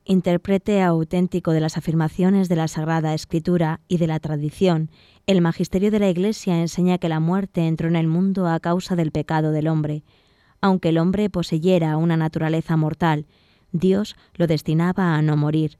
Intérprete 0.05 0.83
auténtico 0.83 1.53
de 1.53 1.61
las 1.61 1.77
afirmaciones 1.77 2.49
de 2.49 2.57
la 2.57 2.67
Sagrada 2.67 3.15
Escritura 3.15 3.79
y 3.87 3.99
de 3.99 4.09
la 4.09 4.19
tradición, 4.19 4.91
el 5.29 5.41
magisterio 5.41 5.93
de 5.93 6.01
la 6.01 6.11
Iglesia 6.11 6.61
enseña 6.61 6.99
que 6.99 7.09
la 7.09 7.21
muerte 7.21 7.69
entró 7.69 7.87
en 7.87 7.95
el 7.95 8.09
mundo 8.09 8.49
a 8.49 8.59
causa 8.59 8.97
del 8.97 9.13
pecado 9.13 9.53
del 9.53 9.69
hombre. 9.69 10.03
Aunque 10.61 10.89
el 10.89 10.99
hombre 10.99 11.31
poseyera 11.31 11.97
una 11.97 12.17
naturaleza 12.17 12.77
mortal, 12.77 13.27
Dios 13.71 14.17
lo 14.35 14.49
destinaba 14.49 15.15
a 15.15 15.23
no 15.23 15.37
morir. 15.37 15.79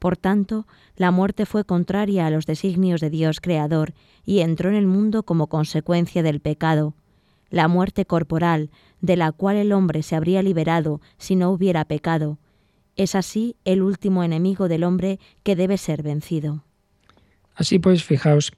Por 0.00 0.16
tanto, 0.16 0.66
la 0.96 1.12
muerte 1.12 1.46
fue 1.46 1.64
contraria 1.64 2.26
a 2.26 2.30
los 2.30 2.46
designios 2.46 3.00
de 3.00 3.10
Dios 3.10 3.40
Creador 3.40 3.94
y 4.24 4.40
entró 4.40 4.70
en 4.70 4.74
el 4.74 4.88
mundo 4.88 5.22
como 5.22 5.46
consecuencia 5.46 6.24
del 6.24 6.40
pecado. 6.40 6.94
La 7.50 7.68
muerte 7.68 8.06
corporal, 8.06 8.70
de 9.00 9.16
la 9.16 9.32
cual 9.32 9.56
el 9.56 9.72
hombre 9.72 10.02
se 10.02 10.16
habría 10.16 10.42
liberado 10.42 11.00
si 11.18 11.36
no 11.36 11.50
hubiera 11.50 11.84
pecado, 11.84 12.38
es 12.96 13.14
así 13.14 13.56
el 13.64 13.82
último 13.82 14.24
enemigo 14.24 14.68
del 14.68 14.84
hombre 14.84 15.18
que 15.42 15.56
debe 15.56 15.78
ser 15.78 16.02
vencido. 16.02 16.64
Así 17.54 17.78
pues, 17.78 18.04
fijaos 18.04 18.52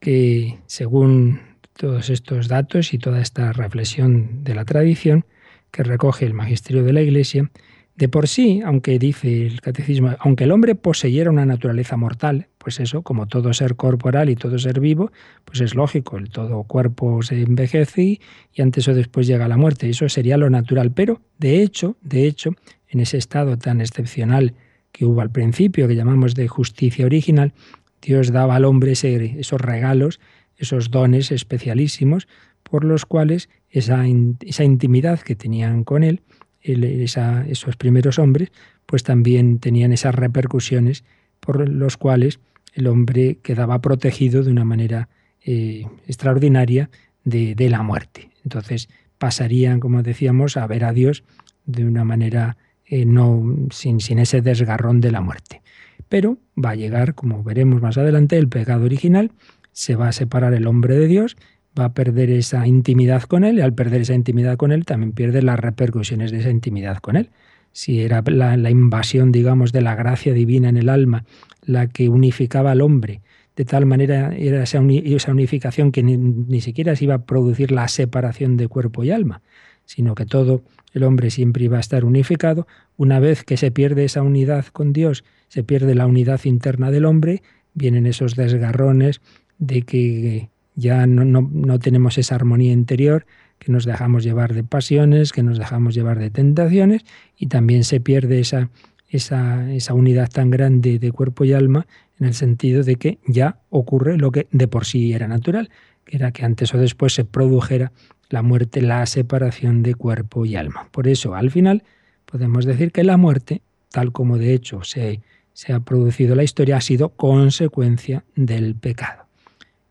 que 0.00 0.58
según 0.66 1.40
todos 1.72 2.10
estos 2.10 2.48
datos 2.48 2.92
y 2.92 2.98
toda 2.98 3.20
esta 3.20 3.52
reflexión 3.52 4.44
de 4.44 4.54
la 4.54 4.64
tradición 4.64 5.24
que 5.70 5.82
recoge 5.82 6.26
el 6.26 6.34
magisterio 6.34 6.82
de 6.82 6.92
la 6.92 7.02
Iglesia, 7.02 7.50
de 7.94 8.08
por 8.08 8.28
sí, 8.28 8.60
aunque 8.64 8.98
dice 8.98 9.46
el 9.46 9.60
catecismo, 9.60 10.14
aunque 10.20 10.44
el 10.44 10.52
hombre 10.52 10.74
poseyera 10.74 11.30
una 11.30 11.46
naturaleza 11.46 11.96
mortal, 11.96 12.46
pues 12.68 12.80
eso, 12.80 13.00
como 13.00 13.26
todo 13.26 13.54
ser 13.54 13.76
corporal 13.76 14.28
y 14.28 14.36
todo 14.36 14.58
ser 14.58 14.78
vivo, 14.78 15.10
pues 15.46 15.62
es 15.62 15.74
lógico, 15.74 16.18
el 16.18 16.28
todo 16.28 16.64
cuerpo 16.64 17.22
se 17.22 17.40
envejece 17.40 18.20
y 18.52 18.60
antes 18.60 18.86
o 18.88 18.94
después 18.94 19.26
llega 19.26 19.48
la 19.48 19.56
muerte, 19.56 19.88
eso 19.88 20.06
sería 20.10 20.36
lo 20.36 20.50
natural, 20.50 20.92
pero 20.92 21.22
de 21.38 21.62
hecho, 21.62 21.96
de 22.02 22.26
hecho, 22.26 22.50
en 22.88 23.00
ese 23.00 23.16
estado 23.16 23.56
tan 23.56 23.80
excepcional 23.80 24.52
que 24.92 25.06
hubo 25.06 25.22
al 25.22 25.30
principio, 25.30 25.88
que 25.88 25.96
llamamos 25.96 26.34
de 26.34 26.46
justicia 26.46 27.06
original, 27.06 27.54
Dios 28.02 28.32
daba 28.32 28.56
al 28.56 28.66
hombre 28.66 28.92
esos 28.92 29.60
regalos, 29.62 30.20
esos 30.58 30.90
dones 30.90 31.32
especialísimos, 31.32 32.28
por 32.62 32.84
los 32.84 33.06
cuales 33.06 33.48
esa, 33.70 34.04
esa 34.40 34.64
intimidad 34.64 35.20
que 35.20 35.36
tenían 35.36 35.84
con 35.84 36.04
él, 36.04 36.20
esos 36.60 37.76
primeros 37.78 38.18
hombres, 38.18 38.52
pues 38.84 39.04
también 39.04 39.58
tenían 39.58 39.94
esas 39.94 40.14
repercusiones 40.14 41.02
por 41.40 41.66
los 41.66 41.96
cuales 41.96 42.40
el 42.78 42.86
hombre 42.86 43.38
quedaba 43.42 43.80
protegido 43.80 44.42
de 44.42 44.50
una 44.50 44.64
manera 44.64 45.08
eh, 45.44 45.84
extraordinaria 46.06 46.90
de, 47.24 47.68
la 47.68 47.82
muerte. 47.82 48.30
Entonces 48.44 48.88
pasarían, 49.18 49.80
como 49.80 50.02
decíamos, 50.02 50.56
a 50.56 50.66
ver 50.66 50.84
a 50.84 50.92
Dios 50.92 51.24
de 51.66 51.84
una 51.84 52.04
manera 52.04 52.56
eh, 52.86 53.04
no 53.04 53.56
sin, 53.70 54.00
sin 54.00 54.18
ese 54.18 54.40
desgarrón 54.40 55.00
de 55.00 55.10
la 55.10 55.20
muerte. 55.20 55.60
Pero 56.08 56.38
va 56.56 56.70
a 56.70 56.74
llegar, 56.76 57.14
como 57.14 57.42
veremos 57.42 57.82
más 57.82 57.98
adelante, 57.98 58.38
el 58.38 58.48
pecado 58.48 58.84
original, 58.84 59.32
se 59.72 59.96
va 59.96 60.08
a 60.08 60.12
separar 60.12 60.54
el 60.54 60.66
hombre 60.66 60.96
de 60.96 61.06
Dios 61.06 61.36
va 61.78 61.86
a 61.86 61.92
perder 61.94 62.30
esa 62.30 62.66
intimidad 62.66 63.22
con 63.22 63.44
él 63.44 63.58
y 63.58 63.60
al 63.60 63.74
perder 63.74 64.02
esa 64.02 64.14
intimidad 64.14 64.56
con 64.56 64.72
él 64.72 64.84
también 64.84 65.12
pierde 65.12 65.42
las 65.42 65.60
repercusiones 65.60 66.30
de 66.30 66.38
esa 66.38 66.50
intimidad 66.50 66.98
con 66.98 67.16
él. 67.16 67.30
Si 67.78 68.00
era 68.00 68.24
la, 68.26 68.70
invasión, 68.70 69.30
digamos, 69.30 69.70
de 69.70 69.82
la 69.82 69.94
gracia 69.94 70.32
divina 70.32 70.68
en 70.68 70.76
el 70.76 70.88
alma 70.88 71.24
la 71.64 71.86
que 71.86 72.08
unificaba 72.08 72.72
al 72.72 72.80
hombre, 72.80 73.20
de 73.54 73.64
tal 73.64 73.86
manera 73.86 74.34
era 74.36 74.64
esa, 74.64 74.80
unificación 74.80 75.92
que 75.92 76.02
ni, 76.02 76.16
ni, 76.16 76.60
siquiera 76.60 76.96
se 76.96 77.04
iba 77.04 77.14
a 77.14 77.24
producir 77.24 77.70
la 77.70 77.86
separación 77.86 78.56
de 78.56 78.66
cuerpo 78.66 79.04
y 79.04 79.12
alma, 79.12 79.42
sino 79.84 80.16
que 80.16 80.26
todo 80.26 80.64
el 80.92 81.04
hombre 81.04 81.30
siempre 81.30 81.66
iba 81.66 81.76
a 81.76 81.80
estar 81.80 82.04
unificado. 82.04 82.66
Una 82.96 83.20
vez 83.20 83.44
que 83.44 83.56
se 83.56 83.70
pierde 83.70 84.06
esa 84.06 84.22
unidad 84.22 84.66
con 84.66 84.92
Dios, 84.92 85.22
se 85.46 85.62
pierde 85.62 85.94
la 85.94 86.08
unidad 86.08 86.40
interna 86.46 86.90
del 86.90 87.04
hombre, 87.04 87.44
vienen 87.74 88.06
esos 88.06 88.34
desgarrones 88.34 89.20
de 89.60 89.82
que 89.82 90.48
ya 90.74 91.06
no, 91.06 91.78
tenemos 91.78 92.18
esa 92.18 92.34
armonía 92.34 92.72
interior, 92.72 93.24
que 93.58 93.72
nos 93.72 93.84
dejamos 93.84 94.24
llevar 94.24 94.54
de 94.54 94.64
pasiones, 94.64 95.32
que 95.32 95.42
nos 95.42 95.58
dejamos 95.58 95.94
llevar 95.94 96.18
de 96.18 96.30
tentaciones 96.30 97.02
y 97.36 97.46
también 97.46 97.84
se 97.84 98.00
pierde 98.00 98.40
esa, 98.40 98.70
esa, 99.08 99.72
esa 99.72 99.94
unidad 99.94 100.30
tan 100.30 100.50
grande 100.50 100.98
de 100.98 101.12
cuerpo 101.12 101.44
y 101.44 101.52
alma 101.52 101.86
en 102.18 102.26
el 102.26 102.34
sentido 102.34 102.82
de 102.82 102.96
que 102.96 103.18
ya 103.26 103.60
ocurre 103.70 104.18
lo 104.18 104.30
que 104.30 104.46
de 104.50 104.68
por 104.68 104.84
sí 104.84 105.12
era 105.12 105.28
natural, 105.28 105.70
que 106.04 106.16
era 106.16 106.32
que 106.32 106.44
antes 106.44 106.74
o 106.74 106.78
después 106.78 107.12
se 107.14 107.24
produjera 107.24 107.92
la 108.28 108.42
muerte, 108.42 108.82
la 108.82 109.04
separación 109.06 109.82
de 109.82 109.94
cuerpo 109.94 110.44
y 110.44 110.56
alma. 110.56 110.88
Por 110.90 111.08
eso, 111.08 111.34
al 111.34 111.50
final, 111.50 111.82
podemos 112.26 112.64
decir 112.64 112.92
que 112.92 113.04
la 113.04 113.16
muerte, 113.16 113.62
tal 113.90 114.12
como 114.12 114.38
de 114.38 114.52
hecho 114.52 114.82
se, 114.84 115.22
se 115.52 115.72
ha 115.72 115.80
producido 115.80 116.34
la 116.34 116.44
historia, 116.44 116.76
ha 116.76 116.80
sido 116.80 117.10
consecuencia 117.10 118.24
del 118.34 118.74
pecado. 118.74 119.27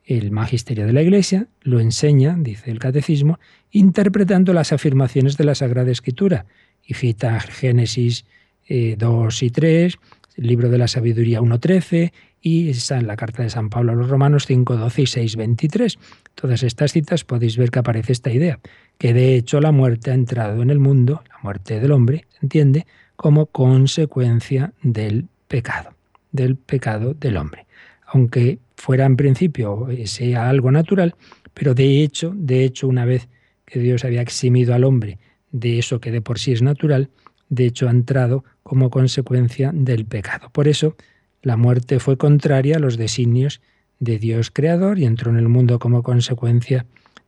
El 0.08 0.32
magisterio 0.32 0.88
de 0.88 0.93
la 0.93 1.01
Iglesia 1.01 1.47
lo 1.64 1.82
enseña, 1.82 2.38
dice 2.39 2.72
el 2.72 2.80
catecismo, 2.80 3.39
interpretando 3.72 4.53
las 4.53 4.72
afirmaciones 4.72 5.36
de 5.36 5.43
la 5.43 5.53
Sagrada 5.53 5.91
Escritura 5.91 6.45
y 6.82 6.93
cita 6.93 7.38
Génesis 7.41 8.24
2 8.70 8.70
eh, 8.70 9.45
y 9.45 9.49
3, 9.49 9.99
el 10.38 10.47
libro 10.47 10.70
de 10.70 10.78
la 10.78 10.88
sabiduría 10.88 11.41
1.13 11.41 12.14
y 12.41 12.70
está 12.70 12.97
en 12.97 13.08
la 13.08 13.18
carta 13.18 13.43
de 13.43 13.49
San 13.49 13.70
Pablo 13.70 13.91
a 13.91 13.95
los 13.95 14.08
Romanos 14.08 14.49
5.12 14.49 15.26
y 15.26 15.36
6.23. 15.36 15.99
Todas 16.36 16.64
estas 16.64 16.93
citas 16.93 17.26
podéis 17.26 17.58
ver 17.58 17.70
que 17.70 17.80
aparece 17.80 18.14
esta 18.14 18.32
idea, 18.32 18.62
que 18.97 19.14
de 19.14 19.36
hecho 19.36 19.60
la 19.60 19.74
muerte 19.74 20.12
ha 20.12 20.14
entrado 20.14 20.62
en 20.62 20.70
el 20.70 20.80
mundo, 20.80 21.22
la 21.28 21.39
muerte 21.43 21.82
del 21.82 21.91
hombre, 21.91 22.28
entiende, 22.41 22.88
como 23.18 23.47
consecuencia 23.47 24.72
del 24.82 25.26
pecado, 25.49 25.89
del 26.32 26.55
pecado 26.55 27.14
del 27.14 27.36
hombre. 27.36 27.66
Aunque 28.08 28.60
fuera 28.76 29.05
en 29.05 29.16
principio 29.16 29.89
eh, 29.89 30.08
sea 30.08 30.49
algo 30.49 30.72
natural, 30.72 31.16
pero 31.53 31.74
de 31.74 32.03
hecho, 32.03 32.34
de 32.36 32.64
hecho, 32.64 32.88
una 32.88 33.05
vez 33.05 33.28
que 33.66 33.80
Dios 33.80 34.05
había 34.05 34.22
eximido 34.22 34.74
al 34.74 34.84
hombre 34.84 35.20
de 35.51 35.80
eso 35.80 35.99
que 35.99 36.12
de 36.12 36.22
por 36.22 36.39
sí 36.39 36.51
es 36.53 36.62
natural, 36.62 37.10
de 37.49 37.66
hecho 37.66 37.88
ha 37.88 37.91
entrado 37.91 38.43
como 38.64 38.89
consecuencia 38.89 39.72
del 39.74 40.05
pecado. 40.05 40.49
Por 40.51 40.68
eso 40.68 40.95
la 41.41 41.58
muerte 41.58 41.99
fue 41.99 42.18
contraria 42.18 42.78
a 42.78 42.80
los 42.80 42.97
designios 42.97 43.62
de 43.99 44.20
Dios 44.20 44.51
creador 44.51 44.99
y 44.99 45.05
entró 45.05 45.32
en 45.32 45.38
el 45.38 45.47
mundo 45.47 45.80
como 45.80 46.03
consecuencia 46.03 46.86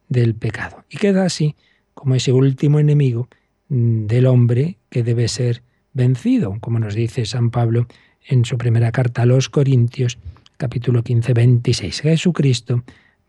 del 0.07 0.35
pecado. 0.35 0.83
Y 0.89 0.97
queda 0.97 1.23
así 1.23 1.55
como 1.93 2.15
ese 2.15 2.31
último 2.31 2.79
enemigo 2.79 3.27
mm, 3.69 4.05
del 4.05 4.25
hombre 4.25 4.77
que 4.89 5.03
debe 5.03 5.27
ser 5.27 5.63
vencido, 5.93 6.57
como 6.59 6.79
nos 6.79 6.95
dice 6.95 7.25
San 7.25 7.49
Pablo 7.49 7.87
en 8.27 8.45
su 8.45 8.57
primera 8.57 8.91
carta 8.91 9.23
a 9.23 9.25
los 9.25 9.49
Corintios, 9.49 10.17
capítulo 10.59 11.03
15, 11.03 11.33
26. 11.33 12.01
Jesucristo 12.01 12.83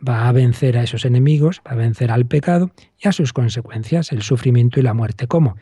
va 0.06 0.28
a 0.28 0.32
vencer 0.32 0.76
a 0.76 0.82
esos 0.82 1.04
enemigos, 1.04 1.62
va 1.64 1.72
a 1.72 1.76
vencer 1.76 2.10
al 2.10 2.26
pecado 2.26 2.72
y 2.98 3.06
a 3.06 3.12
sus 3.12 3.32
consecuencias, 3.32 4.10
el 4.10 4.22
sufrimiento 4.22 4.80
y 4.80 4.82
la 4.82 4.94
muerte. 4.94 5.28
¿Cómo? 5.28 5.56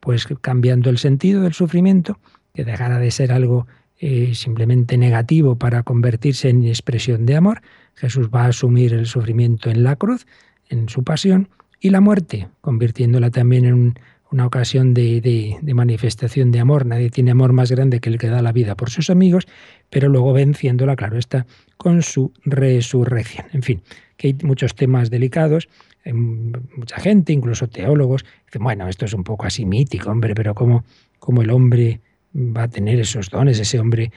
Pues 0.00 0.26
cambiando 0.40 0.90
el 0.90 0.98
sentido 0.98 1.42
del 1.42 1.52
sufrimiento, 1.52 2.18
que 2.52 2.64
dejara 2.64 2.98
de 2.98 3.12
ser 3.12 3.30
algo 3.30 3.68
eh, 3.98 4.34
simplemente 4.34 4.98
negativo 4.98 5.54
para 5.54 5.84
convertirse 5.84 6.48
en 6.48 6.66
expresión 6.66 7.24
de 7.24 7.36
amor. 7.36 7.62
Jesús 7.94 8.28
va 8.28 8.46
a 8.46 8.48
asumir 8.48 8.92
el 8.92 9.06
sufrimiento 9.06 9.70
en 9.70 9.84
la 9.84 9.94
cruz, 9.94 10.26
en 10.68 10.88
su 10.88 11.04
pasión, 11.04 11.48
y 11.78 11.90
la 11.90 12.00
muerte, 12.00 12.48
convirtiéndola 12.60 13.30
también 13.30 13.64
en 13.64 13.94
una 14.32 14.46
ocasión 14.46 14.94
de, 14.94 15.58
manifestación 15.74 16.50
de 16.50 16.60
amor. 16.60 16.86
Nadie 16.86 17.10
tiene 17.10 17.30
amor 17.30 17.52
más 17.52 17.70
grande 17.70 18.00
que 18.00 18.10
el 18.10 18.18
que 18.18 18.28
da 18.28 18.42
la 18.42 18.52
vida 18.52 18.74
por 18.74 18.90
sus 18.90 19.10
amigos, 19.10 19.46
pero 19.90 20.08
luego 20.08 20.32
venciéndola, 20.32 20.96
claro 20.96 21.18
está, 21.18 21.46
con 21.76 22.02
su 22.02 22.32
resurrección. 22.44 23.46
En 23.52 23.62
fin, 23.62 23.82
que 24.16 24.28
hay 24.28 24.36
muchos 24.42 24.74
temas 24.74 25.10
delicados. 25.10 25.68
Mucha 26.04 26.96
gente, 26.98 27.32
incluso 27.32 27.68
teólogos, 27.68 28.24
dicen, 28.46 28.62
bueno, 28.64 28.88
esto 28.88 29.04
es 29.04 29.14
un 29.14 29.22
poco 29.22 29.46
así 29.46 29.64
mítico, 29.66 30.10
hombre, 30.10 30.34
pero 30.34 30.54
¿cómo, 30.54 30.84
cómo 31.18 31.42
el 31.42 31.50
hombre 31.50 32.00
va 32.34 32.64
a 32.64 32.68
tener 32.68 32.98
esos 32.98 33.30
dones, 33.30 33.60
ese 33.60 33.78
hombre 33.78 34.10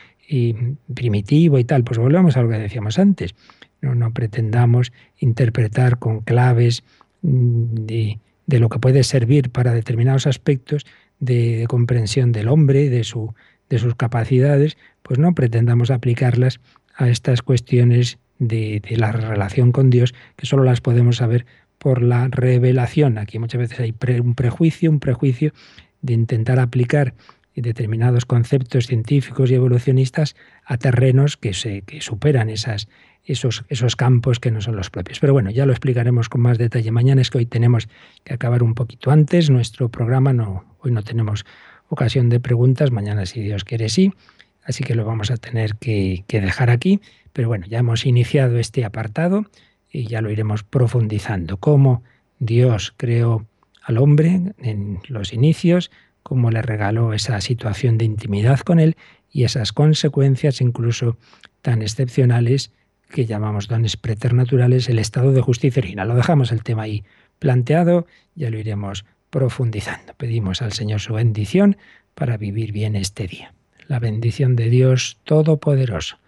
primitivo 0.93 1.59
y 1.59 1.63
tal. 1.63 1.83
Pues 1.83 1.97
volvamos 1.97 2.37
a 2.37 2.41
lo 2.41 2.49
que 2.49 2.57
decíamos 2.57 2.97
antes. 2.97 3.35
No, 3.81 3.93
no 3.93 4.11
pretendamos 4.11 4.91
interpretar 5.19 5.99
con 5.99 6.21
claves 6.21 6.83
mm, 7.21 7.85
de, 7.85 8.19
de, 8.45 8.59
lo 8.59 8.69
que 8.69 8.79
puede 8.79 9.03
servir 9.03 9.51
para 9.51 9.73
determinados 9.73 10.27
aspectos 10.27 10.85
de, 11.19 11.65
comprensión 11.67 12.31
del 12.31 12.47
hombre, 12.47 12.89
de, 12.89 13.03
su, 13.03 13.33
de 13.69 13.79
sus 13.79 13.95
capacidades, 13.95 14.77
pues 15.03 15.19
no 15.19 15.33
pretendamos 15.33 15.91
aplicarlas 15.91 16.59
a 16.95 17.09
estas 17.09 17.41
cuestiones 17.41 18.17
de, 18.39 18.81
de 18.87 18.97
la 18.97 19.11
relación 19.11 19.71
con 19.71 19.89
Dios, 19.89 20.13
que 20.35 20.45
solo 20.45 20.63
las 20.63 20.81
podemos 20.81 21.17
saber 21.17 21.45
por 21.77 22.01
la 22.01 22.27
revelación. 22.29 23.17
Aquí 23.17 23.39
muchas 23.39 23.59
veces 23.59 23.79
hay 23.79 23.93
un 24.19 24.35
prejuicio, 24.35 24.89
un 24.89 24.99
prejuicio 24.99 25.53
de 26.01 26.13
intentar 26.13 26.59
aplicar 26.59 27.13
determinados 27.55 28.25
conceptos 28.25 28.87
científicos 28.87 29.49
y 29.49 29.55
evolucionistas 29.55 30.35
a 30.65 30.77
terrenos 30.77 31.37
que, 31.37 31.53
se, 31.53 31.81
que 31.83 32.01
superan 32.01 32.49
esas, 32.49 32.87
esos, 33.25 33.65
esos 33.69 33.95
campos 33.95 34.39
que 34.39 34.51
no 34.51 34.61
son 34.61 34.75
los 34.75 34.89
propios. 34.89 35.19
Pero 35.19 35.33
bueno, 35.33 35.49
ya 35.49 35.65
lo 35.65 35.71
explicaremos 35.71 36.29
con 36.29 36.41
más 36.41 36.57
detalle 36.57 36.91
mañana. 36.91 37.21
Es 37.21 37.29
que 37.29 37.39
hoy 37.39 37.45
tenemos 37.45 37.87
que 38.23 38.33
acabar 38.33 38.63
un 38.63 38.75
poquito 38.75 39.11
antes. 39.11 39.49
Nuestro 39.49 39.89
programa 39.89 40.33
no, 40.33 40.63
hoy 40.79 40.91
no 40.91 41.03
tenemos 41.03 41.45
ocasión 41.89 42.29
de 42.29 42.39
preguntas. 42.39 42.91
Mañana, 42.91 43.25
si 43.25 43.41
Dios 43.41 43.63
quiere, 43.63 43.89
sí. 43.89 44.13
Así 44.63 44.83
que 44.83 44.95
lo 44.95 45.05
vamos 45.05 45.31
a 45.31 45.37
tener 45.37 45.75
que, 45.75 46.23
que 46.27 46.41
dejar 46.41 46.69
aquí. 46.69 47.01
Pero 47.33 47.47
bueno, 47.47 47.65
ya 47.67 47.79
hemos 47.79 48.05
iniciado 48.05 48.57
este 48.57 48.85
apartado 48.85 49.45
y 49.91 50.07
ya 50.07 50.21
lo 50.21 50.29
iremos 50.29 50.63
profundizando. 50.63 51.57
Cómo 51.57 52.03
Dios 52.39 52.93
creó 52.97 53.45
al 53.81 53.97
hombre 53.97 54.53
en 54.57 54.99
los 55.07 55.33
inicios, 55.33 55.91
cómo 56.23 56.49
le 56.49 56.61
regaló 56.61 57.13
esa 57.13 57.39
situación 57.39 57.97
de 57.97 58.05
intimidad 58.05 58.59
con 58.59 58.79
él 58.79 58.95
y 59.31 59.43
esas 59.43 59.73
consecuencias 59.73 60.59
incluso 60.59 61.17
tan 61.61 61.81
excepcionales 61.81 62.71
que 63.15 63.25
llamamos 63.25 63.69
dones 63.69 63.95
preternaturales, 63.95 64.89
el 64.89 64.99
estado 64.99 65.31
de 65.31 65.39
justicia 65.39 65.79
original. 65.79 66.09
Lo 66.09 66.15
dejamos 66.15 66.51
el 66.51 66.63
tema 66.63 66.83
ahí 66.83 67.05
planteado, 67.39 68.07
ya 68.35 68.49
lo 68.49 68.59
iremos 68.59 69.05
profundizando. 69.29 70.13
Pedimos 70.15 70.61
al 70.61 70.73
Señor 70.73 70.99
su 70.99 71.13
bendición 71.13 71.77
para 72.13 72.35
vivir 72.35 72.73
bien 72.73 72.97
este 72.97 73.25
día. 73.25 73.53
La 73.87 73.99
bendición 73.99 74.57
de 74.57 74.69
Dios 74.69 75.17
Todopoderoso, 75.23 76.19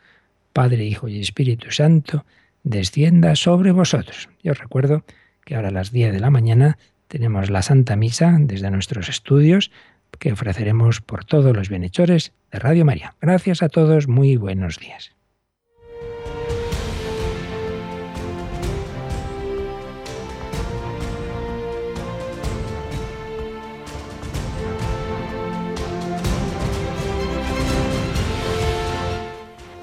Padre, 0.54 0.86
Hijo 0.86 1.10
y 1.10 1.20
Espíritu 1.20 1.72
Santo, 1.72 2.26
descienda 2.64 3.36
sobre 3.36 3.74
vosotros. 3.74 4.30
Yo 4.42 4.54
recuerdo 4.54 5.04
que 5.44 5.56
ahora 5.56 5.68
a 5.68 5.72
las 5.72 5.92
10 5.92 6.14
de 6.14 6.22
la 6.22 6.30
mañana 6.30 6.78
tenemos 7.10 7.50
la 7.50 7.64
Santa 7.64 7.98
Misa 7.98 8.38
desde 8.40 8.72
nuestros 8.72 9.10
estudios 9.10 9.72
que 10.20 10.32
ofreceremos 10.32 11.02
por 11.02 11.26
todos 11.26 11.54
los 11.54 11.68
bienhechores 11.68 12.32
de 12.50 12.60
Radio 12.60 12.86
María. 12.86 13.14
Gracias 13.20 13.62
a 13.62 13.68
todos, 13.68 14.08
muy 14.08 14.38
buenos 14.38 14.80
días. 14.80 15.16